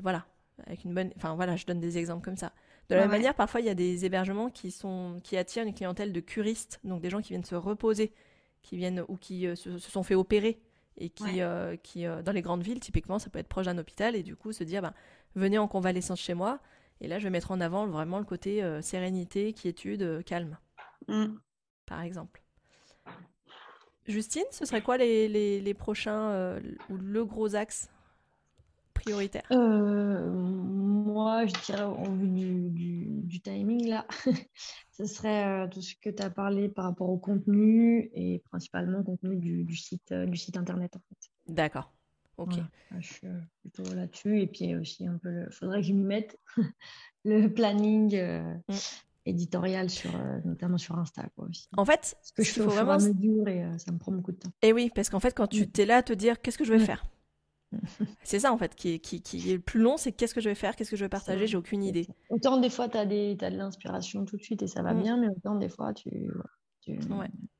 [0.00, 0.24] voilà,
[0.66, 1.10] avec une bonne.
[1.16, 2.52] Enfin voilà, je donne des exemples comme ça.
[2.88, 5.74] De la même manière, parfois il y a des hébergements qui sont qui attirent une
[5.74, 8.14] clientèle de curistes, donc des gens qui viennent se reposer,
[8.62, 10.58] qui viennent ou qui se, sont fait opérer
[10.96, 11.40] et qui,
[11.82, 14.52] qui dans les grandes villes typiquement, ça peut être proche d'un hôpital et du coup
[14.52, 14.94] se dire bah,
[15.34, 16.60] venez en convalescence chez moi.
[17.02, 20.56] Et là, je vais mettre en avant vraiment le côté euh, sérénité, quiétude, euh, calme,
[21.08, 21.34] mm.
[21.84, 22.42] par exemple.
[24.06, 25.28] Justine, ce serait quoi les,
[25.60, 27.90] les, prochains euh, ou le gros axe
[29.02, 34.06] prioritaire Moi, je dirais au vu du, du, timing, là,
[34.92, 39.04] ce serait tout ce que tu as parlé par rapport au contenu et principalement le
[39.04, 40.96] contenu du, du site, du site internet.
[40.96, 41.30] En fait.
[41.48, 41.92] D'accord.
[42.38, 42.54] Ok.
[42.98, 44.40] je suis euh, plutôt là-dessus.
[44.40, 46.38] Et puis aussi un peu, il faudrait que je m'y mette
[47.24, 48.74] le planning euh, mm.
[49.26, 51.28] éditorial, sur, euh, notamment sur Insta.
[51.36, 51.68] Quoi, aussi.
[51.76, 52.98] En fait, ce que je fais au vraiment...
[52.98, 54.52] fur et et ça me prend beaucoup de temps.
[54.62, 55.70] Et oui, parce qu'en fait, quand tu mm.
[55.78, 56.86] es là à te dire qu'est-ce que je vais mm.
[56.86, 57.04] faire?
[58.22, 60.40] c'est ça en fait qui est, qui, qui est le plus long, c'est qu'est-ce que
[60.40, 62.06] je vais faire, qu'est-ce que je vais partager, j'ai aucune idée.
[62.30, 64.94] Autant des fois tu as, des, as de l'inspiration tout de suite et ça va
[64.94, 66.30] bien, mais autant des fois tu,
[66.80, 66.98] tu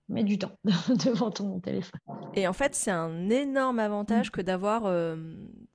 [0.08, 0.52] mets du temps
[1.04, 2.00] devant ton téléphone.
[2.34, 4.30] Et en fait, c'est un énorme avantage mm.
[4.30, 5.16] que d'avoir euh,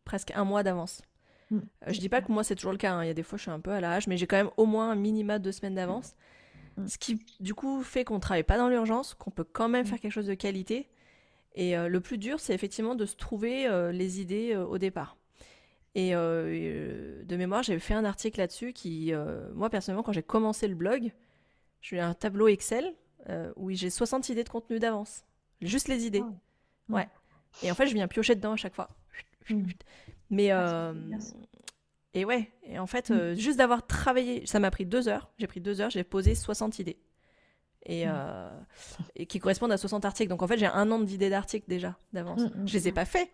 [0.05, 1.01] presque un mois d'avance.
[1.49, 1.57] Mm.
[1.57, 3.03] Euh, je dis pas que moi c'est toujours le cas, hein.
[3.03, 4.37] il y a des fois je suis un peu à la hache, mais j'ai quand
[4.37, 6.15] même au moins un minima de deux semaines d'avance.
[6.77, 6.87] Mm.
[6.87, 9.99] Ce qui du coup fait qu'on travaille pas dans l'urgence, qu'on peut quand même faire
[9.99, 10.89] quelque chose de qualité.
[11.57, 15.17] Et euh, le plus dur, c'est effectivement de se trouver les idées au départ.
[15.95, 19.11] Et de mémoire, j'avais fait un article là-dessus qui,
[19.53, 21.11] moi personnellement, quand j'ai commencé le blog,
[21.81, 22.93] j'ai eu un tableau Excel
[23.29, 25.25] euh, où j'ai 60 idées de contenu d'avance.
[25.61, 26.23] Juste les idées.
[26.23, 26.93] Ah.
[26.93, 27.09] Ouais.
[27.63, 28.89] Et en fait, je viens piocher dedans à chaque fois.
[29.49, 29.63] Hmm.
[30.29, 30.51] Mais.
[30.51, 30.93] Euh,
[32.13, 35.29] et ouais, et en fait, euh, juste d'avoir travaillé, ça m'a pris deux heures.
[35.37, 36.97] J'ai pris deux heures, j'ai posé 60 idées.
[37.85, 38.11] Et, hmm.
[39.15, 40.29] et qui correspondent à 60 articles.
[40.29, 42.41] Donc en fait, j'ai un an d'idées d'articles déjà d'avance.
[42.65, 43.31] Je les ai pas fait.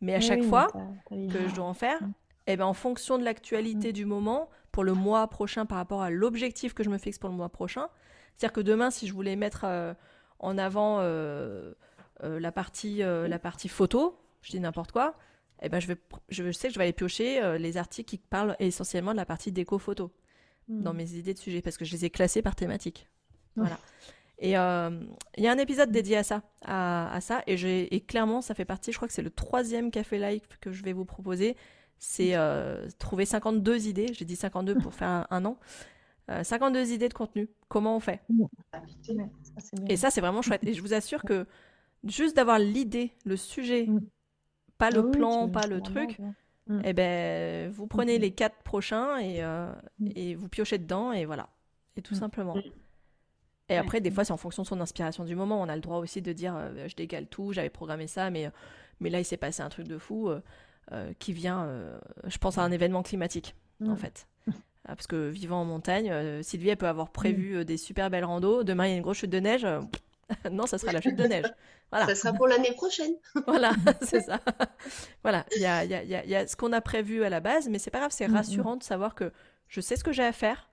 [0.00, 0.68] Mais à chaque fois
[1.10, 2.00] que je dois en faire,
[2.46, 6.10] eh ben, en fonction de l'actualité du moment, pour le mois prochain par rapport à
[6.10, 7.88] l'objectif que je me fixe pour le mois prochain,
[8.36, 9.94] c'est-à-dire que demain, si je voulais mettre euh,
[10.38, 11.72] en avant euh,
[12.22, 15.14] euh, la, partie, la partie photo, je dis n'importe quoi,
[15.62, 15.96] eh ben je, vais,
[16.28, 19.50] je sais que je vais aller piocher les articles qui parlent essentiellement de la partie
[19.50, 20.12] déco-photo
[20.68, 23.08] dans mes idées de sujet, parce que je les ai classés par thématique.
[23.56, 23.78] Voilà.
[24.38, 28.54] Et il y a un épisode dédié à ça, à, ça, et, et, clairement, ça
[28.54, 31.56] fait partie, je crois que c'est le troisième café live que je vais vous proposer,
[31.98, 32.36] c'est
[32.98, 35.58] trouver 52 idées, j'ai dit 52 pour faire un an,
[36.42, 37.48] 52 euh, idées de contenu.
[37.68, 38.20] Comment on fait?
[39.88, 40.64] Et ça, c'est vraiment chouette.
[40.66, 41.46] Et je vous assure que
[42.04, 44.00] juste d'avoir l'idée, le sujet, mm.
[44.78, 46.18] pas le ah plan, pas le truc,
[46.66, 46.80] mm.
[46.84, 50.08] eh ben, vous prenez les quatre prochains et, euh, mm.
[50.16, 51.48] et vous piochez dedans et voilà.
[51.96, 52.56] Et tout simplement.
[53.68, 55.60] Et après, des fois, c'est en fonction de son inspiration du moment.
[55.60, 58.50] On a le droit aussi de dire euh, je décale tout, j'avais programmé ça, mais,
[59.00, 60.30] mais là, il s'est passé un truc de fou
[61.18, 61.68] qui vient,
[62.26, 64.28] je pense, à un événement climatique, en fait.
[64.88, 67.58] Ah, parce que vivant en montagne, euh, Sylvie, elle peut avoir prévu mm.
[67.58, 68.62] euh, des super belles randos.
[68.62, 69.64] Demain, il y a une grosse chute de neige.
[69.64, 69.80] Euh,
[70.50, 71.46] non, ça sera la chute de neige.
[71.92, 72.06] Voilà.
[72.06, 73.14] Ça sera pour l'année prochaine.
[73.46, 73.70] voilà,
[74.02, 74.40] c'est ça.
[75.22, 77.68] voilà, il y a, y, a, y a, ce qu'on a prévu à la base,
[77.68, 78.36] mais c'est pas grave, c'est mm, mm.
[78.36, 79.30] rassurant de savoir que
[79.68, 80.68] je sais ce que j'ai à faire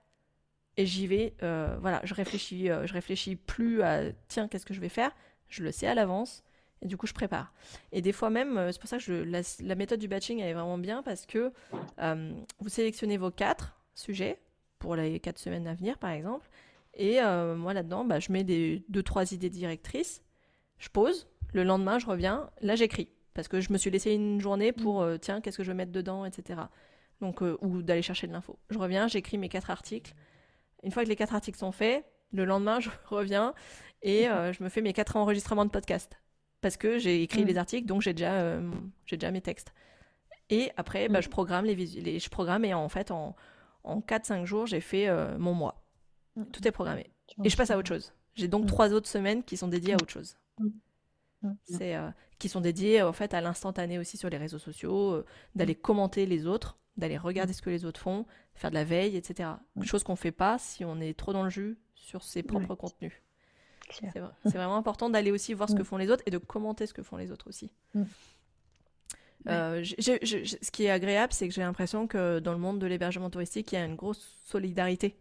[0.76, 1.34] et j'y vais.
[1.40, 5.10] voilà, je réfléchis, je réfléchis plus à tiens, qu'est-ce que je vais faire?
[5.48, 6.42] Je le sais à l'avance
[6.82, 7.52] et du coup, je prépare.
[7.92, 9.14] Et des fois même, c'est pour ça que je,
[9.64, 11.52] la, méthode du batching est vraiment bien parce que
[12.60, 14.40] vous sélectionnez vos quatre sujet
[14.78, 16.48] pour les quatre semaines à venir, par exemple.
[16.96, 20.22] Et euh, moi, là-dedans, bah, je mets des, deux, trois idées directrices.
[20.78, 21.26] Je pose.
[21.52, 22.50] Le lendemain, je reviens.
[22.60, 23.08] Là, j'écris.
[23.32, 25.76] Parce que je me suis laissé une journée pour, euh, tiens, qu'est-ce que je vais
[25.76, 26.60] mettre dedans, etc.
[27.20, 28.58] Donc, euh, ou d'aller chercher de l'info.
[28.70, 30.12] Je reviens, j'écris mes quatre articles.
[30.84, 33.54] Une fois que les quatre articles sont faits, le lendemain, je reviens
[34.02, 36.20] et je me fais mes quatre enregistrements de podcast.
[36.60, 37.48] Parce que j'ai écrit mm.
[37.48, 38.58] les articles, donc j'ai déjà,
[39.06, 39.72] j'ai déjà mes textes.
[40.50, 41.22] Et après, bah, mm.
[41.22, 43.34] je programme les, les, je programme et en fait, en,
[43.84, 45.84] en 4-5 jours, j'ai fait euh, mon mois.
[46.36, 46.44] Mm.
[46.46, 47.10] Tout est programmé.
[47.42, 48.12] Et je passe à autre chose.
[48.34, 48.68] J'ai donc mm.
[48.68, 50.36] trois autres semaines qui sont dédiées à autre chose.
[50.58, 51.50] Mm.
[51.64, 52.08] C'est euh,
[52.38, 56.26] qui sont dédiées en fait à l'instantané aussi sur les réseaux sociaux, euh, d'aller commenter
[56.26, 59.50] les autres, d'aller regarder ce que les autres font, faire de la veille, etc.
[59.82, 63.12] Chose qu'on fait pas si on est trop dans le jus sur ses propres contenus.
[63.90, 66.94] C'est vraiment important d'aller aussi voir ce que font les autres et de commenter ce
[66.94, 67.72] que font les autres aussi.
[69.46, 73.28] Euh, ce qui est agréable, c'est que j'ai l'impression que dans le monde de l'hébergement
[73.28, 75.18] touristique, il y a une grosse solidarité.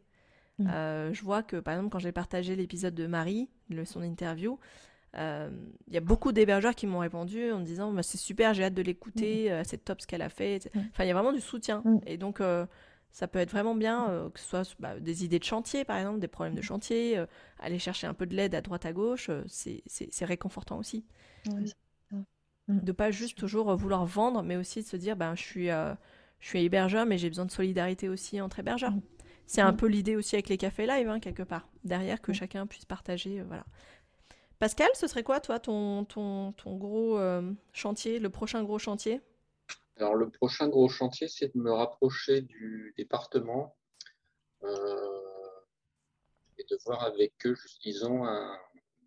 [0.60, 0.68] Mm.
[0.70, 4.60] Euh, je vois que, par exemple, quand j'ai partagé l'épisode de Marie, le, son interview,
[5.16, 8.64] il y a beaucoup d'hébergeurs qui m'ont répondu en me disant bah, c'est super, j'ai
[8.64, 9.64] hâte de l'écouter, mm.
[9.64, 10.70] c'est top ce qu'elle a fait.
[10.74, 10.80] Mm.
[10.92, 11.84] Enfin, il y a vraiment du soutien.
[12.06, 12.42] Et donc,
[13.14, 15.98] Ça peut être vraiment bien, euh, que ce soit bah, des idées de chantier, par
[15.98, 17.28] exemple, des problèmes de chantier, euh,
[17.60, 21.06] aller chercher un peu de l'aide à droite à gauche, euh, c'est réconfortant aussi.
[21.46, 21.68] De
[22.70, 25.96] De pas juste toujours vouloir vendre, mais aussi de se dire, ben, je, suis, je
[26.48, 28.94] suis hébergeur, mais j'ai besoin de solidarité aussi entre hébergeurs.
[28.94, 29.02] Mmh.
[29.46, 31.68] C'est un peu l'idée aussi avec les cafés live, hein, quelque part.
[31.84, 33.44] Derrière, que chacun puisse partager.
[33.44, 33.66] voilà.
[34.60, 37.20] Pascal, ce serait quoi, toi, ton, ton, ton gros
[37.74, 39.22] chantier, le prochain gros chantier?
[39.98, 43.76] Alors, le prochain gros chantier, c'est de me rapprocher du département
[44.64, 45.60] euh,
[46.58, 48.58] et de voir avec eux, disons, un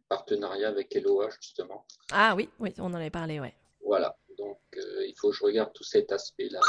[0.09, 1.85] partenariat avec Eloa, justement.
[2.13, 3.55] Ah oui, oui, on en avait parlé, ouais.
[3.85, 6.61] Voilà, donc euh, il faut que je regarde tout cet aspect-là.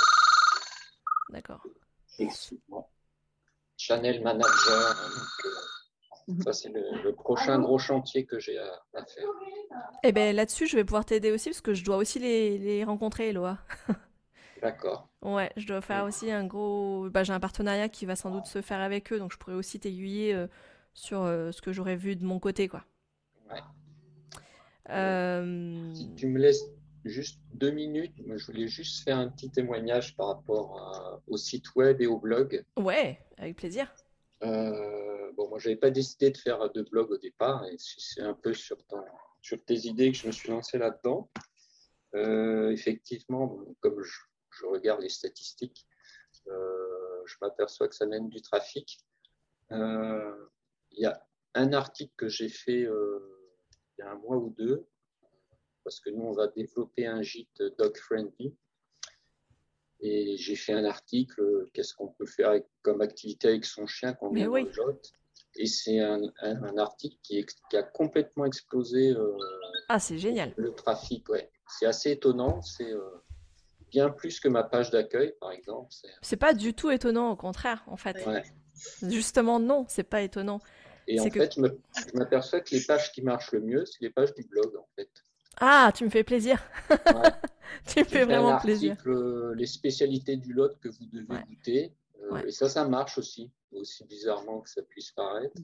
[1.29, 1.63] D'accord.
[3.77, 5.11] Channel manager.
[5.45, 5.49] Euh.
[6.43, 9.23] Ça, c'est le, prochain gros chantier que j'ai à, faire.
[10.03, 12.57] Et eh bien là-dessus, je vais pouvoir t'aider aussi parce que je dois aussi les,
[12.57, 13.57] les rencontrer, Eloa.
[14.61, 15.09] D'accord.
[15.21, 17.09] Ouais, je dois faire aussi un gros.
[17.09, 19.55] Bah, j'ai un partenariat qui va sans doute se faire avec eux, donc je pourrais
[19.55, 20.47] aussi t'aiguiller euh,
[20.93, 22.83] sur euh, ce que j'aurais vu de mon côté, quoi.
[23.49, 23.61] Ouais.
[24.89, 26.65] Euh, si tu me laisses
[27.05, 32.01] juste deux minutes, je voulais juste faire un petit témoignage par rapport au site web
[32.01, 32.63] et au blog.
[32.77, 33.93] Ouais, avec plaisir.
[35.37, 38.53] Bon, moi, j'avais pas décidé de faire de blog au départ, et c'est un peu
[38.53, 38.77] sur,
[39.41, 41.29] sur tes idées que je me suis lancé là-dedans.
[42.73, 44.19] effectivement, comme je,
[44.51, 45.87] je regarde les statistiques,
[46.47, 48.99] euh, je m'aperçois que ça mène du trafic.
[49.71, 50.47] Euh,
[50.91, 53.19] il y a un article que j'ai fait euh,
[53.97, 54.87] il y a un mois ou deux,
[55.83, 58.55] parce que nous, on va développer un gîte dog friendly.
[59.99, 62.53] Et j'ai fait un article, qu'est-ce qu'on peut faire
[62.83, 64.69] comme activité avec son chien quand on est oui.
[65.57, 66.21] Et c'est un,
[66.77, 69.15] article qui, a complètement explosé.
[69.89, 70.53] ah, c'est génial.
[70.55, 71.49] Le trafic, ouais.
[71.67, 72.61] C'est assez étonnant.
[72.61, 72.93] C'est
[73.91, 75.89] bien plus que ma page d'accueil, par exemple.
[76.21, 78.17] C'est pas du tout étonnant, au contraire, en fait.
[79.01, 80.59] Justement, non, c'est pas étonnant.
[81.07, 84.33] Et en fait, je m'aperçois que les pages qui marchent le mieux, c'est les pages
[84.33, 85.09] du blog, en fait.
[85.59, 86.61] Ah, tu me fais plaisir.
[87.87, 88.95] tu me fais vraiment article, plaisir.
[89.07, 91.93] Euh, les spécialités du lot que vous devez goûter.
[92.31, 95.61] Euh, et ça, ça marche aussi, aussi bizarrement que ça puisse paraître.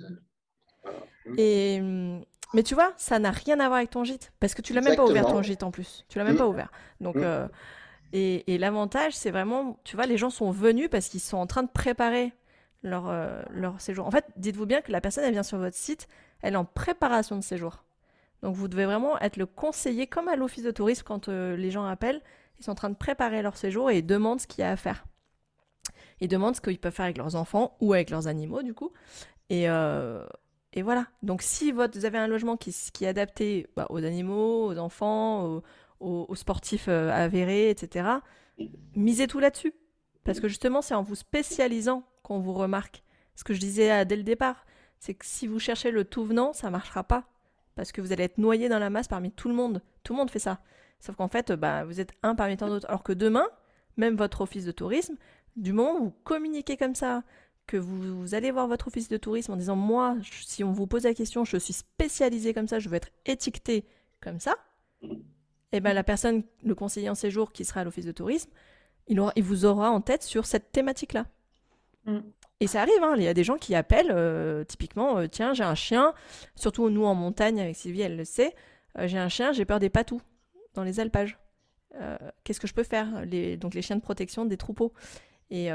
[1.26, 1.36] Mm.
[1.38, 2.24] Et hum,
[2.54, 4.82] mais tu vois, ça n'a rien à voir avec ton gîte parce que tu l'as
[4.82, 6.06] même pas ouvert ton gîte en plus.
[6.08, 6.38] Tu l'as même mm.
[6.38, 6.72] pas ouvert.
[7.02, 7.24] Donc mm.
[7.24, 7.48] euh,
[8.14, 11.64] et, l'avantage, c'est vraiment, tu vois, les gens sont venus parce qu'ils sont en train
[11.64, 12.32] de préparer
[12.84, 14.06] leur, euh, leur séjour.
[14.06, 16.08] En fait, dites-vous bien que la personne, elle vient sur votre site,
[16.44, 17.84] elle est en préparation de séjour.
[18.44, 21.72] Donc vous devez vraiment être le conseiller, comme à l'office de tourisme, quand euh, les
[21.72, 22.22] gens appellent,
[22.60, 24.70] ils sont en train de préparer leur séjour et ils demandent ce qu'il y a
[24.70, 25.06] à faire.
[26.24, 28.94] Ils demandent ce qu'ils peuvent faire avec leurs enfants ou avec leurs animaux, du coup.
[29.50, 30.26] Et, euh,
[30.72, 31.08] et voilà.
[31.22, 32.70] Donc si vous avez un logement qui,
[33.02, 35.64] est adapté bah, aux animaux, aux enfants, aux,
[36.00, 38.08] aux, sportifs euh, avérés, etc.
[38.96, 39.74] Misez tout là-dessus.
[40.24, 43.04] Parce que justement, c'est en vous spécialisant qu'on vous remarque.
[43.36, 44.66] Ce que je disais euh, dès le départ,
[45.00, 47.26] c'est que si vous cherchez le tout venant, ça ne marchera pas.
[47.76, 49.82] Parce que vous allez être noyé dans la masse parmi tout le monde.
[50.04, 50.62] Tout le monde fait ça.
[51.02, 52.88] Sauf qu'en fait, bah, vous êtes un parmi tant d'autres.
[52.88, 53.46] Alors que demain,
[53.98, 55.18] même votre office de tourisme,
[55.56, 57.24] du moment où vous communiquez comme ça,
[57.68, 60.88] que vous, vous, allez voir votre office de tourisme en disant moi, si on vous
[60.88, 63.86] pose la question, je suis spécialisé comme ça, je veux être étiqueté
[64.22, 64.56] comme ça,
[65.72, 68.52] eh ben, la personne, le conseiller en séjour qui sera à l'office de tourisme,
[69.08, 71.26] il, aura, il vous aura en tête sur cette thématique-là.
[72.06, 72.20] Mm.
[72.60, 75.54] Et ça arrive, hein, il y a des gens qui appellent, euh, typiquement, euh, tiens,
[75.54, 76.14] j'ai un chien,
[76.56, 78.56] surtout nous en montagne, avec Sylvie, elle le sait,
[78.98, 80.22] euh, j'ai un chien, j'ai peur des patous
[80.74, 81.38] dans les alpages.
[82.44, 83.24] Qu'est-ce que je peux faire?
[83.24, 84.94] Les, Donc les chiens de protection des troupeaux.
[85.54, 85.70] Et,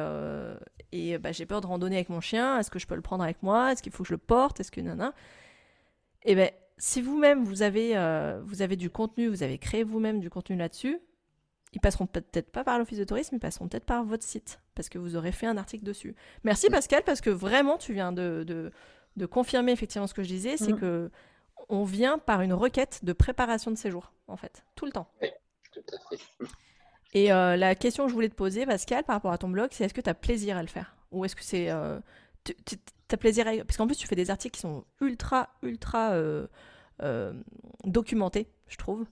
[0.92, 3.22] et bah, j'ai peur de randonner avec mon chien, est-ce que je peux le prendre
[3.22, 3.72] avec moi?
[3.72, 4.58] Est-ce qu'il faut que je le porte?
[4.60, 4.80] Est-ce que...
[4.80, 5.14] Nana
[6.24, 9.82] Et eh ben si vous-même vous avez, euh, vous avez du contenu, vous avez créé
[9.82, 11.00] vous-même du contenu là-dessus,
[11.72, 14.88] ils passeront peut-être pas par l'office de tourisme, ils passeront peut-être par votre site, parce
[14.88, 16.14] que vous aurez fait un article dessus.
[16.44, 18.44] Merci Pascal, parce que vraiment, tu viens de,
[19.16, 20.80] de, confirmer effectivement ce que je disais, c'est mhm.
[20.80, 21.10] que
[21.68, 25.10] on vient par une requête de préparation de séjour, en fait, tout le temps.
[25.20, 25.28] Oui,
[25.72, 26.22] tout à fait.
[27.14, 29.68] Et euh, la question que je voulais te poser, Pascal, par rapport à ton blog,
[29.72, 30.96] c'est est-ce que tu as plaisir à le faire?
[31.10, 31.70] Ou est-ce que c'est...
[31.70, 31.98] Euh,
[32.44, 32.54] tu
[33.10, 33.52] as plaisir à...
[33.64, 36.46] Parce qu'en plus, tu fais des articles qui sont ultra, ultra euh,
[37.84, 39.06] documentés, je trouve.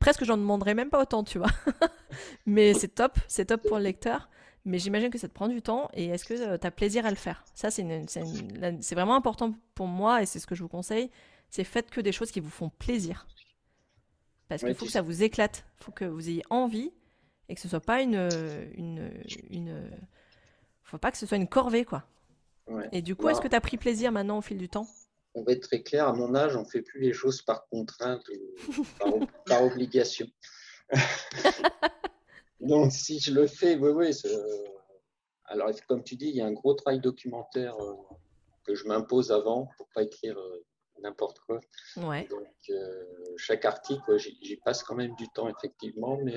[0.00, 1.50] Presque, j'en demanderais même pas autant, tu vois.
[2.46, 4.28] Mais c'est top, c'est top pour le lecteur.
[4.64, 5.90] Mais j'imagine que ça te prend du temps.
[5.92, 7.44] Et est-ce que tu as plaisir à le faire?
[7.54, 11.10] Ça, c'est vraiment important pour moi et c'est ce que je vous conseille.
[11.50, 13.26] C'est faites que des choses qui vous font plaisir.
[14.52, 15.64] Parce qu'il faut que ça vous éclate.
[15.80, 16.92] Il faut que vous ayez envie
[17.48, 18.28] et que ce soit pas une,
[18.76, 19.12] une,
[19.50, 19.90] une
[20.82, 22.04] faut pas que ce soit une corvée, quoi.
[22.92, 24.86] Et du coup, est-ce que tu as pris plaisir maintenant au fil du temps?
[25.34, 27.66] On va être très clair, à mon âge, on ne fait plus les choses par
[27.68, 30.26] contrainte ou par, obligation.
[32.60, 34.10] Donc, si je le fais, oui, oui,
[35.46, 37.74] Alors, comme tu dis, il y a un gros travail documentaire
[38.64, 40.38] que je m'impose avant pour pas écrire
[41.02, 41.60] n'importe quoi.
[41.96, 42.26] Ouais.
[42.30, 42.46] Donc,
[43.36, 46.36] chaque article, j'y passe quand même du temps, effectivement, mais,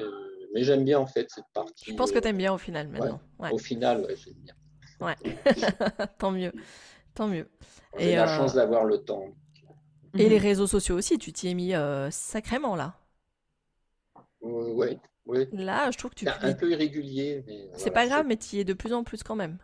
[0.53, 1.91] mais j'aime bien en fait cette partie.
[1.91, 3.21] Je pense que tu aimes bien au final maintenant.
[3.51, 4.55] Au final, j'aime bien.
[5.01, 5.15] Ouais,
[6.19, 6.53] tant mieux,
[7.13, 7.49] tant mieux.
[7.97, 9.35] J'ai la chance d'avoir le temps.
[10.17, 12.95] Et les réseaux sociaux aussi, tu t'y es mis euh, sacrément là.
[14.41, 15.47] oui, oui.
[15.51, 16.25] Là, je trouve que tu.
[16.25, 17.43] C'est un peu irrégulier.
[17.73, 19.57] C'est pas grave, mais tu y es de plus en plus quand même.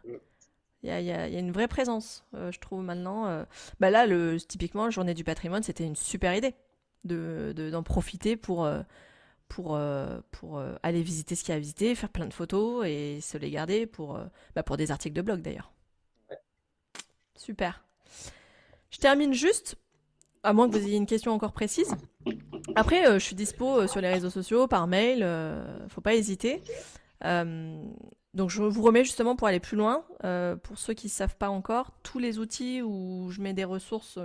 [0.83, 3.27] Il y, a, y, a, une vraie présence, euh, je trouve maintenant.
[3.27, 3.45] Euh.
[3.79, 6.55] Bah là, le, typiquement, la journée du patrimoine, c'était une super idée
[7.03, 8.67] d'en de, d'en profiter pour,
[9.47, 9.79] pour,
[10.31, 13.37] pour aller visiter ce qu'il y a à visiter, faire plein de photos et se
[13.37, 14.19] les garder pour,
[14.55, 15.71] bah, pour des articles de blog d'ailleurs.
[17.35, 17.83] Super.
[18.91, 19.77] Je termine juste
[20.43, 21.95] à moins que vous ayez une question encore précise.
[22.75, 26.15] Après, euh, je suis dispo euh, sur les réseaux sociaux, par mail, euh, faut pas
[26.15, 26.61] hésiter.
[28.33, 30.05] Donc je vous remets justement pour aller plus loin,
[30.63, 34.19] pour ceux qui ne savent pas encore, tous les outils où je mets des ressources.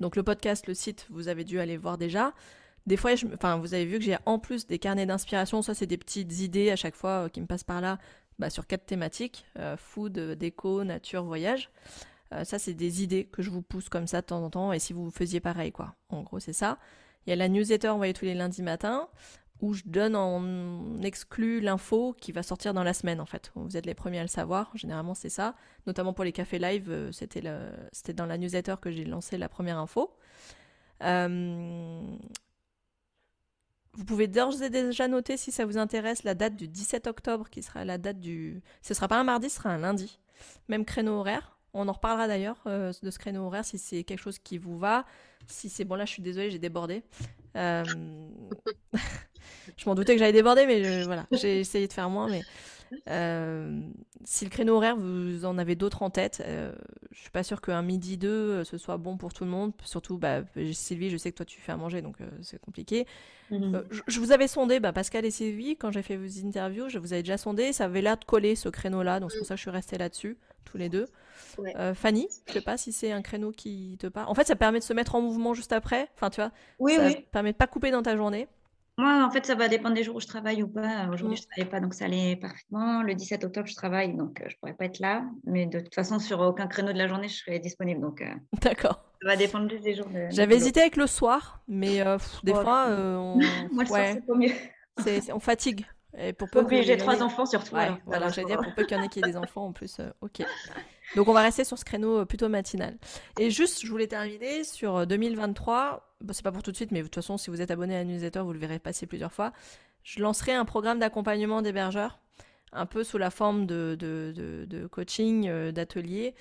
[0.00, 2.34] donc le podcast, le site, vous avez dû aller voir déjà.
[2.86, 5.60] Des fois, vous avez vu que j'ai en plus des carnets d'inspiration.
[5.60, 7.98] Ça, c'est des petites idées à chaque fois qui me passent par là,
[8.38, 9.44] bah, sur quatre thématiques
[9.76, 11.70] food, déco, nature, voyage.
[12.32, 14.72] Euh, ça, c'est des idées que je vous pousse comme ça de temps en temps.
[14.72, 15.94] Et si vous faisiez pareil, quoi.
[16.08, 16.78] En gros, c'est ça.
[17.26, 19.08] Il y a la newsletter envoyée tous les lundis matins
[19.60, 23.50] où je donne en exclu l'info qui va sortir dans la semaine en fait.
[23.54, 25.54] Vous êtes les premiers à le savoir, généralement c'est ça.
[25.86, 27.42] Notamment pour les cafés live, euh, c'était,
[28.12, 30.14] dans la newsletter que j'ai lancé la première info.
[31.02, 32.00] Euh,
[33.94, 37.48] vous pouvez d'ores et déjà noter si ça vous intéresse la date du 17 octobre
[37.50, 38.62] qui sera la date du...
[38.80, 40.20] Ce sera pas un mardi, ce sera un lundi.
[40.68, 41.58] Même créneau horaire.
[41.74, 44.78] On en reparlera d'ailleurs euh, de ce créneau horaire si c'est quelque chose qui vous
[44.78, 45.04] va.
[45.48, 47.02] Si c'est bon, là, je suis désolée, j'ai débordé.
[49.76, 52.28] je m'en doutais que j'allais déborder, mais voilà, j'ai essayé de faire moins.
[52.28, 52.42] Mais
[53.08, 53.80] euh,
[54.24, 56.70] si le créneau horaire, vous en avez d'autres en tête, je
[57.10, 59.72] je suis pas sûre qu'un midi 2 ce soit bon pour tout le monde.
[59.84, 60.42] Surtout, bah,
[60.72, 63.06] Sylvie, je sais que toi tu fais à manger, donc c'est compliqué.
[63.50, 63.82] Mhm.
[64.06, 67.12] je, vous avais sondé, bah, Pascal et Sylvie, quand j'ai fait vos interviews, je vous
[67.12, 69.58] avais déjà sondé, ça avait l'air de coller ce créneau-là, donc c'est pour ça que
[69.58, 71.06] je suis restée là-dessus, tous les deux.
[71.76, 74.28] Euh, Fanny, je sais pas si c'est un créneau qui te parle.
[74.28, 76.08] En fait, ça permet de se mettre en mouvement juste après.
[76.14, 77.26] Enfin, tu vois, oui, ça oui.
[77.32, 78.48] permet de pas couper dans ta journée.
[78.98, 81.06] Moi, en fait, ça va dépendre des jours où je travaille ou pas.
[81.12, 83.02] Aujourd'hui, je je travaille pas, donc ça allait parfaitement.
[83.02, 85.24] Le 17 octobre, je travaille, donc je euh, je pourrais pas être là.
[85.44, 88.00] Mais de toute façon, sur aucun créneau de la journée, je serai disponible.
[88.00, 88.26] Donc, euh,
[88.60, 89.04] d'accord.
[89.22, 90.08] Ça va dépendre juste des jours.
[90.08, 90.26] De...
[90.30, 92.02] J'avais hésité avec le soir, mais
[92.42, 93.36] des oh, fois, on...
[93.72, 94.52] moi le soir, c'est pas mieux.
[95.32, 95.86] on fatigue.
[96.16, 97.76] Et pour peu j'ai trois enfants surtout.
[97.76, 99.72] Ouais, alors, j'allais dire pour peu qu'il y en ait qui aient des enfants en
[99.72, 100.00] plus.
[100.20, 100.42] ok.
[101.16, 102.98] Donc on va rester sur ce créneau euh, plutôt matinal.
[103.38, 106.07] Et juste, je voulais terminer sur 2023.
[106.22, 107.70] Euh, bon, c'est pas pour tout de suite, mais de toute façon, si vous êtes
[107.70, 109.52] abonné à la newsletter, vous le verrez passer plusieurs fois.
[110.02, 112.20] Je lancerai un programme d'accompagnement d'hébergeurs,
[112.72, 116.34] un peu sous la forme de, de, coaching, euh, d'atelier,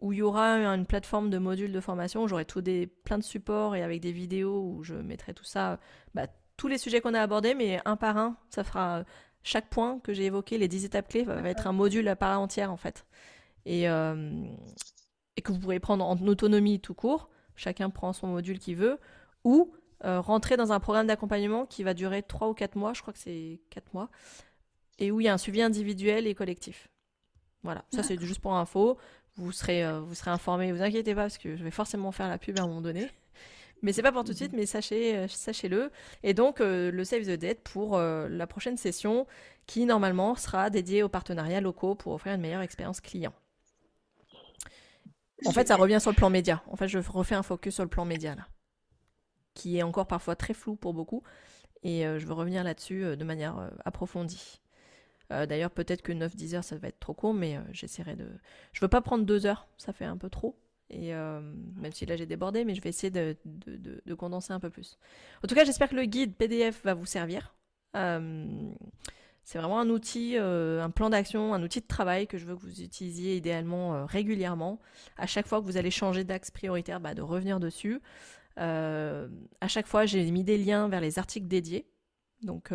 [0.00, 2.26] où il y aura une plateforme de modules de formation.
[2.26, 5.78] J'aurai tout des, plein de supports et avec des vidéos où je mettrai tout ça,
[6.14, 8.36] bah, tous les sujets qu'on a abordés, mais un par un.
[8.50, 9.04] Ça fera
[9.42, 12.38] chaque point que j'ai évoqué, les 10 étapes clés, va être un module à part
[12.40, 13.04] entière en fait
[13.66, 14.46] et, euh,
[15.36, 18.98] et que vous pourrez prendre en autonomie tout court, chacun prend son module qu'il veut,
[19.44, 19.72] ou
[20.04, 23.12] euh, rentrer dans un programme d'accompagnement qui va durer 3 ou 4 mois, je crois
[23.12, 24.10] que c'est 4 mois,
[24.98, 26.88] et où il y a un suivi individuel et collectif.
[27.62, 28.98] Voilà, ça c'est juste pour info.
[29.36, 32.28] Vous serez, euh, vous serez informés, vous inquiétez pas, parce que je vais forcément faire
[32.28, 33.08] la pub à un moment donné.
[33.82, 35.90] Mais c'est pas pour tout de suite, mais sachez, sachez-le.
[36.22, 39.26] Et donc, le Save the Date pour la prochaine session
[39.66, 43.34] qui, normalement, sera dédiée aux partenariats locaux pour offrir une meilleure expérience client.
[45.44, 46.62] En fait, ça revient sur le plan média.
[46.70, 48.46] En fait, je refais un focus sur le plan média, là,
[49.54, 51.22] qui est encore parfois très flou pour beaucoup.
[51.84, 54.60] Et euh, je veux revenir là-dessus euh, de manière euh, approfondie.
[55.30, 58.28] D'ailleurs, peut-être que 9-10 heures, ça va être trop court, mais j'essaierai de...
[58.72, 60.56] Je veux pas prendre 2 heures, ça fait un peu trop.
[60.90, 64.70] Et même si là j'ai débordé, mais je vais essayer de, de, condenser un peu
[64.70, 64.96] plus.
[65.42, 67.52] En tout cas, j'espère que le guide PDF va vous servir.
[67.94, 72.60] C'est vraiment un outil, un plan d'action, un outil de travail que je veux que
[72.60, 74.78] vous utilisiez idéalement régulièrement.
[75.16, 78.00] À chaque fois que vous allez changer d'axe prioritaire, bah, de revenir dessus.
[78.58, 79.28] Euh,
[79.60, 81.86] à chaque fois, j'ai mis des liens vers les articles dédiés.
[82.42, 82.72] Donc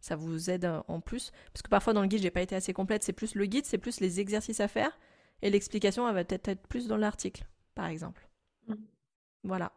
[0.00, 1.30] ça vous aide en plus.
[1.52, 3.04] Parce que parfois dans le guide, j'ai pas été assez complète.
[3.04, 4.98] C'est plus le guide, c'est plus les exercices à faire.
[5.42, 8.28] Et l'explication, elle va peut-être être plus dans l'article, par exemple.
[8.66, 8.74] Mmh.
[9.44, 9.72] Voilà.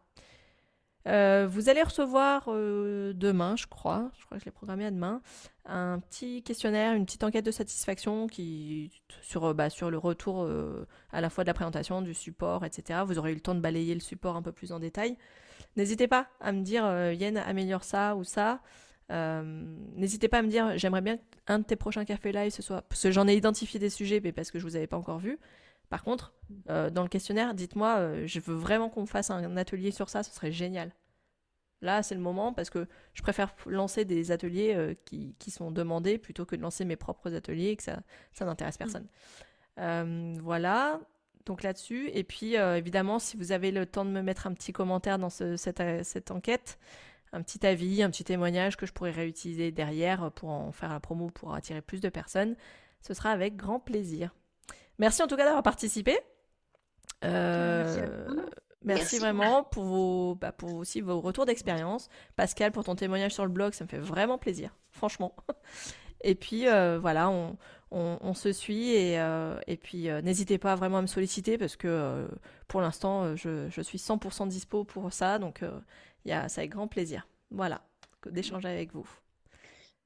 [1.08, 4.90] Euh, vous allez recevoir euh, demain, je crois, je crois que je l'ai programmé à
[4.90, 5.20] demain,
[5.66, 10.48] un petit questionnaire, une petite enquête de satisfaction qui sur, euh, bah, sur le retour
[11.12, 13.00] à la fois de la présentation, du support, etc.
[13.04, 15.16] Vous aurez eu le temps de balayer le support un peu plus en détail.
[15.76, 18.60] N'hésitez pas à me dire, Yen, améliore ça ou ça.
[19.10, 22.82] N'hésitez pas à me dire, j'aimerais bien qu'un de tes prochains cafés live ce soit.
[22.82, 25.18] Parce que j'en ai identifié des sujets, mais parce que je vous avais pas encore
[25.18, 25.38] vu.
[25.92, 26.32] Par contre,
[26.66, 30.50] dans le questionnaire, dites-moi, je veux vraiment qu'on fasse un atelier sur ça, ce serait
[30.50, 30.90] génial.
[31.82, 36.16] Là, c'est le moment parce que je préfère lancer des ateliers euh, qui, sont demandés
[36.16, 38.00] plutôt que de lancer mes propres ateliers et que ça,
[38.32, 38.78] ça n'intéresse mm.
[38.78, 39.06] personne.
[39.78, 41.00] Euh, voilà,
[41.44, 42.08] donc là-dessus.
[42.14, 45.18] Et puis, euh, évidemment, si vous avez le temps de me mettre un petit commentaire
[45.18, 46.78] dans cette, cette, enquête,
[47.32, 51.00] un petit avis, un petit témoignage que je pourrais réutiliser derrière pour en faire la
[51.00, 52.54] promo pour attirer plus de personnes,
[53.00, 54.32] ce sera avec grand plaisir.
[54.98, 56.18] Merci en tout cas d'avoir participé.
[58.84, 62.08] Merci, vraiment pour, vos, bah, pour aussi vos retours d'expérience.
[62.36, 65.34] Pascal, pour ton témoignage sur le blog, ça me fait vraiment plaisir, franchement.
[66.24, 67.56] Et puis euh, voilà, on,
[67.90, 71.74] on, se suit et, euh, et puis euh, n'hésitez pas vraiment à me solliciter parce
[71.74, 72.28] que
[72.68, 75.40] pour l'instant, je, je, suis 100% dispo pour ça.
[75.40, 75.64] Donc
[76.24, 77.26] y a, ça avec grand plaisir.
[77.50, 77.82] Voilà,
[78.30, 79.08] d'échanger avec vous.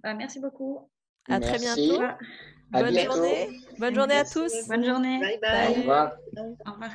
[0.02, 0.88] Bah, merci beaucoup.
[1.28, 2.02] À très bientôt.
[2.70, 3.60] Bonne journée.
[3.78, 4.68] Bonne journée à tous.
[4.68, 5.18] Bonne journée.
[5.20, 5.68] Bye bye.
[5.70, 6.12] Au revoir.
[6.66, 6.90] Au revoir.